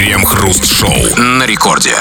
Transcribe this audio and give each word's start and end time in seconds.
Крем-хруст-шоу 0.00 0.94
на 1.18 1.44
рекорде. 1.44 1.92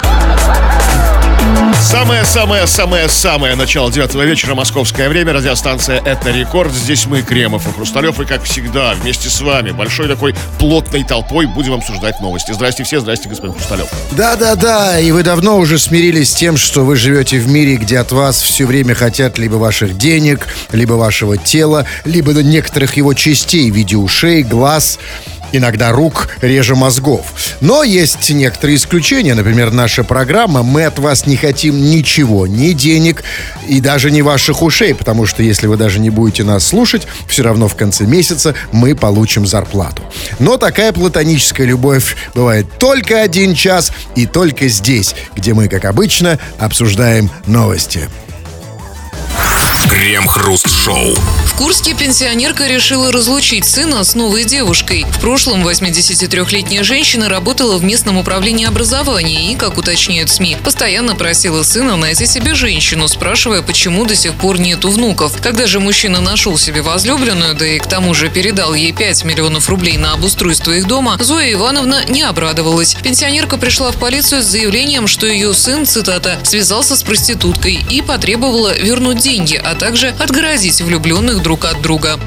Самое-самое-самое-самое 1.81 3.55
начало 3.55 3.91
девятого 3.91 4.21
вечера, 4.23 4.55
московское 4.55 5.09
время, 5.09 5.33
радиостанция 5.33 6.01
«Это 6.05 6.31
рекорд». 6.31 6.71
Здесь 6.71 7.07
мы, 7.07 7.23
Кремов 7.23 7.67
и 7.67 7.73
Хрусталев, 7.73 8.21
и, 8.21 8.25
как 8.25 8.43
всегда, 8.43 8.93
вместе 8.93 9.29
с 9.29 9.41
вами, 9.41 9.71
большой 9.71 10.07
такой 10.07 10.33
плотной 10.59 11.03
толпой, 11.03 11.45
будем 11.45 11.73
обсуждать 11.73 12.21
новости. 12.21 12.53
Здрасте 12.53 12.85
все, 12.85 13.01
здрасте, 13.01 13.27
господин 13.27 13.55
Хрусталев. 13.55 13.89
Да-да-да, 14.11 14.97
и 14.97 15.11
вы 15.11 15.23
давно 15.23 15.57
уже 15.57 15.77
смирились 15.77 16.31
с 16.31 16.35
тем, 16.35 16.55
что 16.55 16.85
вы 16.85 16.95
живете 16.95 17.37
в 17.37 17.49
мире, 17.49 17.75
где 17.75 17.99
от 17.99 18.13
вас 18.13 18.41
все 18.41 18.65
время 18.65 18.95
хотят 18.95 19.37
либо 19.37 19.55
ваших 19.55 19.97
денег, 19.97 20.47
либо 20.71 20.93
вашего 20.93 21.35
тела, 21.35 21.85
либо 22.05 22.31
некоторых 22.31 22.95
его 22.95 23.13
частей 23.13 23.69
в 23.69 23.75
виде 23.75 23.97
ушей, 23.97 24.43
глаз, 24.43 24.99
иногда 25.51 25.91
рук, 25.91 26.29
реже 26.41 26.75
мозгов. 26.75 27.33
Но 27.61 27.83
есть 27.83 28.29
некоторые 28.29 28.77
исключения. 28.77 29.35
Например, 29.35 29.71
наша 29.71 30.03
программа 30.03 30.63
«Мы 30.63 30.85
от 30.85 30.99
вас 30.99 31.25
не 31.25 31.35
хотим 31.35 31.89
ничего, 31.89 32.47
ни 32.47 32.71
денег 32.71 33.23
и 33.67 33.79
даже 33.79 34.11
не 34.11 34.21
ваших 34.21 34.61
ушей», 34.61 34.93
потому 34.93 35.25
что 35.25 35.43
если 35.43 35.67
вы 35.67 35.77
даже 35.77 35.99
не 35.99 36.09
будете 36.09 36.43
нас 36.43 36.65
слушать, 36.65 37.07
все 37.27 37.43
равно 37.43 37.67
в 37.67 37.75
конце 37.75 38.05
месяца 38.05 38.53
мы 38.71 38.95
получим 38.95 39.45
зарплату. 39.45 40.03
Но 40.39 40.57
такая 40.57 40.91
платоническая 40.93 41.67
любовь 41.67 42.15
бывает 42.33 42.67
только 42.79 43.21
один 43.21 43.53
час 43.53 43.91
и 44.15 44.25
только 44.25 44.67
здесь, 44.67 45.15
где 45.35 45.53
мы, 45.53 45.67
как 45.67 45.85
обычно, 45.85 46.39
обсуждаем 46.59 47.29
новости. 47.45 48.09
Крем-хруст-шоу. 49.89 51.15
В 51.47 51.55
Курске 51.55 51.95
пенсионерка 51.95 52.67
решила 52.67 53.11
разлучить 53.11 53.65
сына 53.65 54.03
с 54.03 54.13
новой 54.13 54.43
девушкой. 54.43 55.03
В 55.09 55.19
прошлом 55.19 55.67
83-летняя 55.67 56.83
женщина 56.83 57.27
работала 57.27 57.75
в 57.75 57.83
местном 57.83 58.17
управлении 58.17 58.67
образования 58.67 59.51
и, 59.51 59.55
как 59.55 59.79
уточняют 59.79 60.29
СМИ, 60.29 60.57
постоянно 60.63 61.15
просила 61.15 61.63
сына 61.63 61.97
найти 61.97 62.27
себе 62.27 62.53
женщину, 62.53 63.07
спрашивая, 63.07 63.63
почему 63.63 64.05
до 64.05 64.15
сих 64.15 64.35
пор 64.35 64.59
нету 64.59 64.91
внуков. 64.91 65.41
Когда 65.41 65.65
же 65.65 65.79
мужчина 65.79 66.21
нашел 66.21 66.55
себе 66.55 66.83
возлюбленную, 66.83 67.55
да 67.55 67.65
и 67.65 67.79
к 67.79 67.87
тому 67.87 68.13
же 68.13 68.29
передал 68.29 68.75
ей 68.75 68.93
5 68.93 69.23
миллионов 69.25 69.69
рублей 69.69 69.97
на 69.97 70.13
обустройство 70.13 70.71
их 70.71 70.85
дома, 70.85 71.17
Зоя 71.19 71.51
Ивановна 71.51 72.05
не 72.07 72.21
обрадовалась. 72.21 72.95
Пенсионерка 73.01 73.57
пришла 73.57 73.91
в 73.91 73.97
полицию 73.97 74.43
с 74.43 74.45
заявлением, 74.45 75.07
что 75.07 75.25
ее 75.25 75.55
сын, 75.55 75.87
цитата, 75.87 76.37
связался 76.43 76.95
с 76.95 77.01
проституткой 77.01 77.83
и 77.89 78.03
потребовала 78.03 78.77
вернуть 78.77 79.17
деньги, 79.17 79.55
а 79.55 79.78
также 79.79 80.09
отгородить 80.09 80.81
влюбленных 80.81 81.41
друг 81.41 81.65
от 81.65 81.81
друга. 81.81 82.19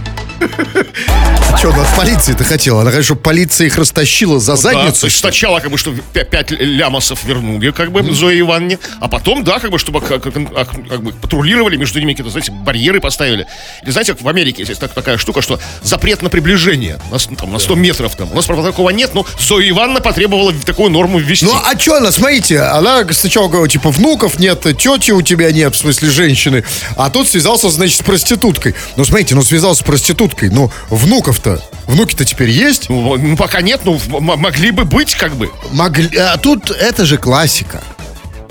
Что 1.58 1.72
она 1.72 1.84
в 1.84 1.96
полиции-то 1.96 2.44
хотела? 2.44 2.80
Она, 2.82 2.90
конечно, 2.90 3.14
полиция 3.14 3.66
их 3.66 3.76
растащила 3.78 4.40
за 4.40 4.52
Да, 4.52 4.56
задницу. 4.56 5.06
есть 5.06 5.18
сначала, 5.18 5.60
как 5.60 5.70
бы, 5.70 5.78
что 5.78 5.92
5 6.12 6.50
лямосов 6.52 7.22
вернули, 7.24 7.70
как 7.70 7.92
бы, 7.92 8.02
Зое 8.12 8.40
Ивановне, 8.40 8.78
а 9.00 9.08
потом, 9.08 9.44
да, 9.44 9.58
как 9.60 9.70
бы, 9.70 9.78
чтобы 9.78 10.00
как, 10.00 10.22
как- 10.22 10.34
как- 10.34 10.88
как 10.88 11.02
бы 11.02 11.12
патрулировали 11.12 11.76
между 11.76 12.00
ними 12.00 12.12
какие-то, 12.12 12.30
знаете, 12.30 12.52
барьеры 12.52 13.00
поставили. 13.00 13.46
Или 13.82 13.90
знаете, 13.90 14.14
как 14.14 14.22
в 14.22 14.28
Америке 14.28 14.64
есть 14.66 14.80
так- 14.80 14.92
такая 14.92 15.18
штука, 15.18 15.42
что 15.42 15.60
запрет 15.82 16.22
на 16.22 16.30
приближение 16.30 16.98
на, 17.10 17.18
с- 17.18 17.26
там, 17.38 17.52
на 17.52 17.58
100 17.58 17.74
метров 17.76 18.16
там. 18.16 18.32
У 18.32 18.34
нас, 18.34 18.46
правда, 18.46 18.64
такого 18.70 18.90
нет, 18.90 19.14
но 19.14 19.24
Зоя 19.38 19.68
Ивановна 19.68 20.00
потребовала 20.00 20.52
такую 20.64 20.90
норму 20.90 21.18
ввести. 21.18 21.44
Ну, 21.46 21.54
а 21.54 21.78
что 21.78 21.96
она, 21.96 22.10
смотрите, 22.10 22.60
она 22.60 23.04
сначала 23.12 23.46
говорила, 23.48 23.68
типа, 23.68 23.90
внуков 23.90 24.38
нет, 24.38 24.62
тети 24.78 25.10
у 25.12 25.22
тебя 25.22 25.52
нет, 25.52 25.74
в 25.74 25.78
смысле, 25.78 26.10
женщины, 26.10 26.64
а 26.96 27.10
тут 27.10 27.28
связался, 27.28 27.68
значит, 27.70 27.98
с 27.98 28.02
проституткой. 28.02 28.74
Ну, 28.96 29.04
смотрите, 29.04 29.34
ну, 29.34 29.42
связался 29.42 29.82
с 29.82 29.84
проституткой, 29.84 30.31
ну, 30.40 30.70
внуков-то, 30.88 31.62
внуки-то 31.86 32.24
теперь 32.24 32.50
есть? 32.50 32.88
Ну, 32.88 33.16
ну, 33.16 33.36
пока 33.36 33.60
нет, 33.60 33.80
ну, 33.84 33.98
могли 34.08 34.70
бы 34.70 34.84
быть, 34.84 35.14
как 35.14 35.34
бы. 35.34 35.50
Могли, 35.72 36.16
а 36.16 36.36
тут 36.38 36.70
это 36.70 37.04
же 37.04 37.18
классика. 37.18 37.82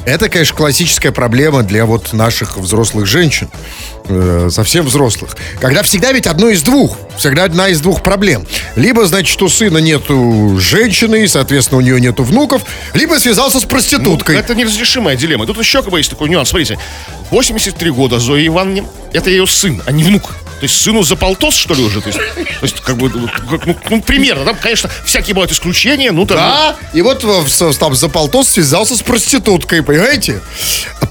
Это, 0.06 0.30
конечно, 0.30 0.56
классическая 0.56 1.12
проблема 1.12 1.62
для 1.62 1.86
вот 1.86 2.14
наших 2.14 2.58
взрослых 2.58 3.06
женщин, 3.06 3.50
э, 4.12 4.50
совсем 4.52 4.86
взрослых. 4.86 5.36
Когда 5.60 5.84
всегда 5.84 6.12
ведь 6.12 6.28
одно 6.28 6.50
из 6.50 6.62
двух, 6.62 6.98
всегда 7.18 7.44
одна 7.46 7.70
из 7.70 7.82
двух 7.82 8.04
проблем. 8.04 8.46
Либо, 8.76 9.06
значит, 9.06 9.42
у 9.42 9.50
сына 9.50 9.78
нету 9.80 10.58
женщины, 10.60 11.24
и, 11.24 11.28
соответственно, 11.28 11.78
у 11.80 11.82
нее 11.82 12.00
нету 12.02 12.24
внуков, 12.24 12.64
либо 12.94 13.16
связался 13.20 13.60
с 13.60 13.66
проституткой. 13.66 14.38
Это 14.38 14.56
неразрешимая 14.56 15.16
дилемма. 15.16 15.46
Тут 15.46 15.58
еще 15.60 15.82
как 15.82 15.92
бы 15.92 16.00
есть 16.00 16.10
такой 16.10 16.30
нюанс. 16.30 16.50
Смотрите, 16.50 16.78
83 17.32 17.90
года 17.92 18.20
Зои 18.20 18.48
Ивановне, 18.48 18.84
это 19.14 19.30
ее 19.30 19.48
сын, 19.48 19.82
а 19.86 19.92
не 19.92 20.04
внук. 20.04 20.24
То 20.60 20.66
есть 20.66 20.80
сыну 20.80 21.02
за 21.02 21.16
полтос, 21.16 21.56
что 21.56 21.74
ли, 21.74 21.84
уже? 21.84 22.02
То 22.02 22.10
есть, 22.10 22.20
то 22.20 22.44
есть 22.64 22.82
как 22.82 22.96
бы, 22.96 23.10
ну, 23.10 23.28
как- 23.28 23.66
ну, 23.66 23.76
ну, 23.90 24.02
примерно. 24.04 24.46
Там, 24.46 24.56
конечно, 24.62 24.92
всякие 25.06 25.34
бывают 25.34 25.52
исключения. 25.52 26.12
Ну, 26.12 26.28
там, 26.28 26.38
Да, 26.38 26.76
и 26.94 27.02
вот 27.02 27.24
в- 27.24 27.74
там 27.80 27.96
за 27.96 28.10
полтос 28.10 28.50
связался 28.50 28.96
с 28.96 29.02
проституткой, 29.02 29.82
понимаете? 29.82 30.40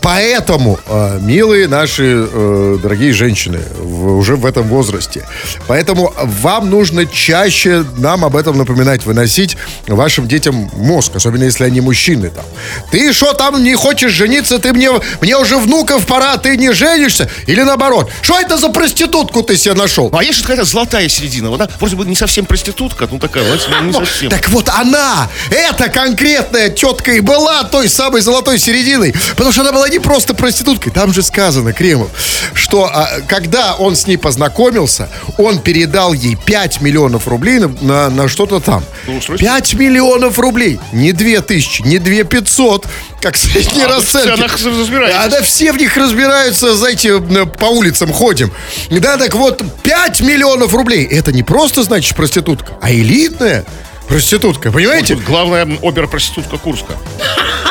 Поэтому, 0.03 0.79
э, 0.87 1.19
милые 1.21 1.69
наши 1.69 2.27
э, 2.33 2.79
дорогие 2.83 3.13
женщины, 3.13 3.61
в- 3.79 4.17
уже 4.17 4.37
в 4.37 4.47
этом 4.47 4.67
возрасте, 4.69 5.27
поэтому 5.67 6.13
вам 6.17 6.71
нужно 6.71 7.05
чаще 7.07 7.85
нам 7.99 8.25
об 8.25 8.35
этом 8.37 8.57
напоминать, 8.57 9.05
выносить 9.05 9.57
вашим 9.87 10.27
детям 10.27 10.71
мозг, 10.75 11.13
особенно 11.17 11.45
если 11.45 11.65
они 11.65 11.81
мужчины 11.81 12.31
там. 12.31 12.45
Ты 12.91 13.13
что 13.13 13.35
там 13.35 13.63
не 13.63 13.75
хочешь 13.75 14.13
жениться, 14.13 14.59
ты 14.59 14.73
мне, 14.73 14.91
мне 15.21 15.37
уже 15.37 15.59
внуков 15.59 16.07
пора, 16.07 16.37
ты 16.39 16.57
не 16.57 16.73
женишься? 16.73 17.29
Или 17.47 17.63
наоборот, 17.63 18.11
что 18.23 18.39
это 18.41 18.57
за 18.57 18.71
проститутку 18.71 19.43
ты 19.43 19.57
себе 19.57 19.75
нашел? 19.75 20.09
Ну, 20.11 20.17
а 20.19 20.25
есть 20.25 20.39
же 20.39 20.43
какая-то 20.45 20.65
золотая 20.65 21.09
середина. 21.09 21.55
Она 21.55 21.69
вроде 21.79 21.97
бы 21.97 22.07
не 22.07 22.17
совсем 22.17 22.47
проститутка, 22.47 23.07
ну 23.11 23.19
такая, 23.19 23.45
ну, 23.45 23.87
не 23.87 23.93
совсем. 23.93 24.31
Так 24.31 24.49
вот 24.49 24.69
она, 24.71 25.29
эта 25.51 25.91
конкретная 25.91 26.71
тетка 26.71 27.13
и 27.13 27.21
была 27.21 27.65
той 27.65 27.89
самой 27.89 28.23
золотой 28.23 28.59
серединой. 28.59 29.15
Потому 29.37 29.53
что 29.53 29.61
она 29.63 29.73
была 29.73 29.90
не 29.91 29.99
просто 29.99 30.35
проституткой. 30.35 30.93
Там 30.93 31.13
же 31.13 31.23
сказано, 31.23 31.73
Кремов, 31.73 32.09
что 32.55 32.85
а, 32.85 33.21
когда 33.29 33.75
он 33.75 33.97
с 33.97 34.07
ней 34.07 34.17
познакомился, 34.17 35.09
он 35.37 35.59
передал 35.61 36.13
ей 36.13 36.37
5 36.37 36.81
миллионов 36.81 37.29
рублей 37.29 37.59
на, 37.59 37.69
на, 37.81 38.09
на 38.11 38.29
что-то 38.29 38.61
там. 38.61 38.85
Устройство? 39.07 39.37
5 39.37 39.75
миллионов 39.75 40.39
рублей. 40.39 40.81
Не 40.93 41.13
2 41.13 41.43
тысячи, 41.43 41.83
не 41.83 41.99
2 41.99 42.25
500, 42.25 42.87
как 43.21 43.37
средние 43.37 43.85
А, 43.87 43.89
в 43.89 43.97
расценки. 43.97 44.37
ценах 44.37 44.53
разбираетесь. 44.65 45.17
А, 45.19 45.29
да 45.29 45.43
все 45.43 45.73
в 45.73 45.77
них 45.77 45.97
разбираются, 45.97 46.75
знаете, 46.75 47.21
по 47.21 47.67
улицам 47.67 48.13
ходим. 48.13 48.53
Да, 48.91 49.17
так 49.17 49.35
вот, 49.35 49.63
5 49.83 50.21
миллионов 50.23 50.75
рублей. 50.75 51.05
Это 51.05 51.33
не 51.33 51.43
просто, 51.43 51.83
значит, 51.83 52.15
проститутка, 52.17 52.73
а 52.81 52.93
элитная 52.93 53.65
проститутка, 54.09 54.73
понимаете? 54.73 55.15
Тут 55.15 55.25
главная 55.25 55.67
опера-проститутка 55.83 56.59
Курска. 56.59 56.95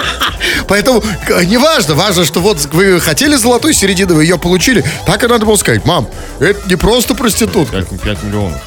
Поэтому 0.69 1.01
к- 1.01 1.43
не 1.43 1.57
важно, 1.57 2.23
что 2.23 2.39
вот 2.39 2.69
вы 2.71 2.99
хотели 3.01 3.35
золотую 3.35 3.73
середину, 3.73 4.15
вы 4.15 4.23
ее 4.23 4.37
получили. 4.37 4.83
Так 5.05 5.23
и 5.23 5.27
надо 5.27 5.45
было 5.45 5.55
сказать, 5.57 5.83
мам, 5.85 6.07
это 6.39 6.59
не 6.69 6.75
просто 6.77 7.15
проститутка. 7.15 7.77
5, 8.03 8.23
миллионов. 8.23 8.61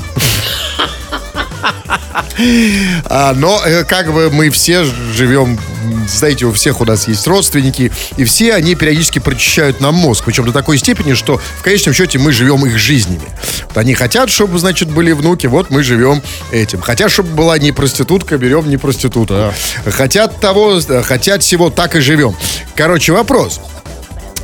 А, 3.07 3.35
но 3.35 3.61
э, 3.65 3.85
как 3.85 4.13
бы 4.13 4.31
мы 4.31 4.51
все 4.51 4.85
живем, 4.85 5.59
знаете, 6.09 6.47
у 6.47 6.53
всех 6.53 6.81
у 6.81 6.85
нас 6.85 7.09
есть 7.09 7.27
родственники, 7.27 7.93
и 8.17 8.25
все 8.25 8.55
они 8.55 8.75
периодически 8.75 9.19
прочищают 9.19 9.81
нам 9.81 9.95
мозг. 9.95 10.25
Причем 10.25 10.45
до 10.45 10.53
такой 10.53 10.79
степени, 10.79 11.15
что 11.15 11.39
в 11.39 11.63
конечном 11.63 11.95
счете 11.95 12.19
мы 12.19 12.33
живем 12.33 12.65
их 12.67 12.79
жизнями. 12.79 13.29
Вот 13.69 13.77
они 13.79 13.95
хотят, 13.95 14.31
чтобы, 14.31 14.59
значит, 14.59 14.91
были 14.91 15.13
внуки, 15.13 15.47
вот 15.47 15.71
мы 15.71 15.83
живем 15.83 16.23
этим. 16.51 16.81
Хотят, 16.81 17.11
чтобы 17.11 17.31
была 17.31 17.59
не 17.59 17.73
проститутка, 17.73 18.39
берем 18.39 18.69
не 18.69 18.77
проститутку. 18.77 19.53
Хотят 19.87 20.41
того, 20.41 20.79
э, 20.79 21.03
хотят 21.03 21.43
всего, 21.43 21.71
так 21.71 21.97
и 21.97 22.01
живем. 22.01 22.35
Короче, 22.75 23.13
вопрос. 23.13 23.61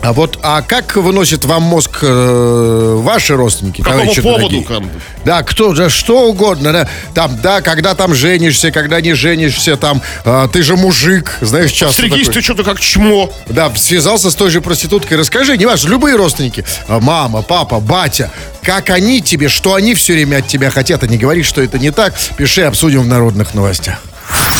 А 0.00 0.12
вот, 0.12 0.38
а 0.42 0.62
как 0.62 0.96
выносят 0.96 1.44
вам 1.44 1.64
мозг 1.64 1.98
э, 2.02 2.94
ваши 3.02 3.34
родственники? 3.34 3.82
Какому 3.82 4.00
товарищи 4.00 4.22
поводу, 4.22 4.62
дорогие? 4.62 4.90
Да, 5.24 5.42
кто, 5.42 5.74
да, 5.74 5.90
что 5.90 6.28
угодно, 6.28 6.72
да. 6.72 6.88
Там, 7.14 7.38
да, 7.42 7.60
когда 7.60 7.94
там 7.94 8.14
женишься, 8.14 8.70
когда 8.70 9.00
не 9.00 9.14
женишься, 9.14 9.76
там, 9.76 10.00
а, 10.24 10.48
ты 10.48 10.62
же 10.62 10.76
мужик, 10.76 11.36
знаешь, 11.40 11.72
часто 11.72 11.94
Стригись 11.94 12.26
такой. 12.26 12.34
ты 12.34 12.40
что-то 12.42 12.64
как 12.64 12.80
чмо. 12.80 13.30
Да, 13.48 13.72
связался 13.74 14.30
с 14.30 14.34
той 14.34 14.50
же 14.50 14.60
проституткой. 14.60 15.18
Расскажи, 15.18 15.56
не 15.56 15.66
важно, 15.66 15.90
любые 15.90 16.16
родственники, 16.16 16.64
а, 16.86 17.00
мама, 17.00 17.42
папа, 17.42 17.80
батя, 17.80 18.30
как 18.62 18.90
они 18.90 19.20
тебе, 19.20 19.48
что 19.48 19.74
они 19.74 19.94
все 19.94 20.12
время 20.12 20.38
от 20.38 20.46
тебя 20.46 20.70
хотят, 20.70 21.02
а 21.02 21.06
не 21.06 21.18
говори, 21.18 21.42
что 21.42 21.60
это 21.60 21.78
не 21.78 21.90
так, 21.90 22.14
пиши, 22.36 22.62
обсудим 22.62 23.02
в 23.02 23.06
народных 23.06 23.54
новостях. 23.54 23.98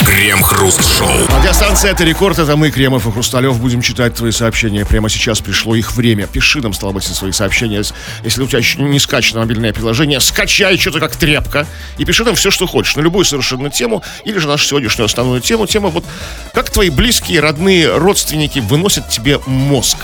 Крем-хруст-шоу. 0.05 1.27
Радиостанция 1.29 1.91
«Это 1.91 2.05
рекорд», 2.05 2.39
это 2.39 2.57
мы, 2.57 2.71
Кремов 2.71 3.07
и 3.07 3.13
Хрусталев, 3.13 3.61
будем 3.61 3.83
читать 3.83 4.15
твои 4.15 4.31
сообщения. 4.31 4.85
Прямо 4.85 5.09
сейчас 5.09 5.41
пришло 5.41 5.75
их 5.75 5.95
время. 5.95 6.27
Пиши 6.27 6.61
нам, 6.61 6.73
стало 6.73 6.93
быть, 6.93 7.05
свои 7.05 7.33
сообщения. 7.33 7.83
Если 8.25 8.43
у 8.43 8.47
тебя 8.47 8.59
еще 8.59 8.81
не 8.81 8.99
скачано 8.99 9.41
мобильное 9.41 9.73
приложение, 9.73 10.21
скачай 10.21 10.79
что-то 10.79 11.01
как 11.01 11.17
тряпка 11.17 11.67
и 11.99 12.05
пиши 12.05 12.25
нам 12.25 12.35
все, 12.35 12.51
что 12.51 12.67
хочешь, 12.67 12.97
на 12.97 13.01
любую 13.01 13.25
совершенно 13.25 13.71
тему, 13.71 14.03
или 14.25 14.39
же 14.39 14.49
нашу 14.49 14.67
сегодняшнюю 14.67 15.07
основную 15.07 15.41
тему. 15.41 15.67
Тема 15.67 15.89
вот, 15.89 16.05
как 16.55 16.71
твои 16.71 16.91
близкие, 16.91 17.41
родные, 17.41 17.97
родственники 17.97 18.61
выносят 18.61 19.09
тебе 19.09 19.41
мозг. 19.47 19.99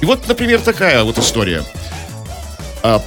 И 0.00 0.06
вот, 0.06 0.26
например, 0.28 0.60
такая 0.60 1.02
вот 1.02 1.18
история. 1.18 1.62
А, 2.82 3.02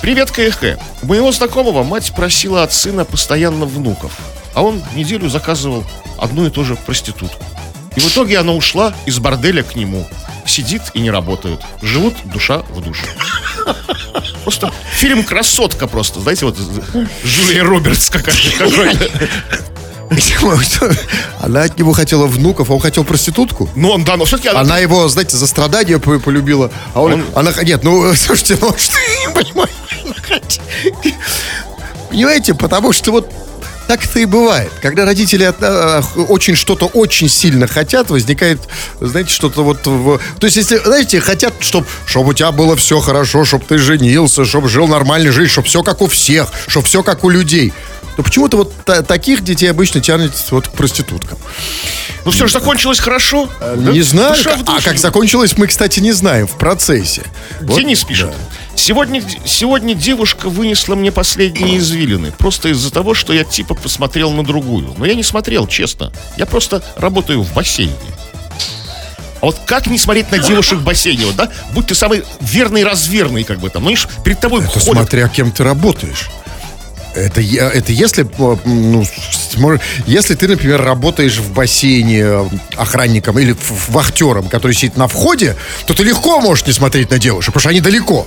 привет, 0.00 0.30
КХ. 0.30 0.78
У 1.02 1.06
моего 1.06 1.30
знакомого 1.32 1.82
мать 1.82 2.12
просила 2.16 2.62
от 2.62 2.72
сына 2.72 3.04
постоянно 3.04 3.66
внуков. 3.66 4.12
А 4.54 4.62
он 4.62 4.82
неделю 4.94 5.28
заказывал 5.28 5.84
одну 6.18 6.46
и 6.46 6.50
ту 6.50 6.64
же 6.64 6.76
проститутку. 6.76 7.42
И 7.96 8.00
в 8.00 8.08
итоге 8.08 8.38
она 8.38 8.52
ушла 8.52 8.92
из 9.06 9.18
борделя 9.18 9.62
к 9.62 9.76
нему. 9.76 10.06
Сидит 10.46 10.82
и 10.94 11.00
не 11.00 11.10
работают. 11.10 11.60
Живут 11.80 12.14
душа 12.24 12.58
в 12.70 12.80
душу. 12.80 13.04
Просто 14.42 14.72
фильм 14.92 15.24
«Красотка» 15.24 15.86
просто. 15.86 16.20
Знаете, 16.20 16.44
вот 16.44 16.58
Джулия 17.24 17.64
Робертс 17.64 18.10
какая-то. 18.10 18.68
Она 21.40 21.62
от 21.62 21.78
него 21.78 21.92
хотела 21.92 22.26
внуков, 22.26 22.70
а 22.70 22.74
он 22.74 22.80
хотел 22.80 23.04
проститутку. 23.04 23.68
Ну, 23.74 23.88
он, 23.90 24.04
да, 24.04 24.16
но 24.16 24.24
все-таки 24.26 24.48
она... 24.48 24.60
Она 24.60 24.78
его, 24.78 25.08
знаете, 25.08 25.36
за 25.36 25.46
страдания 25.46 25.98
по- 25.98 26.18
полюбила. 26.18 26.70
А 26.92 27.00
он, 27.00 27.12
Он- 27.14 27.24
она, 27.34 27.52
нет, 27.62 27.82
ну, 27.82 28.14
слушайте, 28.14 28.58
ну, 28.60 28.74
что 28.76 28.96
я 28.98 29.28
не 29.28 29.34
понимаю. 29.34 29.68
Понимаете, 32.10 32.54
потому 32.54 32.92
что 32.92 33.12
вот 33.12 33.32
так 33.86 34.04
это 34.04 34.20
и 34.20 34.24
бывает. 34.24 34.70
Когда 34.82 35.04
родители 35.04 35.44
от- 35.44 35.62
а, 35.62 36.02
очень 36.28 36.54
что-то 36.56 36.86
очень 36.86 37.28
сильно 37.28 37.66
хотят, 37.66 38.10
возникает, 38.10 38.60
знаете, 39.00 39.30
что-то 39.32 39.62
вот... 39.64 39.86
в- 39.86 40.20
То 40.40 40.46
есть, 40.46 40.56
если, 40.56 40.78
знаете, 40.78 41.20
хотят, 41.20 41.54
чтобы 41.60 41.86
чтоб 42.06 42.26
у 42.26 42.32
тебя 42.32 42.50
было 42.52 42.76
все 42.76 43.00
хорошо, 43.00 43.44
чтобы 43.44 43.64
ты 43.66 43.78
женился, 43.78 44.44
чтобы 44.44 44.68
жил 44.68 44.86
нормальной 44.88 45.30
жизнью, 45.30 45.50
чтобы 45.50 45.68
все 45.68 45.82
как 45.82 46.00
у 46.02 46.06
всех, 46.06 46.48
чтобы 46.66 46.86
все 46.86 47.02
как 47.02 47.24
у 47.24 47.28
людей, 47.28 47.72
то 48.16 48.22
почему-то 48.22 48.56
вот 48.58 48.72
та- 48.84 49.02
таких 49.02 49.42
детей 49.42 49.66
обычно 49.68 50.00
тянет 50.00 50.32
вот 50.50 50.68
к 50.68 50.72
проституткам. 50.72 51.36
Ну, 52.24 52.30
все 52.30 52.46
же 52.46 52.52
закончилось 52.52 53.00
хорошо. 53.00 53.48
да? 53.60 53.74
Не 53.92 54.02
знаю, 54.02 54.34
в 54.34 54.44
как- 54.44 54.60
а 54.68 54.80
как 54.80 54.98
закончилось, 54.98 55.54
мы, 55.58 55.66
кстати, 55.66 56.00
не 56.00 56.12
знаем 56.12 56.46
в 56.46 56.56
процессе. 56.56 57.22
Вот, 57.60 57.78
Денис 57.78 58.02
пишет. 58.04 58.30
Сегодня, 58.76 59.22
сегодня 59.44 59.94
девушка 59.94 60.48
вынесла 60.48 60.94
мне 60.94 61.12
последние 61.12 61.78
извилины. 61.78 62.32
Просто 62.32 62.68
из-за 62.70 62.90
того, 62.92 63.14
что 63.14 63.32
я 63.32 63.44
типа 63.44 63.74
посмотрел 63.74 64.30
на 64.32 64.44
другую. 64.44 64.94
Но 64.98 65.06
я 65.06 65.14
не 65.14 65.22
смотрел, 65.22 65.66
честно. 65.66 66.12
Я 66.36 66.46
просто 66.46 66.82
работаю 66.96 67.42
в 67.42 67.52
бассейне. 67.54 67.92
А 69.40 69.46
вот 69.46 69.58
как 69.66 69.86
не 69.86 69.98
смотреть 69.98 70.30
на 70.30 70.38
девушек 70.38 70.78
в 70.78 70.84
бассейне, 70.84 71.26
вот, 71.26 71.36
да? 71.36 71.50
Будь 71.72 71.86
ты 71.86 71.94
самый 71.94 72.24
верный 72.40 72.84
разверный, 72.84 73.44
как 73.44 73.58
бы 73.58 73.70
там. 73.70 73.84
Ну, 73.84 73.90
видишь, 73.90 74.08
перед 74.24 74.40
тобой 74.40 74.60
Это 74.62 74.70
ходят. 74.80 74.84
смотря 74.84 75.28
кем 75.28 75.52
ты 75.52 75.62
работаешь. 75.64 76.30
Это, 77.14 77.40
это 77.40 77.92
если, 77.92 78.24
э, 78.24 78.56
ну, 78.64 79.04
если 80.06 80.34
ты, 80.34 80.48
например, 80.48 80.82
работаешь 80.82 81.36
в 81.38 81.52
бассейне 81.52 82.20
э, 82.22 82.48
охранником 82.76 83.38
или 83.38 83.54
вахтером, 83.88 84.48
который 84.48 84.72
сидит 84.72 84.96
на 84.96 85.06
входе, 85.06 85.56
то 85.86 85.94
ты 85.94 86.02
легко 86.02 86.40
можешь 86.40 86.66
не 86.66 86.72
смотреть 86.72 87.10
на 87.10 87.18
девушек, 87.18 87.52
потому 87.54 87.60
что 87.60 87.68
они 87.70 87.80
далеко. 87.80 88.26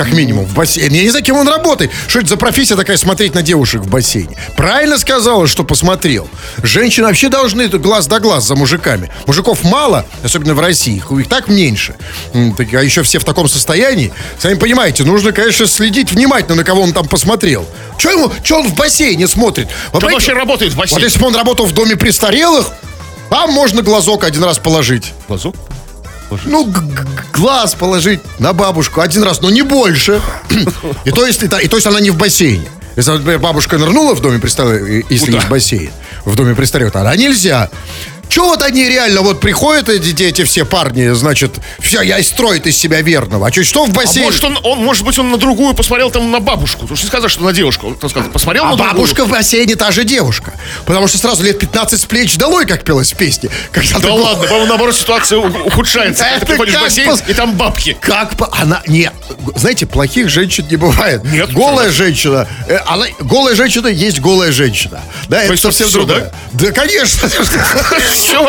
Как 0.00 0.14
минимум, 0.14 0.46
в 0.46 0.54
бассейне. 0.54 0.96
Я 0.96 1.02
не 1.02 1.10
знаю, 1.10 1.22
кем 1.22 1.36
он 1.36 1.46
работает. 1.46 1.90
Что 2.08 2.20
это 2.20 2.28
за 2.28 2.38
профессия 2.38 2.74
такая, 2.74 2.96
смотреть 2.96 3.34
на 3.34 3.42
девушек 3.42 3.82
в 3.82 3.90
бассейне? 3.90 4.34
Правильно 4.56 4.96
сказала, 4.96 5.46
что 5.46 5.62
посмотрел. 5.62 6.26
Женщины 6.62 7.06
вообще 7.06 7.28
должны 7.28 7.68
глаз 7.68 8.06
да 8.06 8.18
глаз 8.18 8.46
за 8.46 8.54
мужиками. 8.54 9.12
Мужиков 9.26 9.62
мало, 9.62 10.06
особенно 10.24 10.54
в 10.54 10.60
России. 10.60 10.96
Их, 10.96 11.12
их 11.12 11.28
так 11.28 11.48
меньше. 11.48 11.96
А 12.32 12.82
еще 12.82 13.02
все 13.02 13.18
в 13.18 13.24
таком 13.24 13.46
состоянии. 13.46 14.10
Сами 14.38 14.54
понимаете, 14.54 15.04
нужно, 15.04 15.32
конечно, 15.32 15.66
следить 15.66 16.12
внимательно, 16.12 16.54
на 16.54 16.64
кого 16.64 16.80
он 16.80 16.94
там 16.94 17.06
посмотрел. 17.06 17.68
Че 17.98 18.12
ему, 18.12 18.32
че 18.42 18.54
он 18.54 18.68
в 18.68 18.74
бассейне 18.76 19.28
смотрит? 19.28 19.68
Вы 19.92 19.98
Он 20.02 20.12
вообще 20.14 20.32
работает 20.32 20.72
в 20.72 20.76
Вот 20.76 20.84
бассейне. 20.84 21.04
если 21.04 21.20
бы 21.20 21.26
он 21.26 21.36
работал 21.36 21.66
в 21.66 21.72
доме 21.72 21.96
престарелых, 21.96 22.68
там 23.28 23.52
можно 23.52 23.82
глазок 23.82 24.24
один 24.24 24.44
раз 24.44 24.58
положить. 24.58 25.12
Глазок? 25.28 25.54
Ну, 26.44 26.64
г- 26.64 26.80
г- 26.80 27.06
глаз 27.32 27.74
положить 27.74 28.20
на 28.38 28.52
бабушку 28.52 29.00
один 29.00 29.22
раз, 29.22 29.40
но 29.40 29.50
не 29.50 29.62
больше. 29.62 30.20
И 31.04 31.10
то 31.10 31.26
есть, 31.26 31.42
и, 31.42 31.48
то 31.48 31.76
есть 31.76 31.86
она 31.86 32.00
не 32.00 32.10
в 32.10 32.16
бассейне. 32.16 32.68
Если, 32.96 33.12
например, 33.12 33.38
бабушка 33.38 33.78
нырнула 33.78 34.14
в 34.14 34.20
доме 34.20 34.38
если 35.08 35.26
Куда? 35.26 35.38
есть 35.38 35.48
бассейн, 35.48 35.90
в 36.24 36.34
доме 36.34 36.54
престарелых, 36.54 36.92
тогда 36.92 37.14
нельзя. 37.16 37.70
Че 38.30 38.42
вот 38.42 38.62
они 38.62 38.88
реально, 38.88 39.22
вот 39.22 39.40
приходят 39.40 39.88
эти, 39.88 40.22
эти 40.22 40.44
все 40.44 40.64
парни, 40.64 41.08
значит, 41.14 41.56
все, 41.80 42.00
я 42.02 42.18
и 42.18 42.22
строит 42.22 42.66
из 42.66 42.76
себя 42.78 43.00
верного. 43.02 43.46
А 43.46 43.50
чуть 43.50 43.66
что 43.66 43.84
в 43.84 43.90
А 43.90 43.92
бассейне? 43.92 44.26
может, 44.26 44.44
он, 44.44 44.58
он, 44.62 44.78
может 44.78 45.04
быть, 45.04 45.18
он 45.18 45.30
на 45.30 45.36
другую 45.36 45.74
посмотрел 45.74 46.10
там 46.10 46.30
на 46.30 46.38
бабушку. 46.40 46.82
Потому 46.82 46.96
что 46.96 47.06
не 47.06 47.08
сказал, 47.08 47.28
что 47.28 47.42
на 47.42 47.52
девушку. 47.52 47.96
Он 48.00 48.08
сказал, 48.08 48.30
посмотрел 48.30 48.64
А 48.64 48.70
на 48.70 48.76
другую. 48.76 48.94
бабушка 48.94 49.24
в 49.24 49.30
бассейне 49.30 49.74
та 49.74 49.90
же 49.90 50.04
девушка. 50.04 50.54
Потому 50.86 51.08
что 51.08 51.18
сразу 51.18 51.42
лет 51.42 51.58
15 51.58 52.00
с 52.00 52.04
плеч 52.04 52.36
долой, 52.36 52.66
как 52.66 52.84
пелось 52.84 53.12
в 53.12 53.16
песне. 53.16 53.50
Когда 53.72 53.94
Да 53.98 54.06
ты- 54.08 54.12
ладно, 54.12 54.44
по-моему, 54.44 54.66
наоборот, 54.66 54.94
ситуация 54.94 55.38
ухудшается. 55.38 56.24
Это 56.24 56.40
ты 56.40 56.46
приходишь 56.46 56.74
в 56.76 56.80
бассейн, 56.82 57.08
пос- 57.10 57.24
и 57.28 57.34
там 57.34 57.54
бабки. 57.56 57.96
Как 58.00 58.36
по... 58.36 58.48
Она... 58.56 58.80
Нет. 58.86 59.12
Знаете, 59.56 59.86
плохих 59.86 60.28
женщин 60.28 60.66
не 60.70 60.76
бывает. 60.76 61.24
Нет, 61.24 61.52
Голая 61.52 61.90
женщина... 61.90 62.46
э, 62.68 62.76
она... 62.86 63.06
Голая 63.18 63.56
женщина 63.56 63.88
есть 63.88 64.20
голая 64.20 64.52
женщина. 64.52 65.00
Да, 65.28 65.42
это 65.42 65.52
есть 65.52 65.62
совсем 65.64 65.88
всё, 65.88 65.98
другое. 65.98 66.32
Да, 66.52 66.70
конечно. 66.70 67.28
Все. 68.20 68.46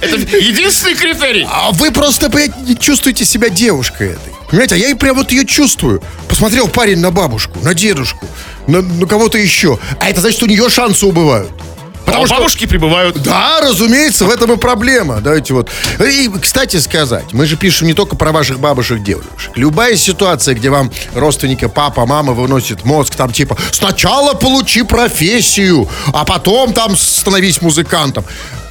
Это 0.00 0.36
единственный 0.36 0.94
критерий. 0.94 1.46
А 1.50 1.70
вы 1.72 1.92
просто, 1.92 2.28
блядь, 2.28 2.52
чувствуете 2.80 3.24
себя 3.24 3.48
девушкой 3.48 4.08
этой. 4.10 4.32
Понимаете, 4.50 4.74
а 4.74 4.78
я 4.78 4.88
и 4.88 4.94
прям 4.94 5.16
вот 5.16 5.30
ее 5.30 5.46
чувствую. 5.46 6.02
Посмотрел 6.28 6.68
парень 6.68 6.98
на 6.98 7.10
бабушку, 7.10 7.58
на 7.62 7.74
дедушку, 7.74 8.26
на, 8.66 8.82
на 8.82 9.06
кого-то 9.06 9.38
еще. 9.38 9.78
А 10.00 10.10
это 10.10 10.20
значит, 10.20 10.42
у 10.42 10.46
нее 10.46 10.68
шансы 10.68 11.06
убывают. 11.06 11.50
Потому 12.08 12.26
что 12.26 12.36
бабушки 12.36 12.66
прибывают. 12.66 13.22
Да, 13.22 13.60
разумеется, 13.60 14.24
в 14.24 14.30
этом 14.30 14.52
и 14.52 14.56
проблема. 14.56 15.20
Давайте 15.20 15.54
вот. 15.54 15.70
И, 16.00 16.30
кстати 16.40 16.78
сказать, 16.78 17.32
мы 17.32 17.46
же 17.46 17.56
пишем 17.56 17.86
не 17.86 17.94
только 17.94 18.16
про 18.16 18.32
ваших 18.32 18.60
бабушек, 18.60 19.02
девушек. 19.02 19.52
Любая 19.54 19.96
ситуация, 19.96 20.54
где 20.54 20.70
вам 20.70 20.90
родственники, 21.14 21.66
папа, 21.66 22.06
мама 22.06 22.32
выносит 22.32 22.84
мозг, 22.84 23.14
там 23.14 23.32
типа 23.32 23.56
сначала 23.70 24.34
получи 24.34 24.82
профессию, 24.82 25.88
а 26.12 26.24
потом 26.24 26.72
там 26.72 26.96
становись 26.96 27.60
музыкантом. 27.60 28.24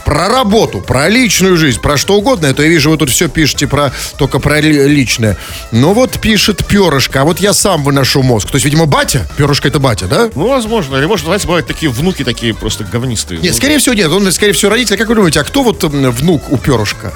Про 0.08 0.30
работу, 0.30 0.80
про 0.80 1.10
личную 1.10 1.58
жизнь, 1.58 1.82
про 1.82 1.98
что 1.98 2.16
угодно. 2.16 2.46
Это 2.46 2.64
я 2.64 2.70
вижу, 2.70 2.90
вы 2.90 2.96
тут 2.98 3.10
все 3.10 3.28
пишете 3.28 3.68
про, 3.68 3.92
только 4.18 4.40
про 4.40 4.62
ли- 4.62 4.88
личное. 4.88 5.36
Но 5.74 5.94
вот 5.94 6.22
пишет 6.22 6.66
перышко, 6.66 7.22
а 7.22 7.24
вот 7.26 7.42
я 7.42 7.52
сам 7.54 7.84
выношу 7.84 8.24
мозг. 8.24 8.48
То 8.50 8.56
есть, 8.56 8.64
видимо, 8.64 8.86
батя, 8.86 9.28
перышко 9.36 9.68
это 9.68 9.80
батя, 9.80 10.06
да? 10.08 10.30
Ну, 10.34 10.48
возможно. 10.48 10.96
Или, 10.96 11.08
может, 11.08 11.26
знаете, 11.26 11.46
бывают 11.46 11.68
такие 11.68 11.92
внуки 11.92 12.24
такие 12.24 12.54
просто 12.54 12.86
говнистые. 12.86 13.42
Нет, 13.42 13.52
Ну, 13.52 13.58
скорее 13.58 13.80
всего, 13.80 13.96
нет. 13.96 14.10
Он, 14.10 14.32
скорее 14.32 14.54
всего, 14.54 14.72
родитель. 14.72 14.96
Как 14.96 15.10
вы 15.10 15.16
думаете, 15.16 15.42
а 15.42 15.44
кто 15.44 15.62
вот 15.62 15.84
внук 15.84 16.54
у 16.54 16.58
перышка? 16.58 17.12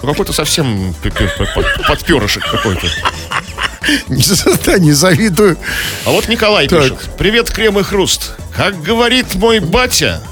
ну, 0.00 0.08
Какой-то 0.08 0.32
совсем 0.32 0.94
подперышек 1.86 2.50
какой-то. 2.50 2.86
Да, 4.64 4.78
не 4.78 4.92
завидую. 4.92 5.58
А 6.06 6.10
вот 6.10 6.26
Николай 6.28 6.68
Так. 6.68 6.80
пишет. 6.82 6.98
Привет, 7.18 7.50
Крем 7.50 7.78
и 7.78 7.82
Хруст. 7.82 8.32
Как 8.56 8.80
говорит 8.82 9.34
мой 9.34 9.60
батя, 9.60 10.22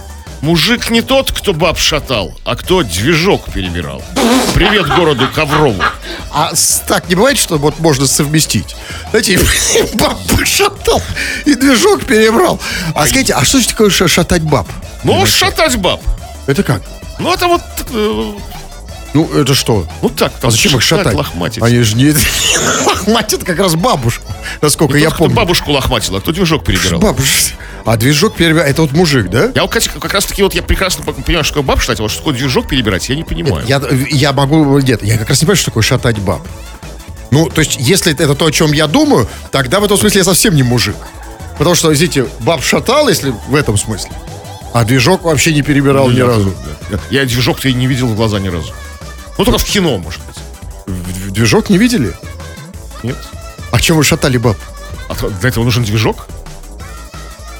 мужик 0.40 0.90
не 0.90 1.02
тот, 1.02 1.32
кто 1.32 1.52
баб 1.52 1.78
шатал, 1.78 2.32
а 2.44 2.56
кто 2.56 2.82
движок 2.82 3.44
перебирал. 3.52 4.02
Привет 4.54 4.86
городу 4.88 5.28
Коврову. 5.34 5.82
А 6.32 6.52
так 6.86 7.08
не 7.08 7.14
бывает, 7.14 7.38
что 7.38 7.58
вот 7.58 7.78
можно 7.80 8.06
совместить? 8.06 8.76
Знаете, 9.10 9.38
баб 9.94 10.18
шатал, 10.44 11.02
и 11.44 11.54
движок 11.54 12.04
перебрал. 12.04 12.60
А 12.94 13.06
скажите, 13.06 13.34
а 13.34 13.44
что 13.44 13.60
же 13.60 13.68
такое 13.68 13.90
ша- 13.90 14.08
шатать 14.08 14.42
баб? 14.42 14.66
Ну, 15.04 15.24
шатать 15.26 15.76
баб. 15.76 16.00
Это 16.46 16.62
как? 16.62 16.82
Ну, 17.18 17.32
это 17.32 17.46
вот, 17.46 17.62
э, 17.90 18.32
Ну, 19.14 19.28
это 19.32 19.54
что? 19.54 19.86
ну 20.02 20.10
так, 20.10 20.32
там 20.34 20.48
А 20.48 20.50
зачем 20.50 20.76
их 20.76 20.82
шатать? 20.82 21.14
лохматить. 21.14 21.62
Они 21.62 21.80
же 21.80 21.96
не... 21.96 22.12
Лохматят 22.86 23.42
как 23.44 23.58
раз 23.58 23.74
бабушку, 23.74 24.24
насколько 24.60 24.94
Не 24.94 25.00
я 25.00 25.06
тот, 25.08 25.14
кто 25.14 25.24
помню. 25.24 25.36
бабушку 25.36 25.72
лохматил, 25.72 26.16
а 26.16 26.20
кто 26.20 26.30
движок 26.32 26.64
перебирал. 26.64 27.00
Бабуш- 27.00 27.54
А 27.86 27.96
движок 27.96 28.36
перебирает, 28.36 28.70
это 28.70 28.82
вот 28.82 28.92
мужик, 28.92 29.28
да? 29.30 29.50
Я, 29.54 29.62
вот, 29.62 29.68
кстати, 29.70 29.88
как 29.98 30.12
раз 30.12 30.26
таки 30.26 30.42
вот 30.42 30.54
я 30.54 30.62
прекрасно 30.62 31.04
понимаю, 31.04 31.42
что 31.44 31.54
такое 31.54 31.66
баб 31.66 31.80
шатать, 31.80 32.00
а 32.00 32.02
вот 32.02 32.10
что 32.10 32.20
такое 32.20 32.34
движок 32.34 32.68
перебирать, 32.68 33.08
я 33.08 33.16
не 33.16 33.24
понимаю. 33.24 33.64
Я, 33.66 33.80
я 34.10 34.32
могу... 34.32 34.78
Нет, 34.80 35.02
я 35.02 35.16
как 35.16 35.30
раз 35.30 35.40
не 35.40 35.46
понимаю, 35.46 35.56
что 35.56 35.64
такое 35.66 35.82
шатать 35.82 36.18
баб. 36.18 36.46
Ну, 37.30 37.48
то 37.48 37.60
есть, 37.60 37.76
если 37.80 38.12
это 38.12 38.34
то, 38.34 38.44
о 38.46 38.52
чем 38.52 38.72
я 38.72 38.86
думаю, 38.86 39.26
тогда 39.50 39.80
в 39.80 39.84
этом 39.84 39.96
смысле 39.96 40.18
я 40.20 40.24
совсем 40.24 40.54
не 40.54 40.62
мужик. 40.62 40.96
Потому 41.56 41.74
что, 41.74 41.90
видите, 41.90 42.26
баб 42.40 42.62
шатал, 42.62 43.08
если 43.08 43.34
в 43.48 43.54
этом 43.54 43.76
смысле. 43.78 44.10
А 44.74 44.84
движок 44.84 45.24
вообще 45.24 45.52
не 45.54 45.62
перебирал 45.62 46.10
ни 46.10 46.16
Я- 46.18 46.26
разу. 46.26 46.54
да. 46.90 46.98
Я 47.10 47.24
движок-то 47.24 47.68
и 47.68 47.72
не 47.74 47.86
видел 47.86 48.06
в 48.08 48.14
глаза 48.16 48.38
ни 48.38 48.48
разу. 48.48 48.72
Ну, 49.38 49.44
только 49.44 49.58
в 49.58 49.64
кино, 49.64 49.98
может 49.98 50.20
быть. 50.26 50.36
В- 50.86 51.28
в 51.28 51.30
Движок 51.30 51.70
не 51.70 51.78
видели? 51.78 52.12
Нет? 53.02 53.16
А 53.70 53.80
чем 53.80 53.96
вы 53.96 54.04
шатали 54.04 54.36
баб? 54.38 54.56
А 55.08 55.14
то- 55.14 55.30
для 55.30 55.48
этого 55.48 55.64
нужен 55.64 55.84
движок? 55.84 56.26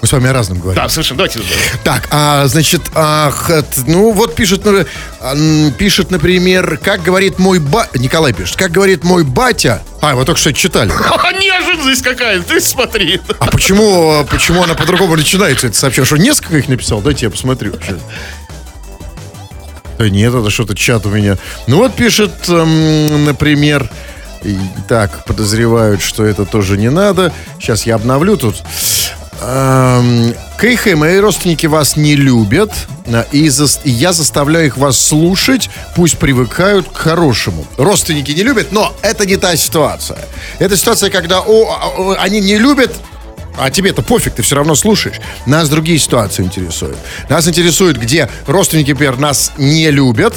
Мы 0.00 0.06
с 0.06 0.12
вами 0.12 0.28
о 0.28 0.32
разном 0.32 0.60
говорим. 0.60 0.80
Да, 0.80 0.88
совершенно. 0.88 1.18
Давайте. 1.18 1.40
Так, 1.82 2.06
а, 2.12 2.46
значит, 2.46 2.82
ах, 2.94 3.50
это- 3.50 3.82
ну 3.86 4.12
вот 4.12 4.34
пишет, 4.36 4.64
ну, 4.64 4.84
а, 5.20 5.34
м, 5.34 5.72
пишет, 5.72 6.10
например, 6.12 6.78
как 6.78 7.02
говорит 7.02 7.38
мой 7.40 7.58
ба... 7.58 7.88
Николай 7.94 8.32
пишет, 8.32 8.56
как 8.56 8.70
говорит 8.70 9.02
мой 9.02 9.24
батя... 9.24 9.82
А, 10.00 10.14
вы 10.14 10.24
только 10.24 10.40
что 10.40 10.50
это 10.50 10.58
читали. 10.58 10.92
А, 11.10 11.32
неожиданность 11.32 12.02
какая, 12.02 12.40
ты 12.42 12.60
смотри. 12.60 13.20
А 13.40 13.46
почему, 13.46 14.24
почему 14.30 14.62
она 14.62 14.74
по-другому 14.74 15.16
начинается, 15.16 15.66
это 15.66 15.76
сообщение? 15.76 16.06
Что, 16.06 16.16
несколько 16.16 16.56
их 16.58 16.68
написал? 16.68 17.00
Дайте 17.00 17.26
я 17.26 17.30
посмотрю. 17.30 17.72
Щас. 17.84 17.96
Нет, 19.98 20.34
это 20.34 20.50
что-то 20.50 20.74
чат 20.74 21.06
у 21.06 21.10
меня. 21.10 21.36
Ну 21.66 21.78
вот 21.78 21.94
пишет, 21.94 22.32
эм, 22.48 23.24
например, 23.24 23.90
и- 24.42 24.56
так, 24.88 25.24
подозревают, 25.24 26.00
что 26.02 26.24
это 26.24 26.44
тоже 26.44 26.76
не 26.78 26.90
надо. 26.90 27.32
Сейчас 27.60 27.84
я 27.86 27.96
обновлю 27.96 28.36
тут. 28.36 28.56
Эм, 29.40 30.34
Кейхэ, 30.60 30.96
мои 30.96 31.18
родственники 31.18 31.66
вас 31.66 31.96
не 31.96 32.16
любят, 32.16 32.72
а, 33.06 33.24
и, 33.30 33.46
зас- 33.46 33.80
и 33.84 33.90
я 33.90 34.12
заставляю 34.12 34.66
их 34.66 34.76
вас 34.76 34.98
слушать, 34.98 35.70
пусть 35.94 36.18
привыкают 36.18 36.88
к 36.88 36.96
хорошему. 36.96 37.64
Родственники 37.76 38.32
не 38.32 38.42
любят, 38.42 38.72
но 38.72 38.92
это 39.00 39.24
не 39.26 39.36
та 39.36 39.56
ситуация. 39.56 40.18
Это 40.58 40.76
ситуация, 40.76 41.10
когда 41.10 41.38
о, 41.40 41.44
о, 41.64 42.16
они 42.18 42.40
не 42.40 42.58
любят, 42.58 42.96
а 43.58 43.70
тебе-то 43.70 44.02
пофиг, 44.02 44.34
ты 44.34 44.42
все 44.42 44.56
равно 44.56 44.74
слушаешь. 44.74 45.16
Нас 45.46 45.68
другие 45.68 45.98
ситуации 45.98 46.42
интересуют. 46.44 46.96
Нас 47.28 47.46
интересует, 47.48 47.98
где 47.98 48.28
родственники, 48.46 48.90
например, 48.90 49.18
нас 49.18 49.52
не 49.58 49.90
любят, 49.90 50.34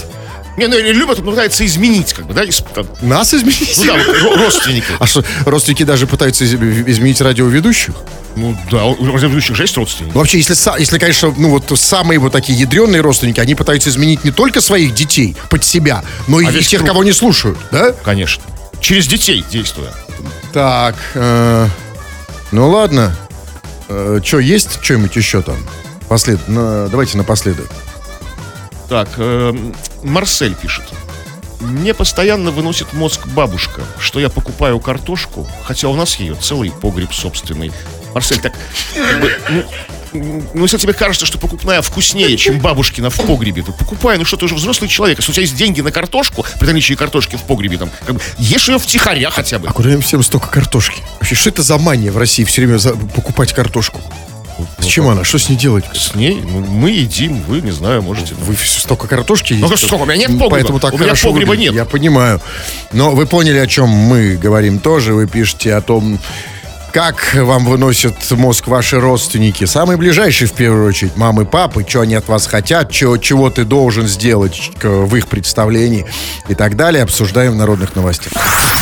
Не, 0.58 0.68
ну, 0.68 0.78
или 0.78 0.92
любят, 0.92 1.20
но 1.20 1.32
пытаются 1.32 1.66
изменить, 1.66 2.12
как 2.12 2.26
бы, 2.28 2.34
да, 2.34 2.44
из- 2.44 2.62
там, 2.76 2.86
нас 3.02 3.34
изменить. 3.34 3.74
ну 3.78 3.86
да, 3.86 3.98
вот, 4.22 4.38
родственники. 4.38 4.86
А 5.00 5.08
что, 5.08 5.24
родственники 5.46 5.84
даже 5.84 6.08
пытаются 6.08 6.44
из- 6.44 6.54
изменить 6.54 7.22
радиоведущих? 7.22 7.96
Ну 8.36 8.58
да, 8.70 8.84
у 8.86 9.06
радиоведущих 9.14 9.56
же 9.56 9.64
есть 9.64 9.78
родственники. 9.78 10.12
Ну, 10.14 10.20
вообще, 10.20 10.38
если, 10.40 10.54
если, 10.80 10.98
конечно, 11.00 11.34
ну 11.38 11.50
вот 11.52 11.72
самые 11.80 12.20
вот 12.20 12.34
такие 12.34 12.60
ядреные 12.60 13.00
родственники, 13.02 13.40
они 13.40 13.56
пытаются 13.56 13.90
изменить 13.90 14.26
не 14.26 14.32
только 14.32 14.60
своих 14.60 14.94
детей 14.94 15.38
под 15.50 15.64
себя, 15.64 16.04
но 16.28 16.42
и, 16.42 16.46
А 16.46 16.52
и 16.52 16.54
весь 16.54 16.68
тех, 16.68 16.80
круг. 16.82 16.90
кого 16.92 17.04
не 17.06 17.14
слушают, 17.14 17.58
да? 17.72 17.94
Конечно. 18.04 18.44
Через 18.82 19.08
детей 19.08 19.46
действуя. 19.50 19.94
Так, 20.52 20.96
э, 21.14 21.68
ну 22.52 22.70
ладно. 22.70 23.16
что, 23.88 24.40
есть 24.40 24.80
что-нибудь 24.82 25.16
еще 25.16 25.42
там? 25.42 25.58
Послед... 26.08 26.48
на- 26.48 26.88
давайте 26.90 27.18
напоследок. 27.18 27.70
Так, 28.90 29.08
эм, 29.18 29.74
Марсель 30.04 30.56
пишет. 30.56 30.84
Мне 31.62 31.94
постоянно 31.94 32.52
выносит 32.52 32.92
мозг 32.94 33.28
бабушка, 33.28 33.82
что 34.00 34.20
я 34.20 34.30
покупаю 34.30 34.80
картошку, 34.80 35.48
хотя 35.64 35.88
у 35.88 35.96
нас 35.96 36.16
ее 36.16 36.36
целый 36.36 36.72
погреб 36.72 37.14
собственный. 37.14 37.72
Марсель, 38.14 38.42
так, 38.42 38.54
как 38.96 39.22
бы, 39.22 39.32
ну, 39.50 39.64
ну, 40.14 40.64
если 40.64 40.78
тебе 40.78 40.94
кажется, 40.94 41.26
что 41.26 41.38
покупная 41.38 41.82
вкуснее, 41.82 42.36
чем 42.38 42.60
бабушкина 42.60 43.10
в 43.10 43.16
погребе, 43.18 43.62
то 43.64 43.72
покупай, 43.72 44.18
ну 44.18 44.26
что, 44.26 44.38
ты 44.38 44.46
уже 44.46 44.56
взрослый 44.56 44.90
человек. 44.90 45.20
Если 45.20 45.32
у 45.32 45.34
тебя 45.34 45.42
есть 45.44 45.56
деньги 45.56 45.82
на 45.82 45.92
картошку, 45.92 46.46
при 46.60 46.68
наличии 46.68 46.94
картошки 46.96 47.36
в 47.36 47.44
погребе, 47.44 47.78
там, 47.78 47.90
как 48.06 48.16
бы, 48.16 48.22
ешь 48.38 48.68
ее 48.70 48.80
втихаря 48.80 49.30
хотя 49.30 49.60
бы. 49.60 49.68
А 49.68 49.72
куда 49.74 49.92
им 49.94 50.02
всем 50.02 50.22
столько 50.24 50.48
картошки? 50.48 51.02
Вообще, 51.20 51.36
что 51.36 51.50
это 51.50 51.64
за 51.64 51.78
мания 51.78 52.12
в 52.12 52.18
России 52.18 52.44
все 52.44 52.62
время 52.66 52.78
за- 52.78 52.96
покупать 52.96 53.54
картошку? 53.54 54.02
Зачем 54.78 55.08
она? 55.08 55.24
Что 55.24 55.40
с 55.40 55.50
ней 55.50 55.56
делать? 55.56 55.86
С 55.94 56.14
ней 56.14 56.40
ну, 56.42 56.60
мы 56.60 56.92
едим, 56.92 57.42
вы, 57.44 57.62
не 57.62 57.72
знаю, 57.72 58.02
можете... 58.04 58.36
Вы 58.36 58.56
столько 58.58 59.08
картошки 59.08 59.54
Ну, 59.54 59.66
едите? 59.68 59.88
сколько? 59.88 60.04
У 60.04 60.06
меня 60.06 60.18
нет 60.18 60.28
погреба. 60.28 60.50
Поэтому 60.52 60.80
так 60.80 60.94
У 60.94 60.98
меня 60.98 61.14
погреба 61.16 61.32
выглядит. 61.52 61.60
нет. 61.60 61.74
Я 61.74 61.86
понимаю. 61.86 62.40
Но 62.92 63.12
вы 63.12 63.26
поняли, 63.26 63.58
о 63.58 63.66
чем 63.66 63.90
мы 63.90 64.36
говорим 64.36 64.80
тоже. 64.80 65.14
Вы 65.14 65.26
пишете 65.28 65.74
о 65.74 65.82
том, 65.82 66.20
как 66.92 67.34
вам 67.34 67.66
выносят 67.66 68.16
мозг 68.32 68.68
ваши 68.68 69.00
родственники. 69.00 69.66
Самые 69.66 69.98
ближайшие, 69.98 70.48
в 70.48 70.54
первую 70.54 70.88
очередь, 70.88 71.16
мамы, 71.16 71.46
папы, 71.46 71.86
что 71.88 72.02
они 72.02 72.16
от 72.16 72.28
вас 72.28 72.48
хотят, 72.48 72.92
чё, 72.92 73.18
чего 73.18 73.50
ты 73.50 73.64
должен 73.64 74.08
сделать 74.08 74.72
в 74.82 75.16
их 75.16 75.28
представлении 75.28 76.06
и 76.50 76.56
так 76.56 76.76
далее. 76.76 77.04
Обсуждаем 77.04 77.54
в 77.54 77.56
народных 77.56 77.96
новостях. 77.96 78.34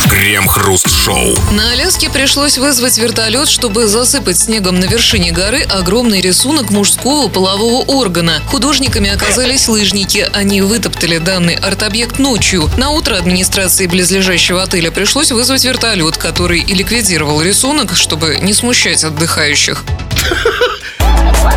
Крем-хруст-шоу. 0.08 1.36
На 1.52 1.70
Аляске 1.72 2.10
пришлось 2.10 2.58
вызвать 2.58 2.98
вертолет, 2.98 3.48
чтобы 3.48 3.86
засыпать 3.86 4.38
снегом 4.38 4.80
на 4.80 4.86
вершине 4.86 5.30
горы 5.30 5.62
огромный 5.62 6.20
рисунок 6.20 6.70
мужского 6.70 7.28
полового 7.28 7.84
органа. 7.84 8.40
Художниками 8.46 9.10
оказались 9.10 9.68
лыжники. 9.68 10.28
Они 10.32 10.62
вытоптали 10.62 11.18
данный 11.18 11.54
арт-объект 11.54 12.18
ночью. 12.18 12.68
На 12.76 12.90
утро 12.90 13.16
администрации 13.16 13.86
близлежащего 13.86 14.62
отеля 14.62 14.90
пришлось 14.90 15.30
вызвать 15.30 15.64
вертолет, 15.64 16.16
который 16.16 16.60
и 16.60 16.74
ликвидировал 16.74 17.40
рисунок, 17.42 17.92
чтобы 18.00 18.38
не 18.40 18.54
смущать 18.54 19.04
отдыхающих. 19.04 19.84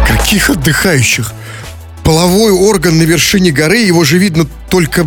Каких 0.07 0.49
отдыхающих? 0.49 1.31
Половой 2.03 2.51
орган 2.51 2.97
на 2.97 3.03
вершине 3.03 3.51
горы, 3.51 3.77
его 3.77 4.03
же 4.03 4.17
видно 4.17 4.45
только, 4.69 5.05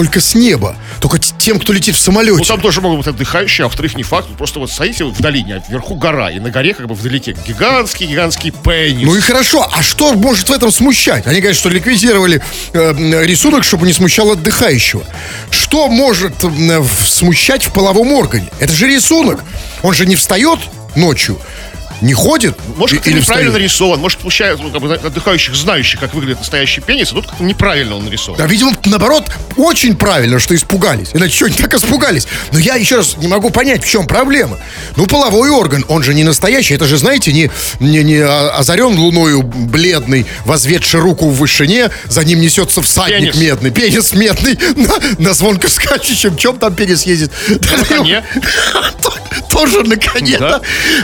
только 0.00 0.18
с 0.20 0.34
неба. 0.34 0.76
Только 1.02 1.18
тем, 1.18 1.60
кто 1.60 1.74
летит 1.74 1.94
в 1.94 1.98
Ну, 1.98 2.04
самолете. 2.04 2.42
там 2.44 2.58
тоже 2.58 2.80
могут 2.80 3.00
быть 3.00 3.06
отдыхающие, 3.06 3.66
а 3.66 3.68
во-вторых, 3.68 3.96
не 3.96 4.02
факт. 4.02 4.28
Просто 4.38 4.58
вот 4.58 4.70
стоите 4.72 5.04
в 5.04 5.20
долине, 5.20 5.56
а 5.56 5.70
вверху 5.70 5.94
гора, 5.94 6.30
и 6.30 6.40
на 6.40 6.48
горе 6.50 6.72
как 6.72 6.86
бы 6.86 6.94
вдалеке 6.94 7.32
гигантский-гигантский 7.46 8.50
пенис. 8.64 9.04
Ну 9.04 9.14
и 9.14 9.20
хорошо, 9.20 9.68
а 9.70 9.82
что 9.82 10.14
может 10.14 10.48
в 10.48 10.52
этом 10.52 10.72
смущать? 10.72 11.26
Они 11.26 11.40
говорят, 11.40 11.58
что 11.58 11.68
ликвидировали 11.68 12.40
э, 12.72 13.24
рисунок, 13.26 13.62
чтобы 13.62 13.86
не 13.86 13.92
смущал 13.92 14.30
отдыхающего. 14.30 15.04
Что 15.50 15.88
может 15.88 16.32
э, 16.44 16.82
смущать 17.06 17.62
в 17.64 17.72
половом 17.74 18.10
органе? 18.14 18.48
Это 18.58 18.72
же 18.72 18.86
рисунок. 18.88 19.44
Он 19.82 19.92
же 19.92 20.06
не 20.06 20.16
встает 20.16 20.60
ночью, 20.96 21.38
не 22.00 22.14
ходит. 22.14 22.56
Может, 22.76 22.98
как-то 22.98 23.10
или 23.10 23.20
неправильно 23.20 23.50
встает. 23.50 23.62
нарисован, 23.62 24.00
может, 24.00 24.20
смущает 24.20 24.58
ну, 24.60 24.70
как 24.70 24.80
бы, 24.80 24.94
отдыхающих, 24.94 25.54
знающих, 25.54 26.00
как 26.00 26.14
выглядит 26.14 26.38
настоящий 26.38 26.80
пенис, 26.80 27.12
а 27.12 27.16
тут 27.16 27.26
как-то 27.26 27.44
неправильно 27.44 27.96
он 27.96 28.04
нарисован. 28.04 28.38
Да, 28.38 28.46
видимо, 28.46 28.72
наоборот, 28.86 29.30
очень 29.56 29.96
правильно, 29.96 30.38
что 30.38 30.54
испугались. 30.54 31.10
Иначе 31.12 31.34
что 31.36 31.46
они 31.46 31.56
так 31.56 31.74
испугались? 31.74 32.26
Но 32.52 32.58
я 32.58 32.76
еще 32.76 32.96
раз 32.96 33.16
не 33.16 33.28
могу 33.28 33.50
понять, 33.50 33.84
в 33.84 33.88
чем 33.88 34.06
проблема. 34.06 34.58
Ну, 34.96 35.06
половой 35.06 35.50
орган, 35.50 35.84
он 35.88 36.02
же 36.02 36.14
не 36.14 36.24
настоящий. 36.24 36.74
Это 36.74 36.86
же, 36.86 36.96
знаете, 36.96 37.32
не, 37.32 37.50
не, 37.80 38.02
не 38.02 38.18
озарен 38.20 38.98
луною 38.98 39.42
бледный, 39.42 40.26
возведший 40.44 41.00
руку 41.00 41.28
в 41.28 41.36
вышине, 41.36 41.90
за 42.08 42.24
ним 42.24 42.40
несется 42.40 42.82
всадник 42.82 43.32
Пенис. 43.32 43.36
медный. 43.36 43.70
Пенис 43.70 44.12
медный 44.12 44.58
на, 44.76 44.94
на 45.18 45.34
звонко 45.34 45.68
скачущем. 45.68 46.36
Чем 46.36 46.58
там 46.58 46.74
пенис 46.74 47.02
ездит? 47.04 47.32
На 47.48 47.84
коне. 47.84 48.24
Тоже 49.50 49.82
на 49.82 49.96
коне? 49.96 50.38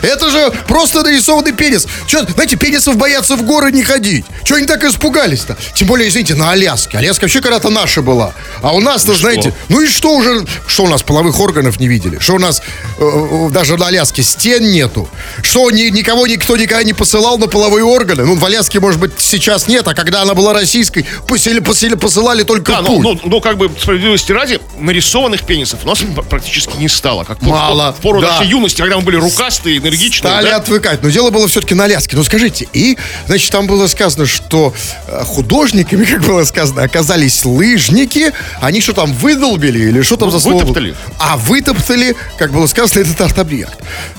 Это 0.03 0.31
же 0.31 0.53
просто 0.67 0.86
нарисованный 0.95 1.53
пенис. 1.53 1.87
Че, 2.07 2.23
знаете, 2.25 2.57
пенисов 2.57 2.97
боятся 2.97 3.37
в 3.37 3.43
горы 3.45 3.73
не 3.73 3.83
ходить. 3.83 4.25
Чего 4.45 4.59
они 4.59 4.67
так 4.67 4.85
испугались-то? 4.85 5.57
Тем 5.75 5.89
более, 5.89 6.09
извините, 6.09 6.35
на 6.35 6.51
Аляске. 6.51 6.99
Аляска 6.99 7.23
вообще 7.25 7.41
когда-то 7.41 7.71
наша 7.71 8.03
была. 8.03 8.33
А 8.63 8.73
у 8.75 8.81
нас-то, 8.81 9.15
знаете, 9.15 9.53
ну 9.69 9.81
и 9.83 9.87
что 9.87 10.15
уже, 10.15 10.45
что 10.67 10.85
у 10.85 10.89
нас 10.89 11.03
половых 11.03 11.39
органов 11.41 11.81
не 11.81 11.89
видели? 11.89 12.19
Что 12.19 12.35
у 12.35 12.39
нас 12.39 12.63
э, 12.99 13.03
э, 13.05 13.49
даже 13.51 13.77
на 13.77 13.87
Аляске 13.89 14.23
стен 14.23 14.71
нету? 14.71 15.09
Что 15.43 15.71
ни- 15.71 15.91
никого 15.91 16.27
никто 16.27 16.57
никогда 16.57 16.83
не 16.85 16.93
посылал 16.93 17.39
на 17.39 17.47
половые 17.47 17.85
органы? 17.85 18.25
Ну, 18.25 18.37
в 18.37 18.45
Аляске, 18.45 18.81
может 18.81 19.01
быть, 19.01 19.13
сейчас 19.19 19.69
нет, 19.69 19.87
а 19.89 19.95
когда 19.95 20.23
она 20.23 20.35
была 20.35 20.53
российской, 20.53 21.05
посели, 21.27 21.61
посели, 21.61 21.95
посылали 21.95 22.43
только 22.43 22.73
Да, 22.73 22.79
путь. 22.83 23.03
ну, 23.03 23.13
ну, 23.15 23.21
ну, 23.25 23.41
как 23.41 23.57
бы 23.59 23.71
справедливости 23.81 24.33
ради, 24.33 24.61
нарисованных 24.79 25.45
пенисов 25.45 25.81
у 25.85 25.87
нас 25.89 26.01
практически 26.29 26.77
не 26.77 26.89
стало. 26.89 27.25
Как 27.25 27.41
Мало, 27.43 27.93
В, 27.93 28.01
пору 28.03 28.21
да. 28.21 28.33
нашей 28.33 28.49
юности, 28.49 28.81
когда 28.81 28.97
мы 28.97 29.03
были 29.03 29.17
рукастые, 29.17 29.79
энергичные. 29.79 30.31
Стали 30.33 30.51
да? 30.51 30.61
Отвыкать. 30.77 31.03
Но 31.03 31.11
дело 31.11 31.31
было 31.31 31.49
все-таки 31.49 31.75
на 31.75 31.85
Аляске. 31.85 32.17
Ну 32.17 32.25
скажите, 32.25 32.69
и, 32.73 32.97
значит, 33.27 33.51
там 33.51 33.67
было 33.67 33.87
сказано, 33.87 34.27
что 34.27 34.75
э, 35.09 35.25
художниками, 35.25 36.05
как 36.11 36.23
было 36.23 36.45
сказано, 36.45 36.83
оказались 36.83 37.45
лыжники. 37.45 38.33
Они 38.61 38.81
что 38.81 38.93
там, 38.93 39.13
выдолбили 39.13 39.89
или 39.89 40.03
что 40.03 40.17
там 40.17 40.29
Ну, 40.29 40.33
за 40.33 40.41
слово? 40.41 40.61
вытоптали. 40.61 40.95
А, 41.19 41.37
вытоптали, 41.37 42.15
как 42.39 42.53
было 42.53 42.67
сказано, 42.67 43.03
этот 43.03 43.21
арт-объект. 43.21 43.79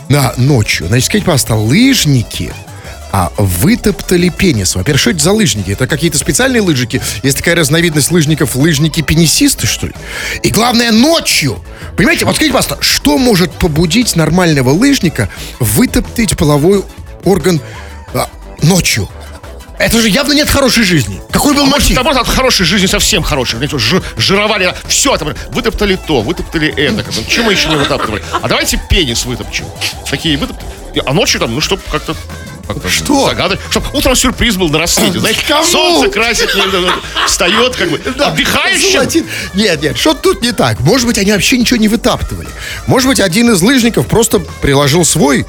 На 0.09 0.33
ночью. 0.37 0.87
Значит, 0.87 1.05
скажите, 1.05 1.25
пожалуйста, 1.25 1.55
лыжники 1.55 2.53
а 3.09 3.31
вытоптали 3.37 4.27
пенис. 4.29 4.75
Во-первых, 4.75 4.99
что 4.99 5.11
это 5.11 5.23
за 5.23 5.31
лыжники? 5.31 5.71
Это 5.71 5.87
какие-то 5.87 6.17
специальные 6.17 6.61
лыжники? 6.61 7.01
Есть 7.23 7.37
такая 7.37 7.55
разновидность 7.55 8.11
лыжников, 8.11 8.55
лыжники-пенисисты, 8.55 9.65
что 9.65 9.87
ли? 9.87 9.93
И 10.43 10.49
главное, 10.49 10.91
ночью. 10.91 11.63
Понимаете, 11.97 12.25
вот 12.25 12.35
скажите, 12.35 12.53
пожалуйста, 12.55 12.77
что 12.83 13.17
может 13.17 13.51
побудить 13.51 14.15
нормального 14.15 14.69
лыжника 14.69 15.29
вытоптать 15.59 16.37
половой 16.37 16.83
орган 17.23 17.59
а, 18.13 18.29
ночью? 18.61 19.09
Это 19.79 19.99
же 19.99 20.09
явно 20.09 20.33
нет 20.33 20.49
хорошей 20.49 20.83
жизни. 20.83 21.21
Какой 21.31 21.53
был 21.53 21.65
Может, 21.65 21.81
мотив? 21.83 21.95
там, 21.95 22.05
может, 22.05 22.21
от 22.21 22.27
хорошей 22.27 22.65
жизни 22.65 22.87
совсем 22.87 23.21
хорошей. 23.23 23.59
Жи- 23.77 24.01
жировали, 24.17 24.73
все, 24.87 25.17
там, 25.17 25.33
вытоптали 25.51 25.95
то, 25.95 26.21
вытоптали 26.21 26.67
это. 26.75 27.03
Чем 27.27 27.45
мы 27.45 27.53
еще 27.53 27.69
не 27.69 27.75
вытаптывали? 27.75 28.23
А 28.31 28.47
давайте 28.47 28.81
пенис 28.89 29.25
вытопчем. 29.25 29.65
Такие 30.09 30.37
вытоптали. 30.37 30.71
А 31.05 31.13
ночью 31.13 31.39
там, 31.39 31.53
ну, 31.53 31.61
чтобы 31.61 31.83
как-то... 31.91 32.15
как-то 32.67 32.89
Что? 32.89 33.27
Загадывать. 33.29 33.59
Чтобы 33.69 33.87
утром 33.93 34.15
сюрприз 34.15 34.55
был 34.55 34.69
на 34.69 34.79
рассвете. 34.79 35.19
Знаете, 35.19 35.41
Кому? 35.47 35.63
солнце 35.63 36.09
красит, 36.09 36.49
встает, 37.25 37.75
как 37.75 37.89
бы. 37.89 37.97
Отдыхающим. 37.97 38.91
Золотит. 38.91 39.25
Нет, 39.53 39.81
нет, 39.81 39.97
что 39.97 40.13
тут 40.13 40.41
не 40.41 40.51
так? 40.51 40.79
Может 40.81 41.07
быть, 41.07 41.17
они 41.17 41.31
вообще 41.31 41.57
ничего 41.57 41.77
не 41.77 41.87
вытаптывали. 41.87 42.47
Может 42.85 43.07
быть, 43.07 43.19
один 43.19 43.51
из 43.51 43.61
лыжников 43.61 44.07
просто 44.07 44.39
приложил 44.61 45.05
свой 45.05 45.45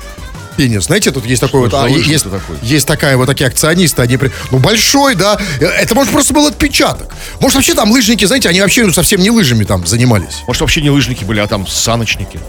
пенис. 0.56 0.84
Знаете, 0.84 1.12
тут 1.12 1.24
есть 1.24 1.40
такой 1.40 1.60
вот... 1.60 1.70
за 1.70 1.84
а, 1.84 1.88
есть, 1.88 2.24
такой? 2.24 2.56
есть 2.62 2.86
такая 2.86 3.16
вот 3.16 3.26
такие 3.26 3.46
акционисты, 3.46 4.02
они... 4.02 4.16
при- 4.16 4.32
Ну, 4.50 4.58
большой, 4.58 5.14
да. 5.14 5.38
Э, 5.60 5.66
Это, 5.66 5.94
может, 5.94 6.12
просто 6.12 6.34
был 6.34 6.46
отпечаток. 6.46 7.14
Может, 7.40 7.56
вообще 7.56 7.74
там 7.74 7.90
лыжники, 7.92 8.24
знаете, 8.24 8.48
они 8.48 8.60
вообще 8.60 8.84
ну, 8.84 8.92
совсем 8.92 9.20
не 9.20 9.30
лыжами 9.30 9.64
там 9.64 9.86
занимались. 9.86 10.42
Может, 10.48 10.60
вообще 10.60 10.80
не 10.82 10.90
лыжники 10.90 11.22
были, 11.24 11.38
а 11.38 11.46
там 11.46 11.66
саночники. 11.66 12.40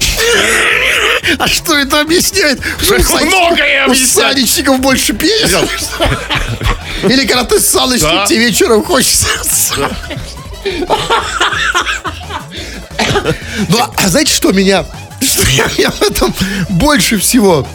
А 1.38 1.48
что 1.48 1.78
это 1.78 2.02
объясняет? 2.02 2.60
Многое 2.82 3.88
У 3.88 3.94
санечников 3.96 4.80
больше 4.80 5.14
пениса? 5.14 5.68
Или 7.04 7.26
когда 7.26 7.44
ты 7.46 7.60
с 7.60 7.68
саночком, 7.68 8.16
Да. 8.16 8.26
тебе 8.26 8.40
вечером 8.48 8.84
хочется... 8.84 9.28
Ну, 13.70 13.78
а 13.96 14.08
знаете, 14.10 14.34
что 14.34 14.52
меня... 14.52 14.86
Что 15.22 15.42
я, 15.78 15.92
в 15.92 16.02
этом 16.02 16.34
больше 16.70 17.18
всего 17.18 17.68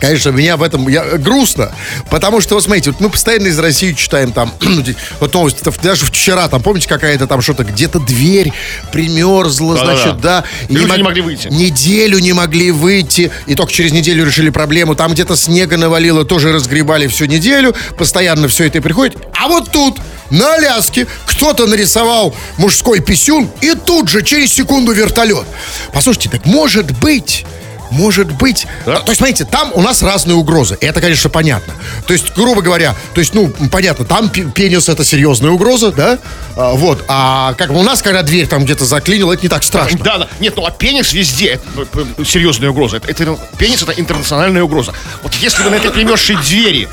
Конечно, 0.00 0.30
меня 0.30 0.56
в 0.56 0.62
этом 0.62 0.88
я, 0.88 1.04
грустно, 1.18 1.72
потому 2.10 2.40
что, 2.40 2.54
вот 2.54 2.64
смотрите, 2.64 2.90
вот 2.90 3.00
мы 3.00 3.10
постоянно 3.10 3.46
из 3.46 3.58
России 3.58 3.92
читаем 3.92 4.32
там, 4.32 4.52
ну, 4.60 4.82
вот 5.20 5.34
новости, 5.34 5.62
даже 5.82 6.06
вчера, 6.06 6.48
там, 6.48 6.62
помните, 6.62 6.88
какая-то 6.88 7.26
там 7.26 7.40
что-то, 7.42 7.64
где-то 7.64 7.98
дверь 8.00 8.52
примерзла, 8.92 9.76
Да-да-да. 9.76 9.96
значит, 9.96 10.20
да. 10.20 10.44
и 10.68 10.74
Люди 10.74 10.86
мог- 10.86 10.96
не 10.96 11.02
могли 11.02 11.20
выйти. 11.22 11.48
Неделю 11.48 12.18
не 12.18 12.32
могли 12.32 12.70
выйти, 12.70 13.30
и 13.46 13.54
только 13.54 13.72
через 13.72 13.92
неделю 13.92 14.24
решили 14.24 14.50
проблему. 14.50 14.94
Там 14.94 15.12
где-то 15.12 15.36
снега 15.36 15.76
навалило, 15.76 16.24
тоже 16.24 16.52
разгребали 16.52 17.06
всю 17.06 17.26
неделю, 17.26 17.74
постоянно 17.98 18.48
все 18.48 18.64
это 18.64 18.78
и 18.78 18.80
приходит. 18.80 19.16
А 19.38 19.48
вот 19.48 19.70
тут, 19.70 19.98
на 20.30 20.54
Аляске, 20.54 21.06
кто-то 21.26 21.66
нарисовал 21.66 22.34
мужской 22.58 23.00
писюн, 23.00 23.48
и 23.60 23.74
тут 23.74 24.08
же, 24.08 24.22
через 24.22 24.52
секунду, 24.52 24.92
вертолет. 24.92 25.44
Послушайте, 25.92 26.30
так 26.30 26.46
может 26.46 26.90
быть... 26.98 27.44
Может 27.90 28.32
быть. 28.32 28.66
Да. 28.84 28.96
То 29.00 29.10
есть, 29.10 29.18
смотрите, 29.18 29.44
там 29.44 29.70
у 29.74 29.80
нас 29.82 30.02
разные 30.02 30.34
угрозы. 30.36 30.76
Это, 30.80 31.00
конечно, 31.00 31.30
понятно. 31.30 31.72
То 32.06 32.12
есть, 32.12 32.34
грубо 32.34 32.62
говоря, 32.62 32.94
то 33.14 33.20
есть, 33.20 33.34
ну, 33.34 33.48
понятно, 33.70 34.04
там 34.04 34.28
пе- 34.28 34.44
пенис 34.44 34.88
это 34.88 35.04
серьезная 35.04 35.50
угроза, 35.50 35.92
да? 35.92 36.18
А, 36.56 36.72
вот. 36.72 37.04
А 37.08 37.54
как 37.54 37.70
у 37.70 37.82
нас, 37.82 38.02
когда 38.02 38.22
дверь 38.22 38.46
там 38.46 38.64
где-то 38.64 38.84
заклинила, 38.84 39.32
это 39.32 39.42
не 39.42 39.48
так 39.48 39.62
страшно. 39.64 39.98
Да, 40.02 40.18
да. 40.18 40.28
Нет, 40.40 40.54
ну 40.56 40.64
а 40.66 40.70
пенис 40.70 41.12
везде 41.12 41.46
это, 41.74 41.86
э, 42.18 42.24
серьезная 42.24 42.70
угроза. 42.70 42.96
Это, 42.98 43.10
это- 43.10 43.38
пенис 43.58 43.82
это 43.82 43.92
интернациональная 43.92 44.62
угроза. 44.62 44.92
Вот 45.22 45.34
если 45.34 45.62
бы 45.62 45.70
на 45.70 45.76
этой 45.76 45.90
примерзшей 45.90 46.36
двери 46.36 46.88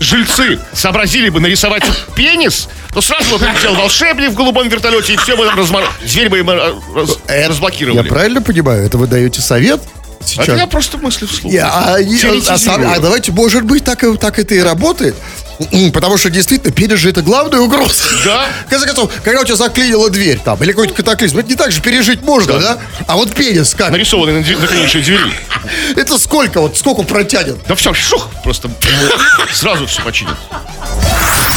жильцы 0.00 0.58
сообразили 0.72 1.28
бы 1.28 1.40
нарисовать 1.40 1.84
пенис, 2.14 2.68
то 2.92 3.00
сразу 3.00 3.30
бы 3.30 3.38
прилетел 3.38 3.74
волшебник 3.74 4.30
в 4.30 4.34
голубом 4.34 4.68
вертолете, 4.68 5.14
и 5.14 5.16
все 5.16 5.36
бы 5.36 5.50
размор... 5.50 5.84
дверь 6.02 6.28
бы 6.28 6.38
им 6.40 6.50
э, 6.50 6.74
раз- 6.94 7.18
Я 7.28 7.48
разблокировали. 7.48 8.08
правильно 8.08 8.42
понимаю? 8.42 8.84
Это 8.86 8.98
вы 8.98 9.06
даете 9.06 9.40
совет 9.40 9.80
сейчас? 10.24 10.48
Это 10.48 10.56
я 10.56 10.66
просто 10.66 10.98
мысли 10.98 11.26
вслух. 11.26 11.52
Не, 11.52 11.58
а, 11.58 11.96
а 11.96 12.58
сам- 12.58 12.86
а 12.86 12.98
давайте, 12.98 13.32
может 13.32 13.64
быть, 13.64 13.84
так, 13.84 14.04
так 14.20 14.38
это 14.38 14.54
и 14.54 14.60
работает. 14.60 15.14
Потому 15.92 16.16
что 16.16 16.30
действительно 16.30 16.96
же 16.96 17.10
это 17.10 17.22
главная 17.22 17.60
угроза. 17.60 18.02
Да. 18.24 18.46
В 18.66 18.70
конце 18.70 18.86
концов, 18.86 19.10
когда 19.22 19.40
у 19.40 19.44
тебя 19.44 19.56
заклинила 19.56 20.10
дверь 20.10 20.40
там, 20.44 20.62
или 20.62 20.72
какой-то 20.72 20.94
катаклизм, 20.94 21.38
это 21.38 21.48
не 21.48 21.54
так 21.54 21.72
же 21.72 21.80
пережить 21.80 22.22
можно, 22.22 22.58
да? 22.58 22.78
А 23.06 23.16
вот 23.16 23.32
пенис 23.34 23.74
как? 23.74 23.90
Нарисованный 23.90 24.34
на 24.34 24.42
дверь- 24.42 24.58
на 24.58 24.66
конечной 24.66 25.02
двери. 25.02 25.32
Это 25.96 26.18
сколько 26.18 26.60
вот, 26.60 26.76
сколько 26.76 27.02
протянет? 27.02 27.56
Да 27.68 27.74
все, 27.74 27.94
шух, 27.94 28.28
просто 28.42 28.70
сразу 29.52 29.86
все 29.86 30.02
починит. 30.02 30.34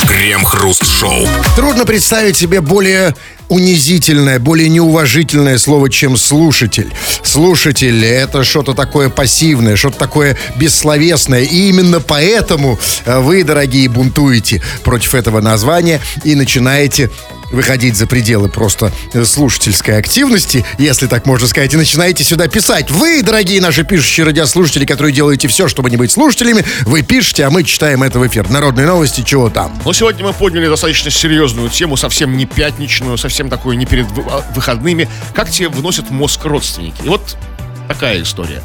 Крем-хруст-шоу. 0.08 1.28
Трудно 1.56 1.86
представить 1.86 2.38
себе 2.38 2.62
более 2.62 3.14
унизительное, 3.50 4.40
более 4.40 4.70
неуважительное 4.70 5.58
слово, 5.58 5.90
чем 5.90 6.18
слушатель. 6.18 6.92
Слушатель— 7.24 8.04
это 8.06 8.44
что-то 8.44 8.74
такое 8.74 9.10
пассивное, 9.10 9.76
что-то 9.76 9.98
такое 9.98 10.38
бессловесное. 10.56 11.42
И 11.44 11.70
именно 11.70 12.00
поэтому 12.00 12.78
э, 13.06 13.20
вы, 13.20 13.44
дорогие, 13.44 13.87
бунтуете 13.88 14.62
против 14.84 15.16
этого 15.16 15.42
названия 15.42 16.02
и 16.24 16.36
начинаете 16.36 17.10
выходить 17.52 17.96
за 17.96 18.08
пределы 18.08 18.50
просто 18.50 18.92
э, 19.14 19.24
слушательской 19.24 19.98
активности, 19.98 20.66
если 20.78 21.08
так 21.08 21.26
можно 21.26 21.48
сказать, 21.48 21.74
и 21.74 21.78
начинаете 21.78 22.24
сюда 22.24 22.48
писать. 22.48 22.92
Вы, 22.92 23.22
дорогие 23.24 23.62
наши 23.62 23.84
пишущие 23.84 24.26
радиослушатели, 24.26 24.86
которые 24.86 25.14
делаете 25.14 25.48
все, 25.48 25.68
чтобы 25.68 25.90
не 25.90 25.98
быть 25.98 26.12
слушателями, 26.12 26.66
вы 26.84 27.04
пишете, 27.04 27.46
а 27.46 27.50
мы 27.50 27.64
читаем 27.64 28.04
это 28.04 28.20
в 28.20 28.28
эфир. 28.28 28.50
Народные 28.50 28.86
новости, 28.86 29.22
чего 29.22 29.50
там? 29.50 29.80
Но 29.86 29.94
сегодня 29.94 30.26
мы 30.26 30.34
подняли 30.34 30.68
достаточно 30.68 31.12
серьезную 31.12 31.70
тему, 31.70 31.98
совсем 31.98 32.36
не 32.36 32.46
пятничную, 32.46 33.18
совсем 33.18 33.50
такую 33.50 33.78
не 33.78 33.86
перед 33.86 34.06
а, 34.30 34.44
выходными. 34.54 35.08
Как 35.34 35.50
тебе 35.50 35.70
выносят 35.70 36.10
мозг 36.10 36.44
родственники? 36.46 37.02
И 37.04 37.08
вот 37.08 37.38
такая 37.88 38.22
история. 38.22 38.62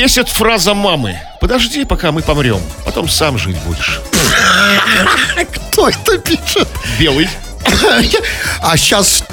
Бесит 0.00 0.30
фраза 0.30 0.72
мамы. 0.72 1.20
Подожди, 1.42 1.84
пока 1.84 2.10
мы 2.10 2.22
помрем. 2.22 2.62
Потом 2.86 3.06
сам 3.06 3.36
жить 3.36 3.58
будешь. 3.66 4.00
Кто 5.52 5.90
это 5.90 6.16
пишет? 6.16 6.66
Белый. 6.98 7.28
А 8.60 8.76
сейчас, 8.76 9.24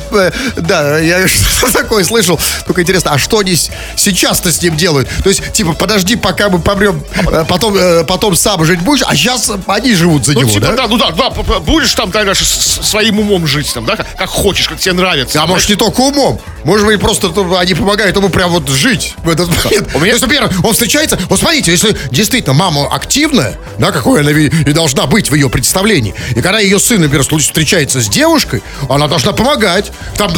да, 0.57 0.99
я 0.99 1.27
что 1.27 1.71
такое 1.71 2.03
слышал. 2.03 2.39
Только 2.65 2.81
интересно, 2.81 3.11
а 3.13 3.17
что 3.17 3.39
они 3.39 3.55
сейчас-то 3.95 4.51
с 4.51 4.61
ним 4.61 4.75
делают? 4.77 5.09
То 5.23 5.29
есть, 5.29 5.51
типа, 5.53 5.73
подожди, 5.73 6.15
пока 6.15 6.49
мы 6.49 6.59
помрем, 6.59 7.03
э, 7.31 7.45
потом, 7.47 7.75
э, 7.77 8.03
потом 8.03 8.35
сам 8.35 8.63
жить 8.65 8.79
будешь, 8.81 9.03
а 9.05 9.15
сейчас 9.15 9.51
они 9.67 9.93
живут 9.95 10.25
за 10.25 10.33
Ну, 10.33 10.41
него, 10.41 10.51
типа, 10.51 10.67
да? 10.67 10.73
да, 10.75 10.87
ну 10.87 10.97
да, 10.97 11.11
да, 11.11 11.29
будешь 11.59 11.93
там, 11.93 12.11
с- 12.33 12.79
своим 12.87 13.19
умом 13.19 13.47
жить, 13.47 13.71
там, 13.73 13.85
да, 13.85 13.95
как, 13.95 14.07
как 14.15 14.29
хочешь, 14.29 14.67
как 14.67 14.79
тебе 14.79 14.93
нравится. 14.93 15.41
А 15.41 15.47
может, 15.47 15.69
не 15.69 15.75
только 15.75 16.01
умом. 16.01 16.39
Может 16.63 16.85
быть, 16.85 16.99
просто 16.99 17.29
то- 17.29 17.57
они 17.57 17.73
помогают 17.73 18.15
ему 18.15 18.29
прям 18.29 18.51
вот 18.51 18.67
жить 18.69 19.13
в 19.23 19.29
этот 19.29 19.47
момент. 19.63 19.89
У 19.93 19.99
меня- 19.99 20.11
То 20.11 20.15
есть, 20.17 20.21
например, 20.21 20.49
он 20.63 20.73
встречается... 20.73 21.17
Вот 21.29 21.39
смотрите, 21.39 21.71
если 21.71 21.95
действительно 22.11 22.53
мама 22.53 22.87
активная, 22.93 23.57
да, 23.77 23.91
какой 23.91 24.21
она 24.21 24.31
и 24.31 24.49
должна 24.73 25.05
быть 25.05 25.29
в 25.31 25.35
ее 25.35 25.49
представлении, 25.49 26.13
и 26.35 26.41
когда 26.41 26.59
ее 26.59 26.79
сын, 26.79 26.99
например, 27.01 27.23
встречается 27.23 28.01
с 28.01 28.07
девушкой, 28.17 28.63
она 28.89 29.07
должна 29.07 29.31
помогать. 29.31 29.91
Там, 30.17 30.31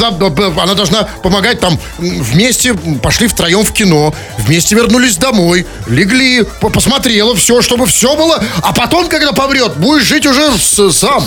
она 0.58 0.74
должна 0.74 1.04
помогать 1.22 1.60
там 1.60 1.78
вместе 1.98 2.74
пошли 3.02 3.26
втроем 3.26 3.64
в 3.64 3.72
кино, 3.72 4.14
вместе 4.38 4.74
вернулись 4.74 5.16
домой, 5.16 5.66
легли, 5.86 6.44
по- 6.60 6.68
посмотрела 6.68 7.34
все, 7.34 7.62
чтобы 7.62 7.86
все 7.86 8.14
было, 8.16 8.42
а 8.62 8.72
потом, 8.72 9.08
когда 9.08 9.32
помрет, 9.32 9.76
будешь 9.78 10.04
жить 10.04 10.26
уже 10.26 10.50
с- 10.58 10.92
сам. 10.92 11.26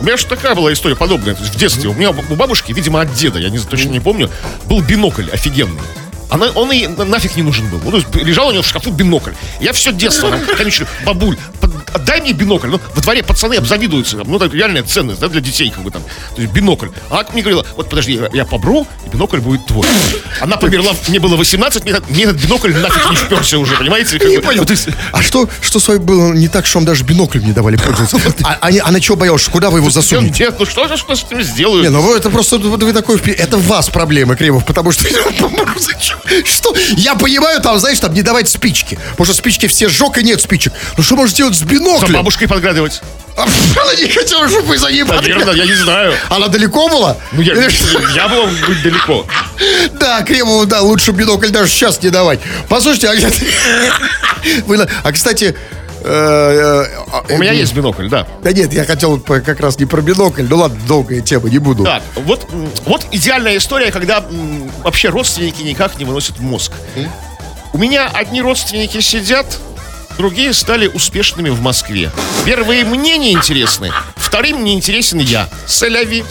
У 0.00 0.04
меня 0.04 0.16
же 0.16 0.26
такая 0.26 0.54
была 0.54 0.72
история 0.72 0.96
подобная. 0.96 1.34
В 1.34 1.56
детстве 1.56 1.88
у 1.88 1.92
меня 1.94 2.10
у 2.10 2.34
бабушки, 2.34 2.72
видимо, 2.72 3.00
от 3.02 3.12
деда, 3.14 3.38
я 3.38 3.50
не, 3.50 3.58
точно 3.58 3.90
не 3.90 4.00
помню, 4.00 4.30
был 4.64 4.80
бинокль 4.80 5.28
офигенный. 5.30 5.78
Она, 6.32 6.46
он 6.54 6.72
и 6.72 6.86
нафиг 6.86 7.36
не 7.36 7.42
нужен 7.42 7.68
был. 7.68 7.78
Ну, 7.84 7.90
то 7.90 7.96
есть 7.98 8.14
лежал 8.14 8.48
у 8.48 8.50
нее 8.52 8.62
в 8.62 8.66
шкафу 8.66 8.90
бинокль. 8.90 9.32
Я 9.60 9.72
все 9.72 9.92
детство, 9.92 10.30
там, 10.30 10.40
конечно, 10.56 10.86
бабуль, 11.04 11.36
под- 11.60 11.70
отдай 11.94 12.20
мне 12.22 12.32
бинокль. 12.32 12.68
Ну, 12.68 12.80
во 12.94 13.02
дворе 13.02 13.22
пацаны 13.22 13.56
обзавидуются. 13.56 14.16
там, 14.16 14.30
Ну, 14.30 14.38
это 14.38 14.54
реальная 14.56 14.82
ценность, 14.82 15.20
да, 15.20 15.28
для 15.28 15.40
детей, 15.42 15.68
как 15.70 15.82
бы 15.84 15.90
там. 15.90 16.02
То 16.34 16.40
есть 16.40 16.52
бинокль. 16.54 16.88
А 17.10 17.20
она 17.20 17.28
мне 17.32 17.42
говорила, 17.42 17.66
вот 17.76 17.90
подожди, 17.90 18.18
я, 18.32 18.44
побру, 18.46 18.86
и 19.06 19.10
бинокль 19.10 19.38
будет 19.40 19.66
твой. 19.66 19.86
Она 20.40 20.56
померла, 20.56 20.92
мне 21.08 21.20
было 21.20 21.36
18, 21.36 21.84
мне, 21.84 21.94
мне 22.08 22.24
этот 22.24 22.36
бинокль 22.36 22.72
нафиг 22.74 23.10
не 23.10 23.16
вперся 23.16 23.58
уже, 23.58 23.76
понимаете? 23.76 24.18
Как 24.18 24.28
Не 24.28 24.36
бы. 24.38 24.42
понял. 24.42 24.64
То 24.64 24.72
есть- 24.72 24.88
А 25.12 25.20
что, 25.22 25.48
что 25.60 25.80
с 25.80 25.88
вами 25.88 25.98
было 25.98 26.32
не 26.32 26.48
так, 26.48 26.64
что 26.64 26.78
вам 26.78 26.86
даже 26.86 27.04
биноклем 27.04 27.44
не 27.44 27.52
давали 27.52 27.76
пользоваться? 27.76 28.16
А, 28.44 28.56
они- 28.62 28.78
она 28.80 29.00
чего 29.00 29.16
боялась? 29.16 29.44
Куда 29.48 29.68
вы 29.70 29.80
его 29.80 29.90
засунете? 29.90 30.44
Нет, 30.44 30.56
ну 30.58 30.64
что, 30.64 30.88
же- 30.88 30.96
что 30.96 31.14
с 31.14 31.24
этим 31.24 31.42
сделаю? 31.42 31.82
Не, 31.82 31.90
ну 31.90 32.14
это 32.16 32.30
просто 32.30 32.56
вот 32.58 32.82
вы 32.82 32.92
такой 32.94 33.20
Это 33.20 33.58
вас 33.58 33.88
проблемы, 33.90 34.34
Кремов, 34.36 34.64
потому 34.64 34.92
что 34.92 35.04
зачем? 35.78 36.18
Что? 36.44 36.74
Я 36.96 37.14
понимаю, 37.14 37.60
там, 37.60 37.78
знаешь, 37.78 37.98
там 38.00 38.14
не 38.14 38.22
давать 38.22 38.48
спички. 38.48 38.98
Потому 39.12 39.26
что 39.26 39.34
спички 39.34 39.66
все 39.66 39.88
сжег 39.88 40.18
и 40.18 40.22
нет 40.22 40.40
спичек. 40.40 40.72
Ну 40.96 41.02
что 41.02 41.16
можно 41.16 41.36
делать 41.36 41.54
с 41.54 41.62
биноклем? 41.62 42.12
бабушкой 42.12 42.48
подглядывать. 42.48 43.00
Она 43.36 43.94
не 43.98 44.08
хотела, 44.08 44.48
чтобы 44.48 44.68
вы 44.68 44.78
за 44.78 44.90
ней 44.90 45.04
Наверное, 45.04 45.54
я 45.54 45.64
не 45.64 45.74
знаю. 45.74 46.14
Она 46.28 46.48
далеко 46.48 46.88
была? 46.88 47.16
Ну, 47.32 47.40
я, 47.40 47.70
что? 47.70 47.98
я 48.14 48.28
был 48.28 48.46
быть 48.46 48.82
далеко. 48.82 49.26
Да, 49.94 50.22
Кремову, 50.22 50.66
да, 50.66 50.80
лучше 50.82 51.12
бинокль 51.12 51.48
даже 51.48 51.70
сейчас 51.70 52.02
не 52.02 52.10
давать. 52.10 52.40
Послушайте, 52.68 53.08
а, 53.08 53.14
Вы 54.66 54.86
а, 55.02 55.12
кстати... 55.12 55.56
э, 56.04 56.84
э, 57.28 57.34
У 57.34 57.38
меня 57.38 57.52
есть 57.52 57.74
бинокль, 57.74 58.08
да. 58.08 58.26
Да 58.42 58.52
нет, 58.52 58.72
я 58.72 58.84
хотел 58.84 59.20
как 59.20 59.60
раз 59.60 59.78
не 59.78 59.86
про 59.86 60.00
бинокль. 60.00 60.46
Ну 60.48 60.56
ладно, 60.56 60.78
долгая 60.86 61.20
тема, 61.20 61.48
не 61.48 61.58
буду. 61.58 61.84
Так, 61.84 62.02
вот, 62.14 62.46
вот 62.84 63.06
идеальная 63.10 63.56
история, 63.56 63.90
когда 63.90 64.24
вообще 64.82 65.08
родственники 65.08 65.62
никак 65.62 65.98
не 65.98 66.04
выносят 66.04 66.40
мозг. 66.40 66.72
У 67.72 67.78
меня 67.78 68.10
одни 68.12 68.42
родственники 68.42 69.00
сидят, 69.00 69.58
другие 70.18 70.52
стали 70.52 70.88
успешными 70.88 71.48
в 71.48 71.60
Москве. 71.62 72.10
Первые 72.44 72.84
мне 72.84 73.16
не 73.16 73.32
интересны, 73.32 73.90
вторым 74.16 74.62
не 74.64 74.74
интересен 74.74 75.18
я. 75.18 75.48
Соляви. 75.66 76.24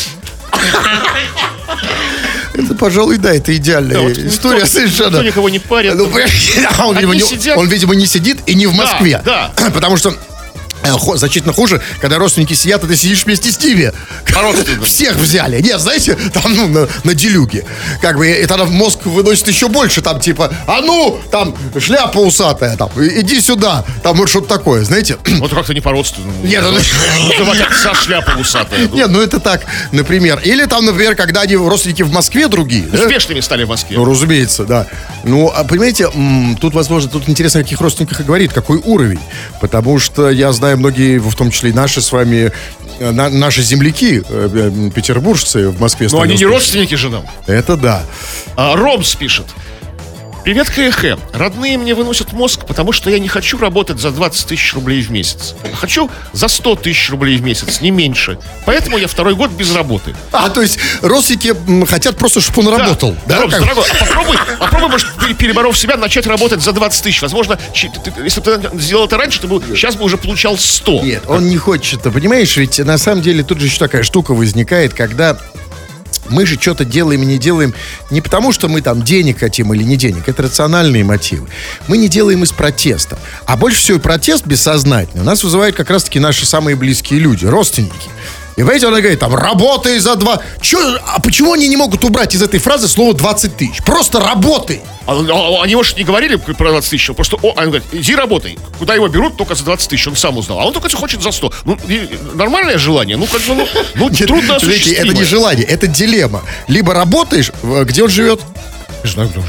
Это, 2.53 2.75
пожалуй, 2.75 3.17
да, 3.17 3.33
это 3.33 3.55
идеальная 3.55 3.95
Да, 3.95 4.01
вот 4.01 4.17
история 4.17 4.57
никто- 4.57 4.69
совершенно. 4.71 5.07
никто 5.17 5.23
никого 5.23 5.49
не 5.49 5.59
парит. 5.59 5.95
Ну, 5.95 6.09
а 6.77 6.87
он, 6.87 6.95
видимо, 6.95 7.15
не, 7.15 7.53
он, 7.55 7.67
видимо, 7.67 7.95
не 7.95 8.05
сидит 8.05 8.39
и 8.45 8.55
не 8.55 8.67
в 8.67 8.73
Москве. 8.73 9.21
да. 9.23 9.51
Потому 9.73 9.97
что 9.97 10.13
значительно 11.15 11.54
хуже, 11.54 11.82
когда 12.00 12.17
родственники 12.17 12.54
сидят, 12.54 12.84
и 12.84 12.88
ты 12.88 12.96
сидишь 12.96 13.26
вместе 13.26 13.52
с 13.52 13.63
ними. 13.63 13.91
Всех 14.86 15.15
взяли. 15.15 15.62
Нет, 15.62 15.80
знаете, 15.80 16.17
там 16.34 16.56
ну, 16.56 16.67
на, 16.67 16.88
на 17.04 17.13
делюге. 17.13 17.65
Как 18.02 18.17
бы, 18.17 18.30
и 18.30 18.46
тогда 18.46 18.65
мозг 18.65 19.06
выносит 19.06 19.48
еще 19.48 19.67
больше, 19.67 20.02
там, 20.02 20.20
типа, 20.20 20.54
а 20.67 20.82
ну, 20.82 21.20
там, 21.32 21.56
шляпа 21.80 22.20
усатая, 22.20 22.78
там, 22.78 22.89
иди 22.98 23.41
сюда. 23.41 23.86
Там 24.04 24.17
вот 24.17 24.30
что-то 24.30 24.48
такое, 24.48 24.84
знаете. 24.84 25.17
Вот 25.41 25.52
как-то 25.52 25.74
не 25.74 25.82
по-родственному. 25.82 26.44
Нет, 26.44 26.63
ну- 26.63 27.52
отца 27.52 27.94
шляпа 27.96 28.34
усатая. 28.39 28.88
Нет, 28.88 29.10
ну 29.10 29.22
это 29.22 29.39
так, 29.39 29.65
например. 29.91 30.39
Или 30.44 30.65
там, 30.65 30.86
например, 30.86 31.15
когда 31.15 31.41
они 31.41 31.56
родственники 31.56 32.04
в 32.04 32.12
Москве 32.12 32.48
другие. 32.48 32.88
Успешными 32.88 33.39
стали 33.39 33.63
в 33.63 33.70
Москве. 33.70 33.98
Ну, 33.98 34.06
разумеется, 34.06 34.65
да. 34.65 34.88
Ну, 35.24 35.52
а 35.54 35.63
понимаете, 35.63 36.10
тут, 36.60 36.74
возможно, 36.74 37.10
тут 37.10 37.28
интересно, 37.28 37.62
о 37.62 37.63
каких 37.63 37.82
родственниках 37.82 38.20
и 38.20 38.24
говорит, 38.24 38.54
какой 38.54 38.78
уровень. 38.78 39.20
Потому 39.60 40.00
что 40.00 40.30
я 40.30 40.52
знаю 40.52 40.70
многие, 40.75 41.19
в 41.19 41.36
том 41.36 41.51
числе 41.51 41.69
и 41.69 41.73
наши 41.73 42.01
с 42.01 42.12
вами, 42.12 42.51
э, 42.99 43.12
на- 43.12 43.29
наши 43.29 43.62
земляки, 43.62 44.21
э, 44.27 44.49
э, 44.88 44.89
петербуржцы 44.93 45.69
в 45.69 45.79
Москве. 45.79 46.07
Но 46.12 46.21
они 46.21 46.36
не 46.36 46.45
родственники 46.45 46.95
же 46.95 47.10
нам. 47.10 47.25
Это 47.47 47.77
да. 47.77 48.03
А, 48.55 48.75
Ромс 48.75 49.15
пишет. 49.15 49.45
Привет, 50.43 50.71
КХ. 50.71 51.19
Родные 51.34 51.77
мне 51.77 51.93
выносят 51.93 52.34
мозг, 52.34 52.65
потому 52.65 52.91
что 52.93 53.12
я 53.12 53.19
не 53.19 53.27
хочу 53.27 53.60
работать 53.60 53.99
за 53.99 54.10
20 54.10 54.47
тысяч 54.47 54.73
рублей 54.73 55.04
в 55.04 55.12
месяц. 55.12 55.54
Хочу 55.75 56.10
за 56.34 56.47
100 56.47 56.77
тысяч 56.77 57.12
рублей 57.12 57.38
в 57.38 57.43
месяц, 57.43 57.80
не 57.80 57.91
меньше. 57.91 58.39
Поэтому 58.65 58.97
я 58.97 59.08
второй 59.08 59.36
год 59.36 59.51
без 59.51 59.71
работы. 59.75 60.15
А, 60.32 60.49
то 60.49 60.63
есть 60.63 60.80
родственники 61.04 61.56
хотят 61.86 62.17
просто, 62.17 62.41
чтобы 62.41 62.62
он 62.67 62.75
работал. 62.75 63.15
Да, 63.27 63.41
Робс, 63.41 63.54
Как- 63.54 63.62
дорогой, 63.63 63.86
а 63.91 64.04
попробуй, 64.06 64.38
попробуй, 64.60 64.89
может, 64.89 65.08
пере- 65.19 65.36
переборов 65.36 65.77
себя, 65.77 65.95
начать 65.95 66.25
работать 66.25 66.62
за 66.63 66.71
20 66.71 67.04
тысяч. 67.04 67.21
Возможно, 67.21 67.60
если 67.75 68.41
бы 68.41 68.58
ты 68.58 68.80
сделал 68.80 69.06
это 69.06 69.17
раньше, 69.17 69.41
ты 69.41 69.47
бы 69.47 69.62
сейчас 69.75 69.95
бы 69.95 70.06
уже 70.06 70.17
получал 70.17 70.58
100. 70.58 71.01
Нет, 71.04 71.23
он 71.27 71.49
не 71.49 71.58
хочет 71.58 72.01
понимаешь? 72.01 72.58
Ведь 72.58 72.80
на 72.80 72.97
самом 72.97 73.21
деле 73.21 73.43
тут 73.43 73.60
же 73.60 73.67
еще 73.67 73.77
такая 73.77 74.01
штука 74.01 74.34
возникает, 74.34 74.93
когда 74.95 75.38
мы 76.30 76.45
же 76.45 76.60
что-то 76.60 76.86
делаем 76.86 77.24
и 77.24 77.26
не 77.26 77.38
делаем 77.38 77.74
не 78.10 78.21
потому, 78.21 78.52
что 78.52 78.67
мы 78.67 78.82
там 78.82 79.04
денег 79.04 79.39
хотим 79.39 79.74
или 79.74 79.84
не 79.84 79.97
денег. 79.97 80.28
Это 80.28 80.43
рациональные 80.43 81.04
мотивы. 81.04 81.47
Мы 81.88 81.97
не 81.97 82.08
делаем 82.08 82.43
из 82.43 82.52
протеста. 82.52 83.19
А 83.45 83.58
больше 83.58 83.80
всего 83.80 84.00
протест 84.00 84.45
бессознательный 84.45 85.21
у 85.21 85.26
нас 85.26 85.43
вызывают 85.43 85.76
как 85.76 85.89
раз-таки 85.89 86.19
наши 86.19 86.45
самые 86.45 86.76
близкие 86.76 87.19
люди, 87.19 87.45
родственники. 87.45 88.10
И 88.57 88.61
понимаете, 88.61 88.87
она 88.87 88.99
говорит, 88.99 89.19
там, 89.19 89.33
работай 89.33 89.97
за 89.99 90.15
два... 90.15 90.41
Чё, 90.61 90.79
а 91.07 91.19
почему 91.21 91.53
они 91.53 91.67
не 91.67 91.77
могут 91.77 92.03
убрать 92.03 92.35
из 92.35 92.41
этой 92.41 92.59
фразы 92.59 92.87
слово 92.87 93.13
20 93.13 93.55
тысяч? 93.55 93.77
Просто 93.85 94.19
работай. 94.19 94.81
А, 95.07 95.13
а, 95.13 95.63
они, 95.63 95.75
может, 95.75 95.97
не 95.97 96.03
говорили 96.03 96.35
про 96.35 96.69
20 96.71 96.89
тысяч, 96.89 97.09
а 97.09 97.13
просто, 97.13 97.37
о, 97.41 97.53
они 97.57 97.67
говорят, 97.67 97.83
иди 97.91 98.15
работай. 98.15 98.59
Куда 98.77 98.93
его 98.93 99.07
берут, 99.07 99.37
только 99.37 99.55
за 99.55 99.63
20 99.63 99.89
тысяч, 99.89 100.07
он 100.07 100.15
сам 100.15 100.37
узнал. 100.37 100.59
А 100.59 100.65
он 100.65 100.73
только 100.73 100.89
хочет 100.95 101.21
за 101.21 101.31
100. 101.31 101.53
Ну, 101.65 101.77
нормальное 102.35 102.77
желание, 102.77 103.17
ну, 103.17 103.25
как 103.25 103.41
бы, 103.41 103.55
ну, 103.55 103.67
ну 103.95 104.09
трудно 104.09 104.57
видите, 104.61 104.93
это 104.95 105.13
не 105.13 105.23
желание, 105.23 105.65
это 105.65 105.87
дилемма. 105.87 106.41
Либо 106.67 106.93
работаешь, 106.93 107.51
в- 107.61 107.83
где 107.85 108.03
он 108.03 108.09
живет, 108.09 108.41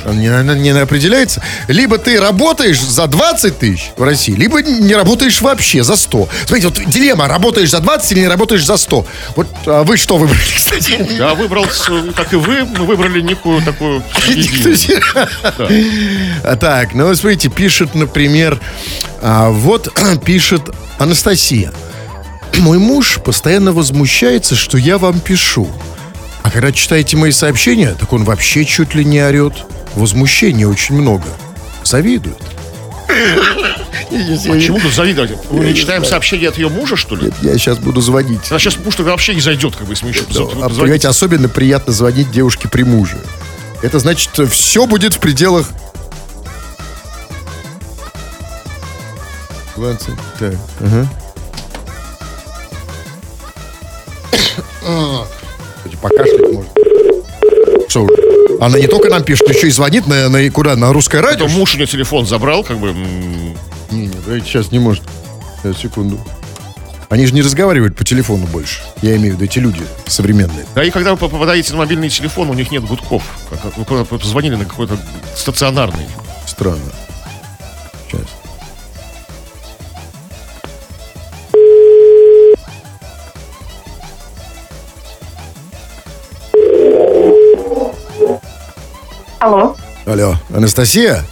он 0.07 0.19
не, 0.19 0.61
не- 0.61 0.81
определяется. 0.81 1.43
Либо 1.69 1.99
ты 1.99 2.21
работаешь 2.21 2.81
за 2.81 3.07
20 3.07 3.59
тысяч 3.59 3.91
в 3.97 4.03
России, 4.03 4.33
либо 4.33 4.63
не 4.63 4.95
работаешь 4.95 5.41
вообще 5.41 5.83
за 5.85 5.97
100. 5.97 6.29
Смотрите, 6.47 6.69
вот 6.69 6.91
дилемма, 6.91 7.29
работаешь 7.29 7.71
за 7.71 7.81
20 7.81 8.13
или 8.13 8.21
не 8.21 8.29
работаешь 8.29 8.65
за 8.65 8.77
100. 8.77 9.07
Вот 9.37 9.47
а 9.67 9.85
вы 9.85 9.97
что 9.97 10.17
выбрали, 10.17 10.41
кстати? 10.57 10.99
Я 11.17 11.35
выбрал, 11.35 11.67
как 12.15 12.33
и 12.33 12.37
вы, 12.37 12.65
мы 12.65 12.87
выбрали 12.87 13.21
некую 13.21 13.63
такую 13.63 14.03
Так, 16.61 16.95
ну 16.95 17.07
вот 17.07 17.17
смотрите, 17.17 17.49
пишет, 17.49 17.95
например, 17.95 18.61
а, 19.21 19.51
вот 19.51 19.89
пишет 20.25 20.63
Анастасия. 20.99 21.73
Мой 22.59 22.79
муж 22.79 23.19
постоянно 23.25 23.73
возмущается, 23.73 24.55
что 24.55 24.79
я 24.79 24.99
вам 24.99 25.21
пишу. 25.21 25.69
А 26.43 26.51
когда 26.51 26.73
читаете 26.73 27.17
мои 27.17 27.31
сообщения, 27.31 27.95
так 27.99 28.13
он 28.13 28.25
вообще 28.25 28.65
чуть 28.65 28.95
ли 28.95 29.05
не 29.05 29.21
орет. 29.21 29.55
Возмущения 29.95 30.67
очень 30.67 30.97
много. 30.97 31.25
Завидует. 31.85 32.39
Почему 34.49 34.81
тут 34.81 34.93
завидовать? 34.93 35.33
Мы 35.51 35.65
не 35.67 35.75
читаем 35.75 36.05
сообщения 36.05 36.49
от 36.49 36.59
ее 36.59 36.69
мужа, 36.69 36.97
что 36.97 37.17
ли? 37.17 37.33
Я 37.43 37.57
сейчас 37.59 37.79
буду 37.79 38.01
звонить. 38.01 38.51
Она 38.51 38.59
сейчас 38.59 38.77
муж 38.77 38.99
вообще 38.99 39.35
не 39.35 39.41
зайдет, 39.41 39.77
как 39.77 39.87
бы, 39.87 39.93
если 39.93 40.05
мы 40.05 40.11
еще 40.11 40.25
А, 40.63 40.69
понимаете, 40.69 41.09
особенно 41.09 41.49
приятно 41.49 41.93
звонить 41.93 42.31
девушке 42.31 42.69
при 42.69 42.83
муже. 42.83 43.19
Это 43.83 43.99
значит, 43.99 44.31
все 44.51 44.87
будет 44.87 45.15
в 45.15 45.19
пределах... 45.19 45.69
20, 49.77 50.07
так, 50.39 50.55
ага. 50.81 51.09
Покашлять 56.03 56.53
может. 56.53 56.71
Что, 57.89 58.07
она 58.61 58.79
не 58.79 58.87
только 58.89 59.09
нам 59.09 59.23
пишет, 59.23 59.49
еще 59.49 59.69
и 59.69 59.71
звонит 59.71 60.07
на, 60.07 60.29
на 60.29 60.51
куда? 60.51 60.77
На 60.77 60.93
русское 60.93 61.21
радио? 61.21 61.47
То 61.47 61.53
муж 61.53 61.75
у 61.75 61.77
нее 61.79 61.87
телефон 61.87 62.27
забрал, 62.27 62.65
как 62.65 62.79
бы. 62.79 62.89
м, 62.89 63.57
Не, 63.91 64.07
не, 64.09 64.41
сейчас 64.41 64.71
не 64.73 64.79
может. 64.79 65.05
Сейчас, 65.63 65.79
секунду. 65.79 66.19
Они 67.11 67.27
же 67.27 67.35
не 67.35 67.43
разговаривают 67.43 67.95
по 67.95 68.05
телефону 68.05 68.47
больше. 68.47 68.81
Я 69.03 69.17
имею 69.17 69.35
в 69.35 69.37
виду 69.37 69.45
эти 69.45 69.59
люди 69.59 69.83
современные. 70.07 70.65
Да 70.75 70.83
и 70.83 70.91
когда 70.91 71.11
вы 71.15 71.19
попадаете 71.19 71.73
на 71.73 71.79
мобильный 71.81 72.09
телефон, 72.09 72.49
у 72.49 72.55
них 72.55 72.71
нет 72.71 72.85
гудков. 72.85 73.23
Как, 73.51 73.61
как 73.61 73.77
вы 73.77 73.85
куда-то 73.85 74.17
позвонили 74.19 74.55
на 74.55 74.65
какой-то 74.65 74.97
стационарный. 75.37 76.07
Странно. 76.47 76.81
Сейчас. 78.11 78.23
Алло, 89.43 89.75
Алло, 90.07 90.35
Анастасия? 90.55 91.25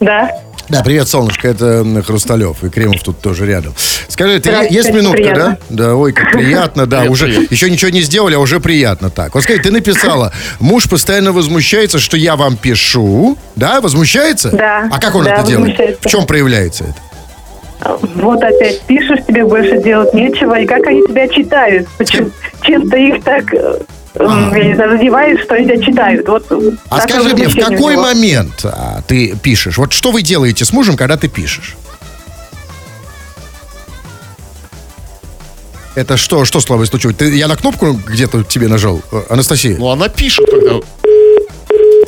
да. 0.00 0.28
Да, 0.68 0.82
привет, 0.82 1.06
солнышко, 1.06 1.46
это 1.46 1.86
Хрусталев, 2.04 2.64
и 2.64 2.70
Кремов 2.70 3.00
тут 3.04 3.20
тоже 3.20 3.46
рядом. 3.46 3.72
Скажи, 4.08 4.40
ты, 4.40 4.48
Здравствуйте, 4.50 4.74
есть 4.74 4.90
минутка, 4.92 5.16
приятно. 5.18 5.58
да? 5.70 5.84
Да, 5.84 5.94
ой, 5.94 6.12
как 6.12 6.32
приятно, 6.32 6.86
да, 6.86 6.96
Привет, 7.02 7.12
уже 7.12 7.26
привет. 7.26 7.52
еще 7.52 7.70
ничего 7.70 7.92
не 7.92 8.00
сделали, 8.00 8.34
а 8.34 8.40
уже 8.40 8.58
приятно 8.58 9.10
так. 9.10 9.32
Вот 9.36 9.44
скажи, 9.44 9.60
ты 9.60 9.70
написала, 9.70 10.32
муж 10.58 10.88
постоянно 10.90 11.30
возмущается, 11.30 12.00
что 12.00 12.16
я 12.16 12.34
вам 12.34 12.56
пишу, 12.56 13.38
да, 13.54 13.80
возмущается? 13.80 14.50
Да, 14.50 14.88
А 14.90 14.98
как 14.98 15.14
он 15.14 15.22
да, 15.22 15.34
это 15.36 15.46
делает? 15.46 16.00
В 16.02 16.08
чем 16.08 16.26
проявляется 16.26 16.82
это? 16.82 17.98
Вот 18.16 18.42
опять 18.42 18.80
пишешь, 18.88 19.20
тебе 19.24 19.44
больше 19.44 19.80
делать 19.80 20.12
нечего, 20.14 20.58
и 20.58 20.66
как 20.66 20.84
они 20.88 21.02
тебя 21.06 21.28
читают? 21.28 21.86
Почему? 21.96 22.30
Чем 22.62 22.90
ты 22.90 23.10
их 23.10 23.22
так, 23.22 23.54
э, 23.54 23.78
я 24.18 24.64
не 24.64 24.74
знаю, 24.74 24.98
задеваешь, 24.98 25.40
что 25.42 25.56
тебя 25.58 25.80
читают? 25.80 26.26
Вот, 26.28 26.46
А 26.88 27.00
такое 27.00 27.20
скажи 27.20 27.34
мне, 27.34 27.48
в 27.48 27.54
какой 27.54 27.94
него. 27.94 28.02
момент 28.02 28.64
а, 28.64 29.02
ты 29.06 29.36
пишешь? 29.36 29.76
Вот 29.78 29.92
что 29.92 30.10
вы 30.10 30.22
делаете 30.22 30.64
с 30.64 30.72
мужем, 30.72 30.96
когда 30.96 31.16
ты 31.16 31.28
пишешь? 31.28 31.76
Это 35.94 36.18
что, 36.18 36.44
что 36.44 36.60
слабое 36.60 36.86
случилось? 36.86 37.16
Ты, 37.16 37.34
я 37.34 37.48
на 37.48 37.56
кнопку 37.56 37.92
где-то 37.92 38.44
тебе 38.44 38.68
нажал, 38.68 39.00
э, 39.12 39.22
Анастасия? 39.30 39.76
Ну, 39.78 39.88
она 39.88 40.08
пишет, 40.08 40.44
когда... 40.50 40.80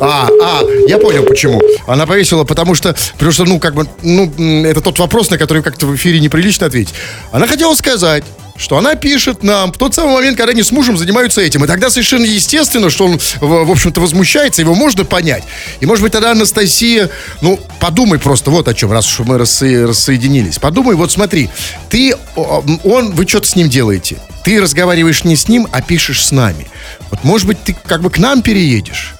А, 0.01 0.29
а, 0.42 0.62
я 0.87 0.99
понял 0.99 1.25
почему. 1.25 1.61
Она 1.87 2.07
повесила, 2.07 2.44
потому 2.44 2.75
что, 2.75 2.94
потому 3.14 3.33
что, 3.33 3.44
ну, 3.47 3.59
как 3.59 3.75
бы, 3.75 3.87
ну, 4.03 4.31
это 4.64 4.81
тот 4.81 4.99
вопрос, 4.99 5.31
на 5.31 5.38
который 5.38 5.62
как-то 5.62 5.87
в 5.87 5.97
эфире 5.97 6.21
неприлично 6.21 6.66
ответить. 6.66 6.94
Она 7.33 7.47
хотела 7.47 7.75
сказать, 7.75 8.25
что 8.59 8.77
она 8.77 8.97
пишет 8.97 9.42
нам 9.42 9.73
в 9.73 9.79
тот 9.79 9.94
самый 9.94 10.14
момент, 10.14 10.37
когда 10.37 10.51
они 10.51 10.62
с 10.62 10.73
мужем 10.73 10.99
занимаются 10.99 11.40
этим. 11.40 11.64
И 11.64 11.66
тогда 11.68 11.90
совершенно 11.90 12.25
естественно, 12.25 12.90
что 12.90 13.07
он, 13.07 13.18
в, 13.40 13.71
общем-то, 13.71 14.01
возмущается, 14.01 14.62
его 14.62 14.75
можно 14.75 15.05
понять. 15.05 15.44
И, 15.81 15.87
может 15.87 16.03
быть, 16.03 16.12
тогда 16.12 16.33
Анастасия, 16.33 17.09
ну, 17.40 17.59
подумай 17.79 18.18
просто 18.18 18.51
вот 18.51 18.66
о 18.68 18.75
чем, 18.75 18.92
раз 18.92 19.07
уж 19.07 19.27
мы 19.27 19.37
рассо- 19.37 19.87
рассоединились. 19.87 20.59
Подумай, 20.59 20.97
вот 20.97 21.12
смотри, 21.12 21.49
ты, 21.88 22.14
он, 22.35 23.12
вы 23.12 23.27
что-то 23.27 23.47
с 23.47 23.57
ним 23.57 23.68
делаете. 23.68 24.18
Ты 24.44 24.61
разговариваешь 24.61 25.25
не 25.25 25.37
с 25.37 25.49
ним, 25.49 25.68
а 25.71 25.81
пишешь 25.81 26.25
с 26.25 26.33
нами. 26.33 26.66
Вот, 27.11 27.23
может 27.23 27.47
быть, 27.47 27.62
ты 27.62 27.77
как 27.87 28.03
бы 28.03 28.11
к 28.11 28.18
нам 28.18 28.42
переедешь. 28.42 29.14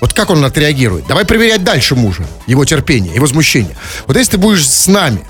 Вот 0.00 0.14
как 0.14 0.30
он 0.30 0.44
отреагирует? 0.44 1.06
Давай 1.06 1.24
проверять 1.24 1.62
дальше 1.62 1.94
мужа, 1.94 2.26
его 2.46 2.64
терпение 2.64 3.14
и 3.14 3.18
возмущение. 3.18 3.76
Вот 4.06 4.16
если 4.16 4.32
ты 4.32 4.38
будешь 4.38 4.66
с 4.66 4.86
нами 4.86 5.22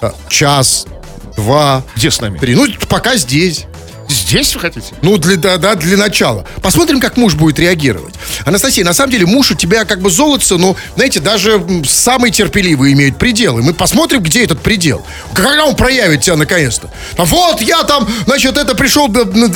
э, 0.00 0.10
час, 0.28 0.86
два, 1.36 1.82
Где 1.96 2.10
с 2.10 2.20
нами? 2.20 2.38
три, 2.38 2.54
ну, 2.54 2.66
пока 2.88 3.16
здесь. 3.16 3.66
Здесь 4.08 4.54
вы 4.54 4.60
хотите? 4.60 4.94
Ну, 5.02 5.18
для, 5.18 5.36
да, 5.36 5.56
да, 5.56 5.74
для 5.74 5.96
начала. 5.96 6.44
Посмотрим, 6.62 7.00
как 7.00 7.16
муж 7.16 7.34
будет 7.34 7.58
реагировать. 7.58 8.14
Анастасия, 8.44 8.84
на 8.84 8.94
самом 8.94 9.10
деле, 9.10 9.26
муж 9.26 9.50
у 9.50 9.54
тебя 9.54 9.84
как 9.84 10.00
бы 10.00 10.10
золотце, 10.10 10.56
но, 10.56 10.76
знаете, 10.94 11.18
даже 11.20 11.60
самые 11.84 12.30
терпеливые 12.30 12.94
имеют 12.94 13.18
пределы. 13.18 13.62
Мы 13.62 13.74
посмотрим, 13.74 14.22
где 14.22 14.44
этот 14.44 14.60
предел. 14.60 15.04
Когда 15.34 15.64
он 15.64 15.74
проявит 15.74 16.22
тебя 16.22 16.36
наконец-то. 16.36 16.90
А 17.16 17.24
Вот, 17.24 17.60
я 17.62 17.82
там, 17.82 18.08
значит, 18.26 18.56
это 18.56 18.74
пришел, 18.76 19.08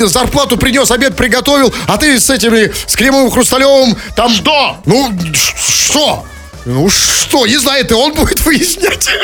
зарплату 0.07 0.57
принес, 0.57 0.91
обед 0.91 1.15
приготовил, 1.15 1.73
а 1.87 1.97
ты 1.97 2.19
с 2.19 2.29
этими, 2.29 2.71
с 2.87 2.95
кремовым 2.95 3.31
хрусталевым, 3.31 3.95
там... 4.15 4.31
Что? 4.33 4.77
Ну, 4.85 5.13
что? 5.33 6.25
Ну, 6.65 6.89
что? 6.89 7.47
Не 7.47 7.57
знаю, 7.57 7.85
это 7.85 7.95
он 7.95 8.13
будет 8.13 8.41
выяснять. 8.41 9.07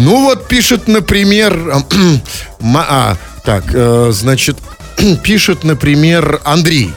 Ну 0.00 0.24
вот 0.24 0.48
пишет, 0.48 0.88
например, 0.88 1.52
ма- 2.60 2.86
а, 2.88 3.16
так, 3.44 3.64
э, 3.74 4.08
значит, 4.12 4.56
пишет, 5.22 5.62
например, 5.62 6.40
Андрей. 6.44 6.92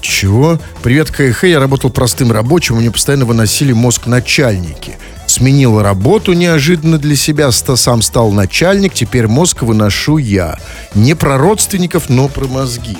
Чего? 0.00 0.58
Привет, 0.82 1.12
КХ. 1.12 1.44
Я 1.44 1.60
работал 1.60 1.90
простым 1.90 2.32
рабочим, 2.32 2.76
мне 2.76 2.90
постоянно 2.90 3.24
выносили 3.24 3.72
мозг 3.72 4.06
начальники. 4.06 4.98
Сменил 5.28 5.80
работу 5.80 6.32
неожиданно 6.32 6.98
для 6.98 7.14
себя, 7.14 7.52
сам 7.52 8.02
стал 8.02 8.32
начальник, 8.32 8.92
теперь 8.92 9.28
мозг 9.28 9.62
выношу 9.62 10.18
я. 10.18 10.58
Не 10.94 11.14
про 11.14 11.38
родственников, 11.38 12.08
но 12.08 12.26
про 12.26 12.46
мозги. 12.46 12.98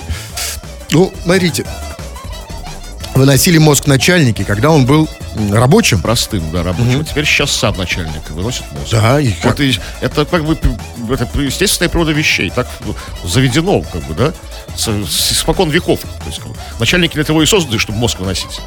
Ну, 0.91 1.11
смотрите, 1.23 1.65
выносили 3.15 3.57
мозг 3.57 3.87
начальники, 3.87 4.43
когда 4.43 4.69
он 4.71 4.85
был 4.85 5.07
рабочим. 5.51 6.01
Простым, 6.01 6.43
да, 6.51 6.63
рабочим. 6.63 7.05
Теперь 7.05 7.25
сейчас 7.25 7.51
сам 7.51 7.77
начальник 7.77 8.29
выносит 8.29 8.63
мозг. 8.71 8.91
Да, 8.91 9.19
и 9.19 9.31
как- 9.31 9.59
и 9.59 9.77
это 10.01 10.25
как 10.25 10.45
бы 10.45 10.57
это 11.11 11.27
естественная 11.41 11.89
природа 11.89 12.11
вещей. 12.11 12.51
Так 12.53 12.67
заведено, 13.23 13.81
как 13.81 14.03
бы, 14.03 14.13
да, 14.13 14.33
с, 14.75 14.83
с 15.07 15.31
испокон 15.33 15.69
веков. 15.69 15.99
То 16.01 16.07
есть, 16.27 16.39
как 16.39 16.49
бы, 16.49 16.55
начальники 16.79 17.13
для 17.13 17.23
того 17.23 17.43
и 17.43 17.45
созданы, 17.45 17.79
чтобы 17.79 17.97
мозг 17.99 18.19
выносить. 18.19 18.59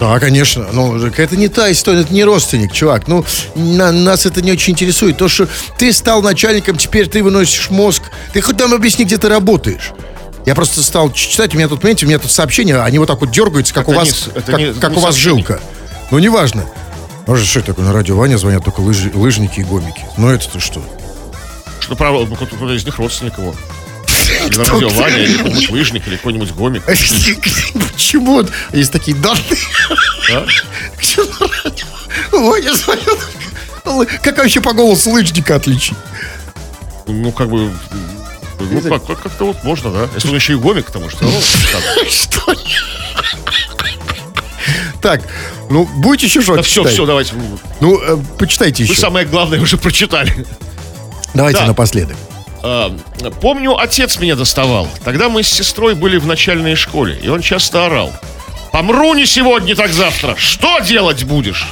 Да, 0.00 0.18
конечно. 0.18 0.66
Ну, 0.72 0.98
так 1.00 1.20
это 1.20 1.36
не 1.36 1.46
та 1.48 1.70
история, 1.70 2.00
это 2.00 2.12
не 2.12 2.24
родственник, 2.24 2.72
чувак. 2.72 3.06
Ну, 3.06 3.24
на- 3.54 3.92
нас 3.92 4.26
это 4.26 4.42
не 4.42 4.50
очень 4.50 4.72
интересует. 4.72 5.16
То, 5.16 5.28
что 5.28 5.48
ты 5.78 5.92
стал 5.92 6.20
начальником, 6.20 6.76
теперь 6.76 7.06
ты 7.08 7.22
выносишь 7.22 7.70
мозг. 7.70 8.02
Ты 8.32 8.40
хоть 8.40 8.58
нам 8.58 8.74
объясни, 8.74 9.04
где 9.04 9.16
ты 9.18 9.28
работаешь. 9.28 9.92
Я 10.46 10.54
просто 10.54 10.82
стал 10.82 11.10
читать, 11.12 11.54
у 11.54 11.56
меня 11.58 11.68
тут, 11.68 11.80
понимаете, 11.80 12.04
у 12.04 12.08
меня 12.08 12.18
тут 12.18 12.30
сообщения, 12.30 12.76
они 12.76 12.98
вот 12.98 13.06
так 13.08 13.20
вот 13.20 13.30
дергаются, 13.30 13.72
как 13.72 13.88
Это 13.88 13.90
у 13.90 13.94
не 13.94 14.10
вас, 14.10 14.28
это 14.34 14.52
как, 14.52 14.60
не- 14.60 14.74
как 14.74 14.90
не 14.90 14.96
у 14.96 15.00
вас 15.00 15.14
сообщение. 15.14 15.38
жилка. 15.46 15.60
Ну, 16.10 16.18
неважно. 16.18 16.64
Может, 17.26 17.46
что 17.46 17.60
это 17.60 17.68
такое, 17.68 17.86
на 17.86 17.92
радио 17.94 18.16
Ваня 18.16 18.36
звонят 18.36 18.62
только 18.64 18.80
лыжи- 18.82 19.16
лыжники 19.16 19.60
и 19.60 19.64
гомики. 19.64 20.04
Ну, 20.18 20.28
это-то 20.28 20.60
что? 20.60 20.84
Что 21.80 21.96
ну, 21.98 22.36
кто-то 22.36 22.74
из 22.74 22.84
них 22.84 22.98
родственник 22.98 23.38
его. 23.38 23.54
Или 24.46 24.56
на 24.58 24.64
радио 24.64 24.88
Ваня, 24.90 25.16
или 25.18 25.36
какой-нибудь 25.36 25.70
лыжник, 25.70 26.06
или 26.06 26.16
какой-нибудь 26.16 26.52
гомик. 26.52 26.82
Почему 27.92 28.44
есть 28.72 28.92
такие 28.92 29.16
данные? 29.16 29.42
Да? 30.28 30.44
Почему 30.96 31.24
на 31.40 31.46
радио 31.64 31.86
Ваня 32.32 32.74
звонит? 32.74 33.08
Лы- 33.84 34.08
Как 34.22 34.38
вообще 34.38 34.60
по 34.60 34.72
голосу 34.72 35.10
лыжника 35.10 35.56
отличить? 35.56 35.96
Ну, 37.06 37.32
как 37.32 37.48
бы... 37.50 37.70
Ну, 38.70 38.80
как, 38.82 39.06
как- 39.06 39.22
как-то 39.22 39.46
вот 39.46 39.62
можно, 39.64 39.90
да. 39.90 40.08
Если 40.14 40.28
он 40.28 40.34
еще 40.36 40.52
и 40.54 40.56
гомик, 40.56 40.86
потому 40.86 41.08
что... 41.10 41.24
Ну. 41.24 41.30
Что? 42.10 42.54
Так, 45.00 45.20
ну, 45.68 45.84
будете 45.96 46.26
еще 46.26 46.40
что-то 46.40 46.62
все, 46.62 46.82
все, 46.84 47.04
давайте. 47.04 47.34
Ну, 47.80 48.00
э, 48.00 48.16
почитайте 48.38 48.84
Вы 48.84 48.92
еще. 48.92 49.00
самое 49.00 49.26
главное 49.26 49.60
уже 49.60 49.76
прочитали. 49.76 50.46
Давайте 51.34 51.60
Да. 51.60 51.66
напоследок. 51.66 52.16
А, 52.62 52.96
Помню, 53.42 53.76
отец 53.78 54.18
меня 54.18 54.36
доставал. 54.36 54.88
Тогда 55.04 55.28
мы 55.28 55.42
с 55.42 55.48
сестрой 55.48 55.94
были 55.94 56.16
в 56.16 56.26
начальной 56.26 56.74
школе, 56.76 57.18
и 57.22 57.28
он 57.28 57.42
часто 57.42 57.84
орал. 57.84 58.12
«Помру 58.72 59.12
не 59.14 59.26
сегодня, 59.26 59.76
так 59.76 59.92
завтра! 59.92 60.34
Что 60.38 60.78
делать 60.80 61.24
будешь?» 61.24 61.66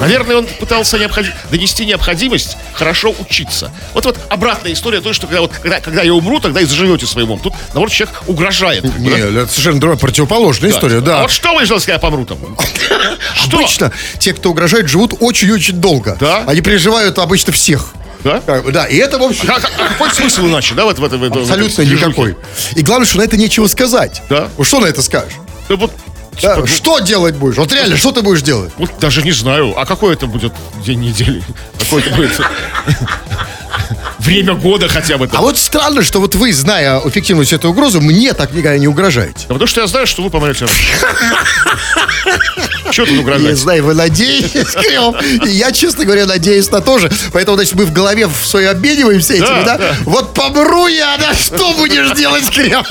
Наверное, 0.00 0.36
он 0.36 0.46
пытался 0.46 0.98
необходи- 0.98 1.30
донести 1.50 1.86
необходимость 1.86 2.56
хорошо 2.74 3.14
учиться. 3.18 3.70
Вот 3.94 4.04
вот 4.04 4.18
обратная 4.28 4.72
история 4.72 5.00
той, 5.00 5.14
что 5.14 5.26
когда, 5.26 5.40
вот, 5.42 5.52
когда, 5.62 5.80
когда 5.80 6.02
я 6.02 6.12
умру, 6.12 6.40
тогда 6.40 6.60
и 6.60 6.64
заживете 6.64 7.06
своим 7.06 7.28
умом. 7.28 7.40
Тут, 7.40 7.54
наоборот, 7.68 7.92
человек 7.92 8.22
угрожает. 8.26 8.84
Не, 8.98 9.10
да? 9.10 9.42
это 9.42 9.46
совершенно 9.48 9.80
другая, 9.80 9.98
противоположная 9.98 10.70
Да. 10.70 10.76
история, 10.76 10.98
А 10.98 11.00
да. 11.00 11.22
вот 11.22 11.30
что 11.30 11.54
вы 11.54 11.64
ждете, 11.64 11.80
когда 11.80 11.92
я 11.94 11.98
помру 11.98 12.24
там? 12.26 12.38
Что? 13.34 13.58
Обычно 13.58 13.92
те, 14.18 14.32
кто 14.34 14.50
угрожает, 14.50 14.88
живут 14.88 15.14
очень-очень 15.20 15.74
долго. 15.76 16.16
Да? 16.20 16.44
Они 16.46 16.60
переживают 16.60 17.18
обычно 17.18 17.52
всех. 17.52 17.92
Да? 18.24 18.40
Бы, 18.40 18.72
Да, 18.72 18.86
и 18.86 18.96
это, 18.96 19.18
в 19.18 19.22
общем, 19.22 19.48
А, 19.50 19.56
а 19.56 19.88
какой 19.88 20.10
смысл 20.10 20.46
иначе, 20.46 20.74
да, 20.74 20.86
в, 20.86 20.88
этом- 20.90 21.04
в, 21.04 21.06
этом- 21.06 21.38
в 21.38 21.42
абсолютно 21.42 21.84
движухе? 21.84 22.06
никакой. 22.06 22.36
И 22.74 22.82
главное, 22.82 23.06
что 23.06 23.18
на 23.18 23.22
это 23.22 23.36
нечего 23.36 23.66
сказать. 23.68 24.22
Да. 24.28 24.48
Вот 24.56 24.66
что 24.66 24.80
на 24.80 24.86
это 24.86 25.02
скажешь? 25.02 25.34
Да 25.68 25.76
вот, 25.76 25.92
Да, 26.42 26.54
типа, 26.54 26.60
ну, 26.60 26.66
Что 26.66 26.98
делать 27.00 27.34
будешь? 27.36 27.56
Вот 27.56 27.72
реально, 27.72 27.96
что 27.96 28.12
ты 28.12 28.22
будешь 28.22 28.42
делать? 28.42 28.72
вот 28.76 28.90
даже 29.00 29.22
не 29.22 29.32
знаю, 29.32 29.74
а 29.78 29.86
какой 29.86 30.14
это 30.14 30.26
будет 30.26 30.52
день 30.84 31.00
недели? 31.00 31.42
Какой 31.78 32.00
это 32.02 32.14
будет 32.14 32.32
время 34.18 34.54
года 34.54 34.88
хотя 34.88 35.18
бы? 35.18 35.28
А 35.32 35.40
вот 35.42 35.58
странно, 35.58 36.02
что 36.02 36.20
вот 36.20 36.34
вы, 36.34 36.52
зная 36.52 37.00
эффективность 37.04 37.52
этой 37.52 37.66
угрозы, 37.70 38.00
мне 38.00 38.32
так 38.32 38.52
никогда 38.52 38.78
не 38.78 38.88
угрожаете. 38.88 39.40
Да 39.48 39.54
потому 39.54 39.66
что 39.66 39.80
я 39.82 39.86
знаю, 39.86 40.06
что 40.06 40.22
вы 40.22 40.30
помрете. 40.30 40.66
Чего 42.90 43.06
тут 43.06 43.14
Я 43.16 43.20
угрожать? 43.20 43.56
знаю, 43.58 43.84
вы 43.84 43.94
надеетесь. 43.94 44.76
И 45.46 45.50
я, 45.50 45.72
честно 45.72 46.04
говоря, 46.04 46.26
надеюсь 46.26 46.70
на 46.70 46.80
то 46.80 46.98
же. 46.98 47.10
Поэтому, 47.32 47.56
значит, 47.56 47.74
мы 47.74 47.84
в 47.86 47.92
голове 47.92 48.26
в 48.26 48.46
своей 48.46 48.68
обмениваемся 48.68 49.34
этими, 49.34 49.46
Да, 49.46 49.64
да? 49.64 49.78
да. 49.78 49.94
Вот 50.04 50.32
помру 50.34 50.86
я, 50.86 51.16
да 51.18 51.34
что 51.34 51.72
будешь 51.74 52.12
делать, 52.12 52.48
Кирилл? 52.50 52.82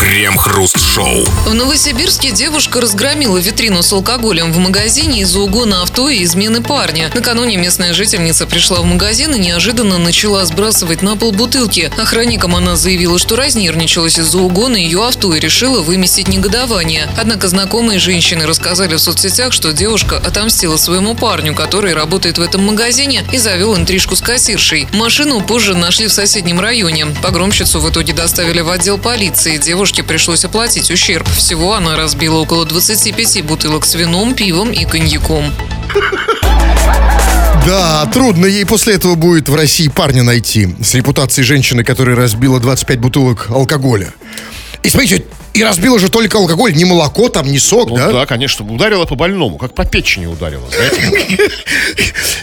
Крем-хруст-шоу. 0.00 1.24
В 1.46 1.54
Новосибирске 1.54 2.30
девушка 2.30 2.80
разгромила 2.80 3.38
витрину 3.38 3.82
с 3.82 3.92
алкоголем 3.92 4.52
в 4.52 4.58
магазине 4.58 5.20
из-за 5.22 5.40
угона 5.40 5.82
авто 5.82 6.08
и 6.08 6.22
измены 6.24 6.62
парня. 6.62 7.10
Накануне 7.14 7.56
местная 7.56 7.92
жительница 7.94 8.46
пришла 8.46 8.80
в 8.80 8.84
магазин 8.84 9.34
и 9.34 9.38
неожиданно 9.38 9.98
начала 9.98 10.44
сбрасывать 10.44 11.02
на 11.02 11.16
пол 11.16 11.32
бутылки. 11.32 11.90
Охранникам 11.98 12.56
она 12.56 12.76
заявила, 12.76 13.18
что 13.18 13.36
разнервничалась 13.36 14.18
из-за 14.18 14.38
угона 14.38 14.76
ее 14.76 15.06
авто 15.06 15.34
и 15.34 15.40
решила 15.40 15.82
выместить 15.82 16.28
негодование. 16.28 17.08
Однако 17.16 17.48
знакомые 17.48 17.98
женщины 17.98 18.46
рассказали 18.46 18.94
в 18.94 19.00
соцсетях, 19.00 19.52
что 19.52 19.72
девушка 19.72 20.16
отомстила 20.16 20.76
своему 20.76 21.14
парню, 21.14 21.54
который 21.54 21.92
работает 21.92 22.38
в 22.38 22.42
этом 22.42 22.64
магазине, 22.64 23.24
и 23.32 23.38
завел 23.38 23.76
интрижку 23.76 24.16
с 24.16 24.20
кассиршей. 24.20 24.88
Машину 24.92 25.40
позже 25.40 25.74
нашли 25.74 26.06
в 26.08 26.12
соседнем 26.12 26.60
районе. 26.60 27.06
Погромщицу 27.22 27.80
в 27.80 27.90
итоге 27.90 28.12
доставили 28.12 28.60
в 28.60 28.70
отдел 28.70 28.98
полиции. 28.98 29.28
Девушке 29.46 30.02
пришлось 30.02 30.44
оплатить 30.44 30.90
ущерб. 30.90 31.28
Всего 31.28 31.74
она 31.74 31.96
разбила 31.96 32.38
около 32.38 32.66
25 32.66 33.44
бутылок 33.44 33.84
с 33.86 33.94
вином, 33.94 34.34
пивом 34.34 34.72
и 34.72 34.84
коньяком. 34.84 35.52
Да, 37.64 38.06
трудно 38.06 38.46
ей 38.46 38.66
после 38.66 38.94
этого 38.94 39.14
будет 39.14 39.48
в 39.48 39.54
России 39.54 39.86
парня 39.88 40.24
найти 40.24 40.74
с 40.82 40.94
репутацией 40.94 41.44
женщины, 41.44 41.84
которая 41.84 42.16
разбила 42.16 42.58
25 42.58 42.98
бутылок 42.98 43.48
алкоголя. 43.50 44.12
И 44.82 44.88
смотрите, 44.88 45.24
и 45.54 45.62
разбила 45.62 45.98
же 46.00 46.08
только 46.08 46.38
алкоголь, 46.38 46.74
не 46.74 46.84
молоко 46.84 47.28
там, 47.28 47.46
не 47.46 47.58
сок, 47.60 47.90
Ну 47.90 47.96
да? 47.96 48.10
да, 48.12 48.26
конечно, 48.26 48.64
ударила 48.66 49.04
по 49.04 49.14
больному, 49.14 49.56
как 49.56 49.72
по 49.74 49.84
печени 49.84 50.26
ударила, 50.26 50.68
знаете. 50.68 51.50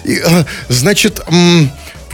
А, 0.26 0.46
значит, 0.70 1.20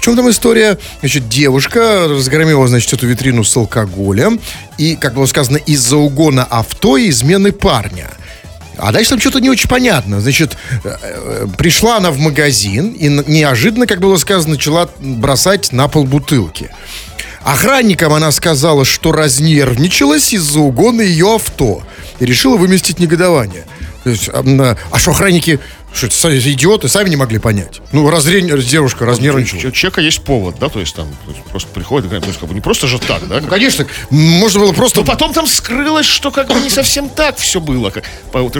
в 0.01 0.03
чем 0.03 0.15
там 0.15 0.31
история? 0.31 0.79
Значит, 1.01 1.29
девушка 1.29 2.07
разгромила, 2.09 2.67
значит, 2.67 2.91
эту 2.91 3.05
витрину 3.05 3.43
с 3.43 3.55
алкоголем. 3.55 4.39
И, 4.79 4.95
как 4.95 5.13
было 5.13 5.27
сказано, 5.27 5.57
из-за 5.57 5.95
угона 5.97 6.43
авто 6.43 6.97
и 6.97 7.07
измены 7.11 7.51
парня. 7.51 8.09
А 8.77 8.91
дальше 8.91 9.11
там 9.11 9.19
что-то 9.19 9.39
не 9.39 9.51
очень 9.51 9.69
понятно. 9.69 10.19
Значит, 10.19 10.57
э, 10.83 10.95
э, 11.03 11.47
пришла 11.55 11.97
она 11.97 12.09
в 12.09 12.17
магазин 12.17 12.93
и 12.93 13.09
неожиданно, 13.09 13.85
как 13.85 13.99
было 13.99 14.17
сказано, 14.17 14.55
начала 14.55 14.89
бросать 14.99 15.71
на 15.71 15.87
пол 15.87 16.05
бутылки. 16.05 16.71
Охранникам 17.43 18.11
она 18.11 18.31
сказала, 18.31 18.85
что 18.85 19.11
разнервничалась 19.11 20.33
из-за 20.33 20.61
угона 20.61 21.01
ее 21.01 21.35
авто 21.35 21.83
и 22.19 22.25
решила 22.25 22.57
выместить 22.57 22.97
негодование. 22.97 23.65
То 24.03 24.09
есть, 24.09 24.29
м, 24.33 24.59
а 24.61 24.97
что 24.97 25.11
охранники, 25.11 25.59
что 25.93 26.07
это, 26.07 26.15
идиоты, 26.53 26.87
сами 26.87 27.09
не 27.09 27.15
могли 27.15 27.37
понять. 27.39 27.81
Ну, 27.91 28.09
разрень, 28.09 28.47
девушка 28.65 29.03
У 29.03 29.05
разнервничала. 29.05 29.71
человека 29.71 30.01
есть 30.01 30.21
повод, 30.23 30.55
да, 30.59 30.69
то 30.69 30.79
есть 30.79 30.95
там 30.95 31.07
то 31.25 31.31
есть 31.31 31.43
просто 31.45 31.69
приходит, 31.73 32.11
есть 32.11 32.39
как 32.39 32.47
бы 32.49 32.55
не 32.55 32.61
просто 32.61 32.87
же 32.87 32.97
так, 32.99 33.27
да. 33.27 33.39
Ну, 33.41 33.47
конечно, 33.47 33.85
можно 34.09 34.59
было 34.61 34.73
просто... 34.73 35.01
Но 35.01 35.05
потом 35.05 35.33
там 35.33 35.47
скрылось, 35.47 36.05
что 36.05 36.31
как 36.31 36.47
бы 36.47 36.55
не 36.61 36.69
совсем 36.69 37.09
так 37.09 37.37
все 37.37 37.59
было. 37.59 37.89
Как- 37.89 38.03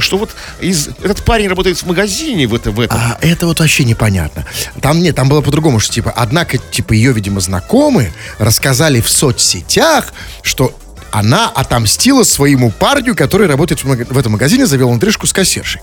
Что 0.01 0.17
вот 0.17 0.35
из- 0.59 0.87
этот 0.87 1.23
парень 1.23 1.47
работает 1.47 1.77
в 1.77 1.85
магазине 1.85 2.47
в, 2.47 2.53
это, 2.55 2.71
в 2.71 2.79
этом. 2.79 2.97
А 2.99 3.17
это 3.21 3.47
вот 3.47 3.59
вообще 3.59 3.83
непонятно. 3.85 4.45
Там 4.81 5.01
нет, 5.01 5.15
там 5.15 5.29
было 5.29 5.41
по-другому, 5.41 5.79
что 5.79 5.93
типа, 5.93 6.13
однако, 6.15 6.57
типа, 6.57 6.93
ее, 6.93 7.13
видимо, 7.13 7.39
знакомые 7.39 8.13
рассказали 8.39 9.01
в 9.01 9.09
соцсетях, 9.09 10.13
что 10.41 10.73
она 11.11 11.49
отомстила 11.49 12.23
своему 12.23 12.71
парню, 12.71 13.15
который 13.15 13.47
работает 13.47 13.83
в, 13.83 13.87
в 13.87 14.17
этом 14.17 14.33
магазине, 14.33 14.65
завел 14.65 14.93
интрижку 14.93 15.27
с 15.27 15.33
кассиршей. 15.33 15.81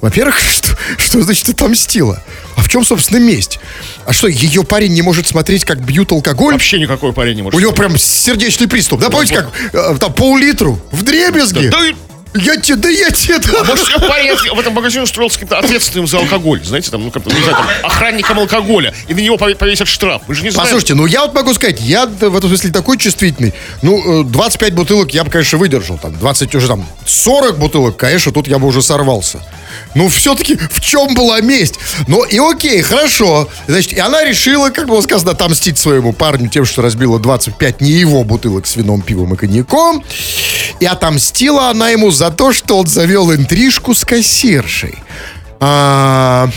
Во-первых, 0.00 0.38
что, 0.50 0.76
что 0.96 1.22
значит 1.22 1.48
отомстила? 1.50 2.22
А 2.56 2.62
в 2.62 2.68
чем, 2.68 2.84
собственно, 2.84 3.18
месть? 3.18 3.60
А 4.06 4.12
что, 4.12 4.26
ее 4.26 4.64
парень 4.64 4.92
не 4.92 5.02
может 5.02 5.28
смотреть, 5.28 5.64
как 5.64 5.80
бьют 5.80 6.12
алкоголь? 6.12 6.54
Вообще 6.54 6.80
никакой 6.80 7.12
парень 7.12 7.36
не 7.36 7.42
может. 7.42 7.56
У 7.56 7.60
него 7.60 7.72
прям 7.72 7.96
сердечный 7.98 8.68
приступ. 8.68 9.00
Да, 9.00 9.10
помните, 9.10 9.34
как 9.34 9.50
э, 9.72 9.96
там 9.98 10.12
пол-литру 10.12 10.80
в 10.90 11.02
дребезги? 11.02 11.68
Да, 11.68 11.86
и- 11.86 11.94
Я 12.34 12.56
тебе, 12.56 12.76
да 12.76 12.88
я 12.88 13.10
тебе... 13.10 13.38
да. 13.38 13.64
Может, 13.64 13.86
себе 13.86 13.98
парень 14.08 14.34
в 14.54 14.58
этом 14.58 14.72
магазине 14.72 15.02
устроился 15.02 15.36
каким-то 15.36 15.58
ответственным 15.58 16.06
за 16.06 16.18
алкоголь. 16.18 16.62
Знаете, 16.64 16.90
там, 16.90 17.02
ну, 17.04 17.10
как-то, 17.10 17.30
не 17.34 17.42
знаю, 17.42 17.56
там, 17.56 17.66
охранником 17.82 18.38
алкоголя. 18.38 18.94
И 19.08 19.14
на 19.14 19.18
него 19.20 19.36
пове- 19.36 19.56
повесят 19.56 19.88
штраф. 19.88 20.22
Мы 20.28 20.34
же 20.34 20.42
не 20.42 20.50
знаем. 20.50 20.66
Послушайте, 20.66 20.94
ну 20.94 21.06
я 21.06 21.22
вот 21.22 21.34
могу 21.34 21.52
сказать, 21.54 21.80
я 21.80 22.06
в 22.06 22.36
этом 22.36 22.48
смысле 22.48 22.70
такой 22.70 22.98
чувствительный. 22.98 23.52
Ну, 23.82 24.22
э, 24.22 24.24
25 24.24 24.74
бутылок 24.74 25.12
я 25.12 25.24
бы, 25.24 25.30
конечно, 25.30 25.58
выдержал. 25.58 25.98
Там 25.98 26.16
20 26.18 26.54
уже 26.54 26.68
там 26.68 26.86
40 27.06 27.58
бутылок, 27.58 27.96
конечно, 27.96 28.30
тут 28.32 28.46
я 28.46 28.58
бы 28.58 28.66
уже 28.68 28.80
сорвался. 28.82 29.40
Ну, 29.94 30.08
все-таки 30.08 30.56
в 30.56 30.80
чем 30.80 31.14
была 31.14 31.40
месть? 31.40 31.74
Ну, 32.06 32.22
и 32.24 32.38
окей, 32.38 32.80
хорошо. 32.82 33.48
Значит, 33.66 33.92
и 33.94 33.98
она 33.98 34.24
решила, 34.24 34.70
как 34.70 34.86
было 34.86 35.00
сказано, 35.00 35.32
отомстить 35.32 35.78
своему 35.78 36.12
парню 36.12 36.48
тем, 36.48 36.64
что 36.64 36.82
разбила 36.82 37.18
25 37.18 37.80
не 37.80 37.90
его 37.90 38.22
бутылок 38.24 38.66
с 38.66 38.76
вином, 38.76 39.02
пивом 39.02 39.34
и 39.34 39.36
коньяком. 39.36 40.04
И 40.78 40.86
отомстила 40.86 41.68
она 41.70 41.90
ему 41.90 42.10
за 42.10 42.30
то, 42.30 42.52
что 42.52 42.78
он 42.78 42.86
завел 42.86 43.32
интрижку 43.32 43.94
с 43.94 44.04
кассиршей. 44.04 44.94
А, 45.60 46.48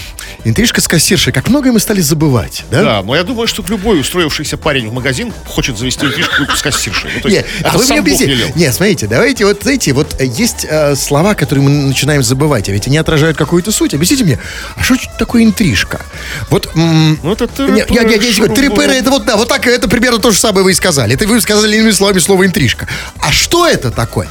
Интрижка 0.46 0.82
с 0.82 0.88
кассиршей. 0.88 1.32
Как 1.32 1.48
многое 1.50 1.72
мы 1.72 1.80
стали 1.80 2.02
забывать, 2.02 2.66
да? 2.70 2.84
Да, 2.84 3.04
но 3.04 3.16
я 3.16 3.24
думаю, 3.24 3.48
что 3.48 3.64
любой 3.68 4.00
устроившийся 4.00 4.58
парень 4.58 4.90
в 4.90 4.94
магазин 4.94 5.34
хочет 5.46 5.78
завести 5.78 6.06
интрижку 6.06 6.56
с 6.56 6.62
кассиршей. 6.62 7.12
Ну, 7.24 7.30
Нет, 7.30 7.46
а 7.64 7.78
вы 7.78 7.86
мне 7.86 8.00
объясните. 8.00 8.52
Нет, 8.56 8.74
смотрите, 8.74 9.08
давайте 9.08 9.46
вот, 9.46 9.64
знаете, 9.64 9.94
вот 9.94 10.16
э, 10.20 10.26
есть 10.26 10.66
э, 10.70 10.96
слова, 10.96 11.34
которые 11.34 11.64
мы 11.64 11.70
начинаем 11.70 12.24
забывать, 12.24 12.68
а 12.70 12.72
ведь 12.74 12.88
они 12.88 12.98
отражают 12.98 13.38
какую-то 13.38 13.72
суть. 13.72 13.94
Объясните 13.94 14.26
мне, 14.26 14.40
а 14.76 14.84
что 14.84 14.96
такое 15.18 15.44
интрижка? 15.44 16.02
Вот... 16.50 16.70
Ну, 16.76 17.32
это 17.32 17.48
я, 17.60 17.86
я, 17.90 18.02
я, 18.02 18.16
я, 18.16 18.48
трипыры, 18.48 18.94
это 18.94 19.12
вот, 19.12 19.26
да, 19.26 19.38
вот 19.38 19.48
так, 19.48 19.66
это 19.66 19.88
примерно 19.88 20.20
то 20.20 20.32
же 20.32 20.40
самое 20.40 20.64
вы 20.64 20.72
и 20.72 20.76
сказали. 20.76 21.16
Это 21.16 21.26
вы 21.26 21.40
сказали 21.40 21.78
иными 21.78 21.92
словами 21.92 22.20
слово 22.20 22.46
интрижка. 22.46 22.88
А 23.20 23.32
что 23.32 23.68
это 23.68 23.92
такое? 23.92 24.28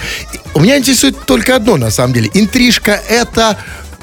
У 0.55 0.61
меня 0.61 0.79
интересует 0.79 1.25
только 1.25 1.57
одно, 1.57 1.77
на 1.77 1.91
самом 1.91 2.13
деле. 2.13 2.31
Интрижка 2.35 3.01
это, 3.09 3.59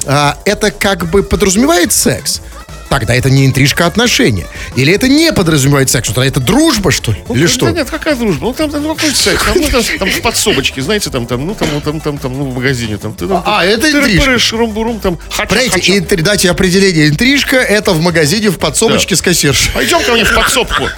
а, 0.06 0.38
это 0.46 0.72
как 0.72 1.10
бы 1.10 1.24
подразумевает 1.24 1.92
секс. 1.94 2.42
Тогда 2.90 3.14
это 3.14 3.30
не 3.30 3.46
интрижка, 3.46 3.84
а 3.86 3.88
отношения. 3.88 4.48
Или 4.76 4.92
это 4.92 5.08
не 5.08 5.32
подразумевает 5.32 5.92
секс, 5.92 6.08
тогда 6.08 6.26
это 6.26 6.40
дружба, 6.40 6.90
что 6.92 7.12
ли? 7.12 7.20
Или 7.30 7.44
Да 7.44 7.48
что? 7.48 7.70
нет, 7.70 7.88
какая 7.88 8.16
дружба? 8.16 8.48
Ну, 8.48 8.54
там, 8.56 8.72
там 8.72 8.82
ну, 8.82 8.96
какой 8.96 9.14
секс? 9.14 9.44
Там, 9.46 9.62
ну, 9.62 9.68
там, 9.70 9.84
там 10.00 10.10
в 10.10 10.22
подсобочке, 10.24 10.82
знаете, 10.82 11.12
там, 11.12 11.28
там, 11.28 11.46
ну, 11.46 11.54
там, 11.54 11.68
ну, 11.72 11.82
там, 11.82 12.00
там, 12.00 12.18
там, 12.18 12.36
ну, 12.36 12.46
в 12.50 12.56
магазине, 12.56 12.98
там. 12.98 13.14
ты, 13.14 13.28
там, 13.28 13.44
А, 13.46 13.64
это 13.64 13.86
тыры-пыры, 13.88 14.16
интрижка. 14.16 14.40
шурум-бурум, 14.40 15.00
там, 15.02 15.20
хача, 15.30 15.50
Смотрите, 15.52 15.70
хача. 15.72 15.92
интри- 16.00 16.22
дайте 16.24 16.50
определение. 16.50 17.10
Интрижка 17.10 17.58
это 17.58 17.92
в 17.92 18.02
магазине 18.02 18.50
в 18.50 18.58
подсобочке 18.58 19.10
Да. 19.14 19.16
с 19.18 19.22
кассиршей. 19.22 19.72
Пойдем 19.72 20.02
ко 20.04 20.14
мне 20.14 20.26
в 20.26 20.34
подсобку. 20.34 20.90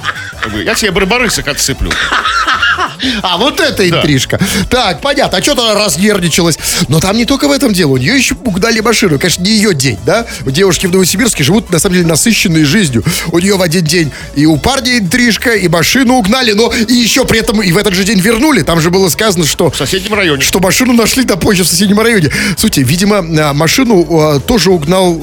Я 0.64 0.76
тебе 0.76 0.92
барбарысок 0.92 1.50
отсыплю. 1.50 1.92
А, 3.22 3.38
вот 3.38 3.60
это 3.60 3.88
интрижка. 3.88 4.40
Так, 4.70 5.02
понятно. 5.02 5.38
А 5.38 5.42
что 5.42 5.56
то 5.56 5.70
она 5.70 5.80
разнервничалась? 5.86 6.58
Но 6.88 7.00
там 7.00 7.18
не 7.18 7.26
только 7.26 7.48
в 7.48 7.52
этом 7.52 7.74
дело. 7.74 7.92
У 7.92 7.98
нее 7.98 8.16
еще 8.16 8.36
угнали 8.36 8.80
машину. 8.80 9.20
Конечно, 9.20 9.44
не 9.44 9.52
ее 9.52 9.74
день, 9.74 10.00
да? 10.06 10.26
Девушки 10.46 10.88
в 10.88 10.92
Новосибирске 10.92 11.44
живут, 11.44 11.70
на 11.72 11.80
самом 11.80 11.96
деле, 11.96 12.08
насыщенной 12.08 12.64
жизнью. 12.64 13.04
У 13.32 13.40
нее 13.40 13.58
в 13.58 13.62
один 13.62 13.84
день 13.84 14.12
и 14.36 14.46
у 14.46 14.58
парня 14.58 14.98
интрижка, 14.98 15.52
и 15.52 15.68
машину 15.68 16.16
угнали, 16.16 16.54
но 16.54 16.72
и 16.72 16.94
еще 16.94 17.26
при 17.26 17.40
этом 17.40 17.62
и 17.62 17.72
в 17.72 17.78
этот 17.78 17.94
же 17.94 18.04
день 18.04 18.20
вернули. 18.20 18.62
Там 18.62 18.80
же 18.82 18.90
было 18.90 19.10
сказано, 19.10 19.46
что... 19.46 19.70
В 19.70 19.78
соседнем 19.78 20.14
районе. 20.14 20.42
Что 20.42 20.60
машину 20.60 20.94
нашли 20.94 21.24
да 21.24 21.36
позже 21.36 21.64
в 21.64 21.68
соседнем 21.68 22.00
районе. 22.00 22.32
Слушайте, 22.58 22.84
видимо, 22.84 23.18
а, 23.18 23.54
машину 23.54 24.06
а, 24.10 24.40
тоже 24.40 24.72
угнал 24.72 25.20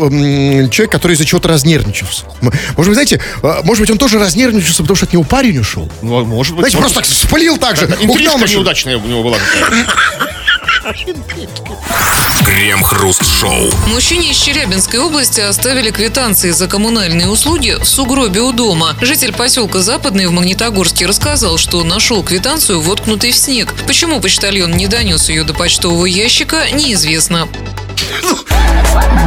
человек, 0.70 0.90
который 0.90 1.12
из-за 1.12 1.24
чего-то 1.24 1.48
разнервничался. 1.48 2.24
Может 2.40 2.76
быть, 2.76 2.94
знаете, 2.94 3.20
а, 3.42 3.62
может 3.64 3.80
быть, 3.80 3.90
он 3.90 3.98
тоже 3.98 4.18
разнервничался, 4.18 4.82
потому 4.82 4.96
что 4.96 5.06
от 5.06 5.12
него 5.12 5.24
парень 5.24 5.58
ушел. 5.58 5.90
Ну, 6.02 6.24
может 6.24 6.54
быть. 6.54 6.60
Знаете, 6.60 6.76
может 6.78 6.94
просто 6.94 7.00
так 7.00 7.04
вспылил 7.06 7.47
так 7.56 7.76
же. 7.76 7.86
быть. 7.86 8.00
Угнал 8.00 8.34
Интрижка 8.34 8.56
неудачная 8.56 8.96
у 8.98 9.06
него 9.06 9.22
была. 9.22 9.38
Крем-хруст-шоу. 12.44 13.70
Мужчине 13.88 14.30
из 14.30 14.36
Челябинской 14.36 15.00
области 15.00 15.40
оставили 15.40 15.90
квитанции 15.90 16.50
за 16.50 16.66
коммунальные 16.66 17.28
услуги 17.28 17.76
в 17.80 17.84
сугробе 17.84 18.40
у 18.40 18.52
дома. 18.52 18.96
Житель 19.00 19.32
поселка 19.32 19.80
Западный 19.80 20.26
в 20.26 20.32
Магнитогорске 20.32 21.06
рассказал, 21.06 21.58
что 21.58 21.82
нашел 21.84 22.22
квитанцию, 22.22 22.80
воткнутой 22.80 23.32
в 23.32 23.36
снег. 23.36 23.74
Почему 23.86 24.20
почтальон 24.20 24.76
не 24.76 24.86
донес 24.86 25.28
ее 25.28 25.44
до 25.44 25.54
почтового 25.54 26.06
ящика, 26.06 26.64
неизвестно. 26.72 27.48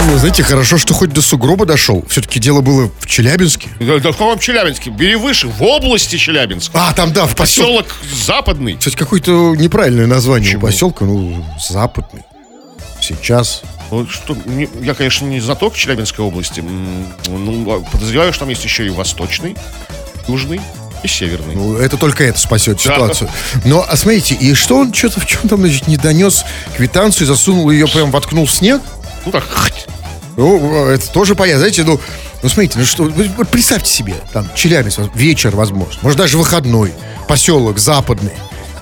Ну, 0.08 0.18
знаете, 0.18 0.44
хорошо, 0.44 0.78
что 0.78 0.94
хоть 0.94 1.12
до 1.14 1.22
сугроба 1.22 1.66
дошел. 1.66 2.04
Все-таки 2.10 2.40
дело 2.40 2.62
было 2.62 2.92
в 3.00 3.06
Челябинске. 3.08 3.70
Да, 3.80 4.00
да 4.00 4.10
в 4.12 4.18
каком 4.18 4.40
Челябинске? 4.40 4.90
Бери 4.90 5.16
выше, 5.16 5.48
в 5.48 5.62
области 5.62 6.18
Челябинск. 6.18 6.72
А, 6.74 6.94
там, 6.94 7.14
да, 7.14 7.26
в 7.26 7.36
поселке. 7.36 7.84
Поселок 7.84 7.96
Западный. 8.26 8.78
Кстати, 8.78 8.96
какое-то 8.96 9.56
неправильное 9.56 10.08
название 10.08 10.58
Почему? 10.58 10.64
у 10.64 10.68
поселка. 10.72 11.06
Ну, 11.06 11.46
Западный. 11.70 12.24
Сейчас. 13.02 13.62
Ну, 13.92 14.08
что, 14.08 14.36
не- 14.46 14.70
я, 14.82 14.94
конечно, 14.94 15.26
не 15.26 15.40
знаток 15.40 15.76
Челябинской 15.76 16.24
области. 16.26 16.62
Ну, 17.28 17.72
а 17.72 17.80
подозреваю, 17.92 18.32
что 18.34 18.42
там 18.42 18.50
есть 18.50 18.64
еще 18.64 18.86
и 18.86 18.90
Восточный, 18.90 19.56
Южный 20.28 20.62
и 21.04 21.08
Северный. 21.08 21.56
Ну, 21.56 21.78
это 21.78 21.98
только 21.98 22.24
это 22.24 22.40
спасет 22.40 22.78
Да. 22.78 22.84
ситуацию. 22.94 23.30
Но, 23.66 23.86
а 23.88 23.96
смотрите, 23.98 24.36
и 24.36 24.54
что 24.54 24.78
он 24.78 24.94
что-то 24.94 25.20
в 25.20 25.26
чем 25.26 25.48
там, 25.50 25.60
значит, 25.62 25.88
не 25.88 25.98
донес 25.98 26.44
квитанцию, 26.78 27.28
засунул 27.28 27.70
ее, 27.72 27.88
прям 27.88 28.12
воткнул 28.12 28.46
в 28.46 28.52
снег? 28.52 28.82
Ну 29.26 29.32
так. 29.32 29.44
Ну, 30.38 30.86
это 30.88 31.08
тоже 31.12 31.36
понятно. 31.36 31.60
Знаете, 31.60 31.84
ну, 31.84 32.00
ну 32.42 32.50
смотрите, 32.50 32.80
ну 32.80 32.86
что, 32.86 33.06
представьте 33.52 33.92
себе, 33.92 34.16
там, 34.32 34.48
Челябинск, 34.56 35.00
вечер, 35.14 35.56
возможно, 35.56 36.00
может, 36.02 36.18
даже 36.18 36.38
выходной, 36.38 36.94
поселок 37.28 37.78
западный. 37.80 38.34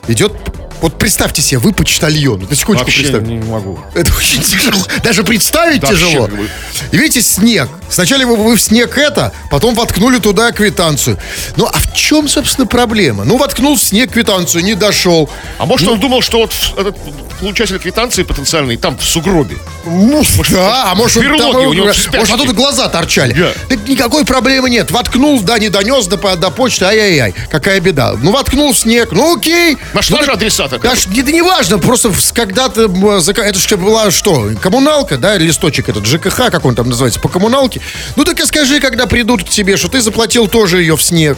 Идет, 0.08 0.34
вот 0.82 0.98
представьте 0.98 1.42
себе, 1.42 1.60
вы 1.60 1.74
почтальон. 1.74 2.48
На 2.50 2.56
секундочку 2.56 2.86
вообще 2.86 3.02
представьте. 3.02 3.32
не 3.32 3.40
могу. 3.40 3.80
Это 3.94 4.12
очень 4.16 4.42
тяжело. 4.42 4.82
Даже 5.04 5.24
представить 5.24 5.82
Да, 5.82 5.90
тяжело. 5.90 6.22
вообще, 6.22 6.38
как 6.38 6.40
бы. 6.40 6.50
И 6.92 6.98
видите, 6.98 7.22
снег. 7.22 7.70
Сначала 7.90 8.24
вы, 8.24 8.36
вы 8.36 8.56
в 8.56 8.62
снег 8.62 8.98
это, 8.98 9.34
потом 9.50 9.76
воткнули 9.76 10.20
туда 10.20 10.52
квитанцию. 10.52 11.18
Ну, 11.58 11.66
а 11.66 11.78
в 11.78 11.94
чем, 11.94 12.28
собственно, 12.28 12.68
проблема? 12.68 13.26
Ну, 13.26 13.38
воткнул 13.38 13.76
в 13.76 13.84
снег 13.84 14.12
квитанцию, 14.14 14.64
не 14.64 14.76
дошел. 14.76 15.30
А 15.58 15.66
может, 15.66 15.88
он 15.88 16.00
думал, 16.00 16.22
что 16.22 16.40
вот 16.40 16.54
этот 16.78 16.96
получатель 17.40 17.80
квитанции 17.80 18.24
потенциальный 18.24 18.78
там 18.78 18.98
в 18.98 19.04
сугробе. 19.04 19.58
Ну, 19.86 20.24
да, 20.52 20.92
а 20.92 20.96
может, 20.96 21.18
он 21.18 21.38
там, 21.38 21.56
у 21.56 21.74
него 21.74 21.88
может, 21.88 22.04
спячки. 22.04 22.34
оттуда 22.34 22.54
глаза 22.54 22.90
торчали. 22.90 23.34
Да. 23.34 23.52
Так 23.70 23.88
никакой 23.88 24.26
проблемы 24.26 24.70
нет. 24.70 24.92
Воткнул, 24.92 25.42
да, 25.42 25.58
не 25.58 25.70
донес 25.70 26.08
до, 26.08 26.18
по- 26.18 26.36
до 26.36 26.52
почты, 26.52 26.86
ай-яй-яй. 26.86 27.34
Какая 27.50 27.80
беда. 27.80 28.16
Ну, 28.22 28.32
воткнул 28.32 28.74
в 28.74 28.78
снег, 28.78 29.10
ну, 29.12 29.36
окей. 29.36 29.78
Нашла 29.94 30.20
ну, 30.20 30.26
же 30.26 30.32
так- 30.70 30.80
адресата. 30.86 31.08
Да, 31.10 31.16
ш- 31.16 31.22
это 31.22 31.32
не 31.32 31.42
важно, 31.42 31.78
просто 31.80 32.12
когда-то, 32.34 32.84
это 32.84 33.60
же 33.60 33.78
была 33.78 34.12
что, 34.12 34.52
коммуналка, 34.62 35.18
да, 35.18 35.38
листочек 35.38 35.90
этот, 35.90 36.06
ЖКХ, 36.06 36.50
как 36.52 36.66
он 36.66 36.76
там 36.76 36.90
называется, 36.90 37.20
по 37.20 37.28
коммуналке. 37.30 37.82
Ну 38.16 38.24
так 38.26 38.40
и 38.40 38.46
скажи, 38.46 38.80
когда 38.80 39.06
придут 39.08 39.44
к 39.44 39.50
тебе, 39.50 39.78
что 39.78 39.88
ты 39.88 40.02
заплатил 40.02 40.48
тоже 40.48 40.82
ее 40.82 40.96
в 40.96 41.02
снег. 41.04 41.38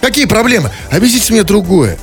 Какие 0.00 0.26
проблемы? 0.26 0.70
Объясните 0.90 1.32
мне 1.32 1.42
другое. 1.42 1.98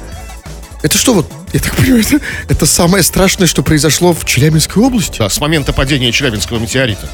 Это 0.81 0.97
что 0.97 1.13
вот, 1.13 1.31
я 1.53 1.59
так 1.61 1.75
понимаю, 1.77 2.03
это, 2.05 2.19
это 2.49 2.65
самое 2.65 3.03
страшное, 3.03 3.47
что 3.47 3.63
произошло 3.63 4.13
в 4.13 4.25
Челябинской 4.25 4.83
области? 4.83 5.19
Да, 5.19 5.29
с 5.29 5.39
момента 5.39 5.71
падения 5.71 6.11
Челябинского 6.11 6.59
метеорита. 6.59 7.07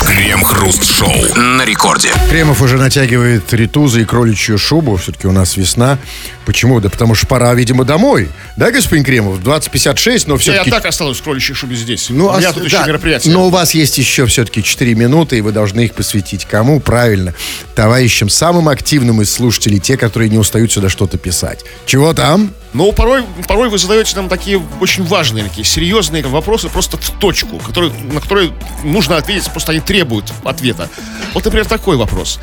Крем-хруст-шоу. 0.00 1.34
На 1.36 1.64
рекорде. 1.64 2.08
Кремов 2.30 2.62
уже 2.62 2.76
натягивает 2.76 3.52
ритузы 3.52 4.02
и 4.02 4.04
кроличью 4.04 4.58
шубу. 4.58 4.96
Все-таки 4.96 5.26
у 5.26 5.32
нас 5.32 5.56
весна. 5.56 5.98
Почему? 6.46 6.78
Да 6.80 6.88
потому 6.88 7.14
что 7.14 7.26
пора, 7.26 7.52
видимо, 7.54 7.84
домой. 7.84 8.28
Да, 8.56 8.70
господин 8.70 9.04
Кремов? 9.04 9.40
20.56, 9.40 10.24
но 10.26 10.34
Я, 10.34 10.38
все-таки... 10.40 10.70
так 10.70 10.84
осталась 10.86 11.18
в 11.18 11.22
кроличьей 11.22 11.56
шубе 11.56 11.74
здесь. 11.74 12.06
Ну, 12.10 12.28
у 12.28 12.36
меня 12.38 12.50
а 12.50 12.52
тут 12.52 12.62
с- 12.62 12.66
еще 12.66 12.78
да, 12.78 12.86
мероприятие. 12.86 13.32
Но 13.34 13.46
у 13.46 13.50
вас 13.50 13.74
есть 13.74 13.98
еще 13.98 14.26
все-таки 14.26 14.62
4 14.62 14.94
минуты, 14.94 15.38
и 15.38 15.40
вы 15.40 15.52
должны 15.52 15.80
их 15.86 15.94
посвятить 15.94 16.44
кому? 16.44 16.80
Правильно. 16.80 17.34
Товарищам 17.74 18.28
самым 18.28 18.68
активным 18.68 19.22
из 19.22 19.32
слушателей, 19.32 19.80
те, 19.80 19.96
которые 19.96 20.28
не 20.30 20.38
устают 20.38 20.70
сюда 20.72 20.88
что-то 20.88 21.18
писать. 21.18 21.64
Чего 21.86 22.12
там? 22.12 22.52
Но 22.74 22.90
порой, 22.90 23.24
порой 23.46 23.68
вы 23.68 23.78
задаете 23.78 24.16
нам 24.16 24.28
такие 24.28 24.60
очень 24.80 25.04
важные, 25.04 25.44
такие 25.44 25.64
серьезные 25.64 26.24
вопросы 26.24 26.68
просто 26.68 26.96
в 26.96 27.10
точку, 27.20 27.58
которые, 27.58 27.92
на 27.92 28.20
которые 28.20 28.52
нужно 28.82 29.16
ответить, 29.16 29.48
просто 29.50 29.70
они 29.70 29.80
требуют 29.80 30.32
ответа. 30.44 30.90
Вот, 31.32 31.44
например, 31.44 31.66
такой 31.66 31.96
вопрос. 31.96 32.40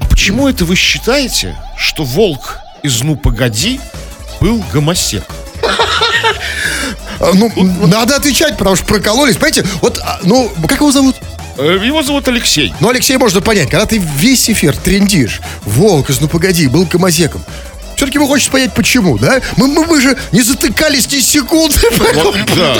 А 0.00 0.06
почему 0.06 0.48
это 0.48 0.64
вы 0.64 0.76
считаете, 0.76 1.56
что 1.76 2.04
волк 2.04 2.58
из 2.82 3.02
«Ну, 3.02 3.16
погоди» 3.16 3.80
был 4.40 4.64
гомосек? 4.72 5.24
Ну, 7.34 7.52
надо 7.86 8.16
отвечать, 8.16 8.56
потому 8.56 8.76
что 8.76 8.86
прокололись. 8.86 9.36
Понимаете, 9.36 9.66
вот, 9.82 9.98
а, 10.02 10.20
ну, 10.22 10.50
как 10.66 10.80
его 10.80 10.90
зовут? 10.90 11.16
Э, 11.58 11.78
Его 11.84 12.02
зовут 12.02 12.26
Алексей. 12.28 12.72
Ну, 12.80 12.88
Алексей, 12.88 13.18
можно 13.18 13.42
понять, 13.42 13.68
когда 13.68 13.84
ты 13.84 13.98
весь 13.98 14.48
эфир 14.48 14.74
трендишь, 14.74 15.42
волк 15.66 16.08
из 16.08 16.18
«Ну, 16.20 16.28
погоди», 16.28 16.66
был 16.68 16.86
гомозеком. 16.86 17.44
Все-таки 18.00 18.16
вы 18.16 18.26
хотите 18.28 18.50
понять, 18.50 18.72
почему, 18.72 19.18
да? 19.18 19.42
Мы, 19.58 19.68
мы, 19.68 19.84
мы 19.84 20.00
же 20.00 20.16
не 20.32 20.40
затыкались 20.40 21.12
ни 21.12 21.18
секунды. 21.18 21.76
Вот, 22.14 22.34
да. 22.56 22.78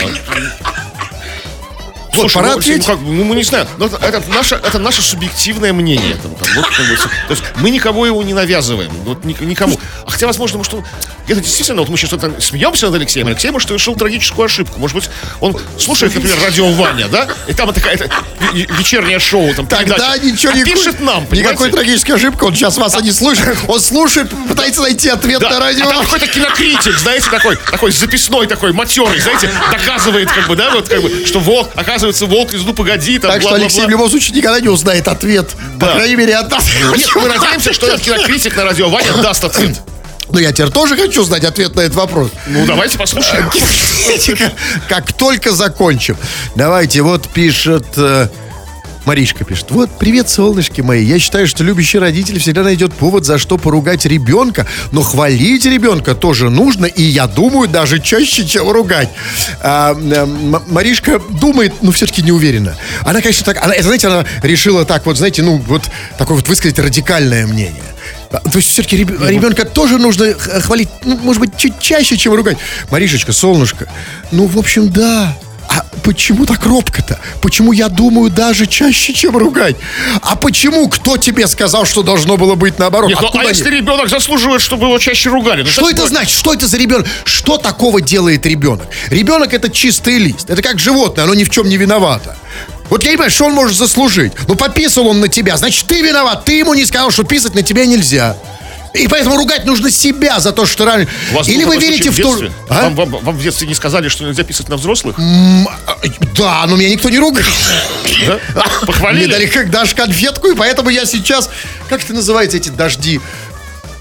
Вот, 2.12 2.22
Слушай, 2.22 2.34
пора 2.34 2.48
ну, 2.52 2.58
ответить. 2.58 2.86
ну, 2.88 2.94
как, 2.94 3.02
ну, 3.04 3.24
мы 3.24 3.36
не 3.36 3.44
знаем. 3.44 3.68
Но 3.78 3.86
это, 3.86 3.96
это 3.98 4.22
наше, 4.30 4.56
это 4.56 4.78
наше 4.78 5.00
субъективное 5.00 5.72
мнение. 5.72 6.16
Там, 6.16 6.34
там, 6.34 6.54
вот, 6.56 6.66
как 6.66 6.86
бы, 6.88 6.96
то 6.96 7.30
есть 7.30 7.42
мы 7.56 7.70
никого 7.70 8.04
его 8.04 8.20
не 8.24 8.34
навязываем. 8.34 8.90
Вот, 9.04 9.24
ни- 9.24 9.36
никому. 9.44 9.78
А 10.06 10.10
хотя, 10.10 10.26
возможно, 10.26 10.58
может, 10.58 10.74
он, 10.74 10.84
где-то 11.26 11.40
действительно, 11.40 11.80
вот 11.82 11.88
мы 11.88 11.96
сейчас 11.96 12.10
вот 12.12 12.42
смеемся 12.42 12.86
над 12.86 12.96
Алексеем. 12.96 13.28
Алексей, 13.28 13.50
может, 13.52 13.68
совершил 13.68 13.94
трагическую 13.94 14.46
ошибку. 14.46 14.80
Может 14.80 14.96
быть, 14.96 15.10
он 15.40 15.56
слушает, 15.78 16.12
например, 16.14 16.36
радио 16.42 16.66
Ваня, 16.72 17.06
да? 17.08 17.28
И 17.46 17.52
там 17.54 17.72
такая 17.72 17.94
это, 17.94 18.06
ве- 18.52 18.66
вечернее 18.76 19.20
шоу, 19.20 19.54
там, 19.54 19.66
Тогда 19.68 19.94
передача. 20.16 20.26
ничего 20.26 20.52
А 20.52 20.56
не 20.56 20.64
пишет 20.64 21.00
нам, 21.00 21.22
Никакой 21.30 21.38
понимаете? 21.68 21.76
трагической 21.76 22.16
ошибки, 22.16 22.42
он 22.42 22.54
сейчас 22.56 22.76
вас 22.76 23.00
не 23.00 23.12
слышит. 23.12 23.56
Он 23.68 23.80
слушает, 23.80 24.30
пытается 24.48 24.82
найти 24.82 25.08
ответ 25.08 25.40
Да, 25.40 25.50
на 25.50 25.56
а 25.58 25.60
радио. 25.60 25.88
там 25.88 26.02
какой-то 26.04 26.26
кинокритик, 26.26 26.98
знаете, 26.98 27.30
такой, 27.30 27.56
такой 27.56 27.92
записной, 27.92 28.48
такой 28.48 28.72
матерый, 28.72 29.20
знаете, 29.20 29.48
доказывает, 29.70 30.30
как 30.32 30.48
бы, 30.48 30.56
да, 30.56 30.70
вот, 30.72 30.88
как 30.88 31.00
бы, 31.02 31.24
что 31.24 31.38
волк, 31.38 31.68
оказывается, 31.76 31.99
волк 32.02 32.52
из 32.54 32.62
«Ну, 32.64 32.72
погоди», 32.74 33.18
там, 33.18 33.30
Так 33.30 33.40
что 33.40 33.50
бла-бла-бла. 33.50 33.66
Алексей 33.66 33.86
в 33.86 33.88
любом 33.90 34.08
случае 34.10 34.36
никогда 34.36 34.60
не 34.60 34.68
узнает 34.68 35.08
ответ. 35.08 35.48
По 35.78 35.86
Да. 35.86 35.92
крайней 35.94 36.16
мере, 36.16 36.36
от 36.36 36.50
нас. 36.50 36.64
Нет, 36.96 37.08
мы 37.14 37.28
надеемся, 37.28 37.72
что 37.72 37.86
этот 37.86 38.00
кинокритик 38.00 38.56
на 38.56 38.64
радио 38.64 38.88
Ваня 38.88 39.12
даст 39.22 39.44
ответ. 39.44 39.80
Но 40.32 40.38
я 40.38 40.52
теперь 40.52 40.70
тоже 40.70 40.96
хочу 40.96 41.24
знать 41.24 41.44
ответ 41.44 41.74
на 41.74 41.80
этот 41.80 41.96
вопрос. 41.96 42.30
Ну, 42.46 42.64
давайте 42.64 42.96
послушаем. 42.98 43.50
Как 44.88 45.12
только 45.12 45.52
закончим. 45.52 46.16
Давайте, 46.54 47.02
вот 47.02 47.28
пишет... 47.28 47.86
Маришка 49.10 49.44
пишет. 49.44 49.72
Вот, 49.72 49.90
привет, 49.98 50.28
солнышки 50.28 50.82
мои. 50.82 51.04
Я 51.04 51.18
считаю, 51.18 51.48
что 51.48 51.64
любящий 51.64 51.98
родитель 51.98 52.38
всегда 52.38 52.62
найдет 52.62 52.92
повод, 52.92 53.24
за 53.24 53.38
что 53.38 53.58
поругать 53.58 54.06
ребенка. 54.06 54.68
Но 54.92 55.02
хвалить 55.02 55.64
ребенка 55.64 56.14
тоже 56.14 56.48
нужно. 56.48 56.86
И 56.86 57.02
я 57.02 57.26
думаю, 57.26 57.68
даже 57.68 57.98
чаще, 57.98 58.46
чем 58.46 58.70
ругать. 58.70 59.08
А, 59.62 59.96
Маришка 60.68 61.20
думает, 61.28 61.82
но 61.82 61.90
все-таки 61.90 62.22
не 62.22 62.30
уверена. 62.30 62.76
Она, 63.00 63.20
конечно, 63.20 63.44
так... 63.44 63.60
Она, 63.64 63.74
это, 63.74 63.82
знаете, 63.82 64.06
она 64.06 64.24
решила 64.44 64.84
так 64.84 65.04
вот, 65.06 65.16
знаете, 65.16 65.42
ну, 65.42 65.56
вот 65.56 65.82
такое 66.16 66.36
вот 66.36 66.46
высказать 66.46 66.78
радикальное 66.78 67.48
мнение. 67.48 67.82
А, 68.30 68.38
То 68.38 68.58
есть 68.58 68.70
все-таки 68.70 68.96
ребенка 68.96 69.64
тоже 69.64 69.98
нужно 69.98 70.34
хвалить, 70.34 70.88
ну, 71.02 71.16
может 71.16 71.40
быть, 71.40 71.56
чуть 71.56 71.80
чаще, 71.80 72.16
чем 72.16 72.34
ругать. 72.34 72.58
Маришечка, 72.92 73.32
солнышко, 73.32 73.88
ну, 74.30 74.46
в 74.46 74.56
общем, 74.56 74.88
да. 74.88 75.36
А 75.72 75.84
почему 76.02 76.46
так 76.46 76.66
робко-то? 76.66 77.20
Почему 77.40 77.70
я 77.70 77.88
думаю 77.88 78.28
даже 78.28 78.66
чаще, 78.66 79.14
чем 79.14 79.36
ругать? 79.36 79.76
А 80.20 80.34
почему? 80.34 80.88
Кто 80.88 81.16
тебе 81.16 81.46
сказал, 81.46 81.84
что 81.84 82.02
должно 82.02 82.36
было 82.36 82.56
быть 82.56 82.80
наоборот? 82.80 83.08
Нет, 83.08 83.18
ну, 83.22 83.28
а 83.32 83.38
они- 83.40 83.50
если 83.50 83.70
ребенок 83.70 84.08
заслуживает, 84.08 84.60
чтобы 84.60 84.86
его 84.86 84.98
чаще 84.98 85.30
ругали? 85.30 85.62
Ну, 85.62 85.68
что 85.68 85.88
это 85.88 86.02
вот. 86.02 86.10
значит? 86.10 86.36
Что 86.36 86.52
это 86.54 86.66
за 86.66 86.76
ребенок? 86.76 87.06
Что 87.24 87.56
такого 87.56 88.00
делает 88.00 88.44
ребенок? 88.46 88.88
Ребенок 89.10 89.54
это 89.54 89.70
чистый 89.70 90.18
лист. 90.18 90.50
Это 90.50 90.60
как 90.60 90.80
животное, 90.80 91.22
оно 91.24 91.34
ни 91.34 91.44
в 91.44 91.50
чем 91.50 91.68
не 91.68 91.76
виновато. 91.76 92.36
Вот 92.88 93.04
я 93.04 93.12
не 93.12 93.16
понимаю, 93.16 93.30
что 93.30 93.44
он 93.44 93.52
может 93.52 93.76
заслужить. 93.78 94.32
Ну, 94.48 94.56
пописал 94.56 95.06
он 95.06 95.20
на 95.20 95.28
тебя, 95.28 95.56
значит, 95.56 95.86
ты 95.86 96.02
виноват. 96.02 96.44
Ты 96.44 96.54
ему 96.58 96.74
не 96.74 96.84
сказал, 96.84 97.12
что 97.12 97.22
писать 97.22 97.54
на 97.54 97.62
тебя 97.62 97.86
нельзя. 97.86 98.36
И 98.94 99.06
поэтому 99.08 99.36
ругать 99.36 99.64
нужно 99.66 99.90
себя 99.90 100.40
за 100.40 100.52
то, 100.52 100.66
что 100.66 100.84
вас 101.32 101.48
Или 101.48 101.64
вы 101.64 101.76
верите 101.78 102.10
в 102.10 102.16
то... 102.16 102.22
детстве? 102.22 102.52
А? 102.68 102.84
Вам, 102.90 102.94
вам- 102.94 103.24
вам 103.24 103.36
в 103.36 103.42
детстве 103.42 103.68
не 103.68 103.74
сказали, 103.74 104.08
что 104.08 104.24
нельзя 104.24 104.42
писать 104.42 104.68
на 104.68 104.76
взрослых? 104.76 105.16
Да, 106.36 106.64
но 106.66 106.76
меня 106.76 106.90
никто 106.90 107.08
не 107.08 107.18
ругал. 107.18 107.44
Да? 108.26 108.64
Похвалили? 108.86 109.26
Мне 109.26 109.32
дали 109.32 109.46
как 109.46 109.70
даже 109.70 109.94
конфетку, 109.94 110.48
и 110.48 110.54
поэтому 110.54 110.90
я 110.90 111.04
сейчас... 111.06 111.50
Как 111.88 112.02
это 112.02 112.14
называется, 112.14 112.56
эти 112.56 112.68
дожди? 112.70 113.20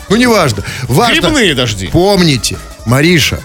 Ну, 0.10 0.16
неважно. 0.16 0.64
Важно. 0.88 1.14
Грибные 1.14 1.54
дожди. 1.54 1.88
Помните, 1.88 2.58
Мариша, 2.86 3.42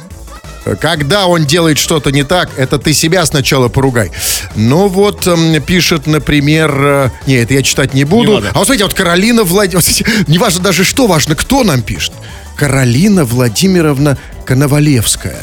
когда 0.81 1.27
он 1.27 1.45
делает 1.45 1.79
что-то 1.79 2.11
не 2.11 2.23
так, 2.25 2.51
это 2.57 2.79
ты 2.79 2.93
себя 2.95 3.25
сначала 3.27 3.69
поругай. 3.69 4.11
Ну 4.55 4.89
вот, 4.89 5.27
эм, 5.27 5.61
пишет, 5.63 6.07
например... 6.07 6.71
э, 6.77 7.11
Не, 7.27 7.35
это 7.37 7.55
я 7.55 7.63
читать 7.63 7.95
не 7.95 8.05
буду. 8.05 8.31
Не 8.31 8.35
надо. 8.37 8.49
а 8.51 8.59
вот 8.59 8.67
смотрите, 8.67 8.85
вот 8.85 8.95
Каролина 8.95 9.45
Владимировна... 9.45 10.25
Неважно 10.27 10.63
даже 10.63 10.85
что, 10.85 11.07
важно, 11.07 11.35
кто 11.35 11.63
нам 11.65 11.83
пишет. 11.83 12.13
Каролина 12.57 13.25
Владимировна 13.25 14.17
Коновалевская. 14.47 15.39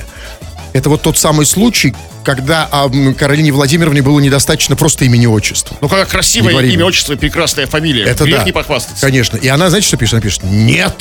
Это 0.74 0.90
вот 0.90 1.02
тот 1.02 1.18
самый 1.18 1.46
случай, 1.46 1.94
когда 2.24 2.68
а, 2.72 2.90
Каролине 3.18 3.52
Владимировне 3.52 4.02
было 4.02 4.20
недостаточно 4.20 4.76
просто 4.76 5.06
имени 5.06 5.26
отчества. 5.26 5.76
Ну, 5.82 5.90
когда 5.90 6.06
красивое 6.06 6.54
имя, 6.54 6.76
мне. 6.76 6.86
отчество, 6.86 7.14
и 7.14 7.16
прекрасная 7.18 7.68
фамилия. 7.68 8.06
Это 8.06 8.24
Грех 8.24 8.40
да. 8.40 8.44
не 8.46 8.52
похвастаться. 8.52 9.02
Конечно. 9.02 9.38
И 9.38 9.48
она, 9.48 9.70
знаете, 9.70 9.88
что 9.88 9.98
пишет? 9.98 10.14
Она 10.14 10.22
пишет, 10.22 10.44
нет. 10.44 10.96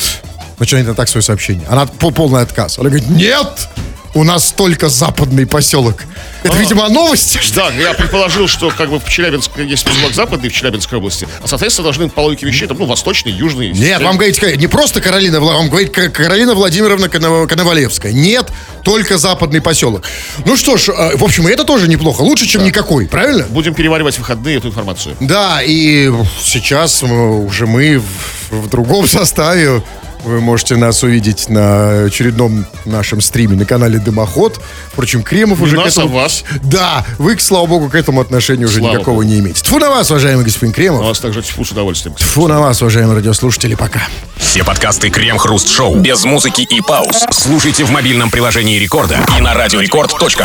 Начинает 0.59 0.87
она 0.89 0.95
так 0.95 1.09
свое 1.09 1.23
сообщение. 1.23 1.66
Она 1.68 1.87
по 1.87 2.11
полный 2.11 2.43
отказ. 2.43 2.79
Она 2.79 2.89
говорит, 2.91 3.09
нет, 3.09 3.68
у 4.15 4.25
нас 4.25 4.53
только 4.53 4.89
западный 4.89 5.47
поселок. 5.47 6.05
Это, 6.43 6.57
видимо, 6.57 6.89
новости. 6.89 7.39
Да, 7.55 7.71
я 7.71 7.93
предположил, 7.95 8.49
что 8.49 8.71
как 8.71 8.91
бы 8.91 8.99
в 8.99 9.09
Челябинске 9.09 9.65
есть 9.67 9.85
поселок 9.85 10.15
западный 10.15 10.49
в 10.49 10.53
Челябинской 10.53 10.99
области, 10.99 11.27
а, 11.43 11.47
соответственно, 11.47 11.85
должны 11.85 12.09
по 12.09 12.21
логике 12.21 12.47
вещей, 12.47 12.67
там, 12.67 12.77
ну, 12.79 12.87
восточный, 12.87 13.33
южный. 13.33 13.71
Нет, 13.71 14.01
вам 14.03 14.17
говорит 14.17 14.41
не 14.59 14.67
просто 14.67 15.01
Каролина, 15.01 15.41
вам 15.41 15.69
говорит 15.69 15.93
Ка- 15.95 16.09
Каролина 16.09 16.55
Владимировна 16.55 17.09
Коно- 17.09 17.47
Коновалевская. 17.47 18.13
Нет, 18.13 18.49
только 18.83 19.19
западный 19.19 19.61
поселок. 19.61 20.05
Ну 20.47 20.57
что 20.57 20.77
ж, 20.77 20.89
э, 20.89 21.17
в 21.17 21.25
общем, 21.25 21.47
это 21.47 21.65
тоже 21.65 21.89
неплохо. 21.89 22.23
Лучше, 22.23 22.47
чем 22.47 22.65
никакой, 22.65 23.07
правильно? 23.07 23.45
Будем 23.51 23.75
переваривать 23.75 24.15
в 24.17 24.19
выходные 24.21 24.57
эту 24.57 24.69
информацию. 24.69 25.17
Да, 25.21 25.61
и 25.63 26.11
сейчас 26.43 27.03
э, 27.03 27.07
уже 27.07 27.67
мы 27.67 27.99
в, 27.99 28.55
в 28.65 28.69
другом 28.71 29.07
составе. 29.07 29.83
Вы 30.25 30.41
можете 30.41 30.77
нас 30.77 31.03
увидеть 31.03 31.49
на 31.49 32.05
очередном 32.05 32.66
нашем 32.85 33.21
стриме 33.21 33.57
на 33.57 33.64
канале 33.64 33.99
Дымоход. 33.99 34.61
Впрочем, 34.93 35.23
Кремов 35.23 35.61
Не 35.61 35.64
уже 35.66 35.77
нас, 35.77 35.95
к 35.95 35.99
этому... 35.99 36.18
а 36.18 36.23
вас. 36.23 36.45
Да, 36.62 37.07
вы, 37.18 37.39
слава 37.39 37.66
богу, 37.66 37.89
к 37.89 37.95
этому 37.95 38.21
отношения 38.21 38.66
уже 38.66 38.79
Слава 38.81 38.95
никакого 38.95 39.16
богу. 39.16 39.27
не 39.27 39.39
имеете. 39.39 39.62
Тфу 39.62 39.79
на 39.79 39.89
вас, 39.91 40.11
уважаемый 40.11 40.45
господин 40.45 40.73
У 40.73 40.75
Кремов. 40.75 41.05
вас 41.07 41.21
также 41.21 41.43
тьфу 41.43 41.64
с 41.64 41.71
удовольствием. 41.73 42.14
Тфу 42.16 42.49
на 42.49 42.61
вас, 42.61 42.83
уважаемые 42.83 43.16
радиослушатели, 43.16 43.75
пока. 43.75 44.03
Все 44.37 44.62
подкасты 44.64 45.11
Крем-Хруст 45.11 45.68
Шоу 45.68 45.97
без 45.97 46.25
музыки 46.25 46.62
и 46.62 46.81
пауз 46.81 47.25
слушайте 47.31 47.85
в 47.85 47.91
мобильном 47.91 48.31
приложении 48.31 48.79
Рекорда 48.79 49.18
и 49.37 49.41
на 49.41 49.55
радиорекорд.ру. 49.55 50.45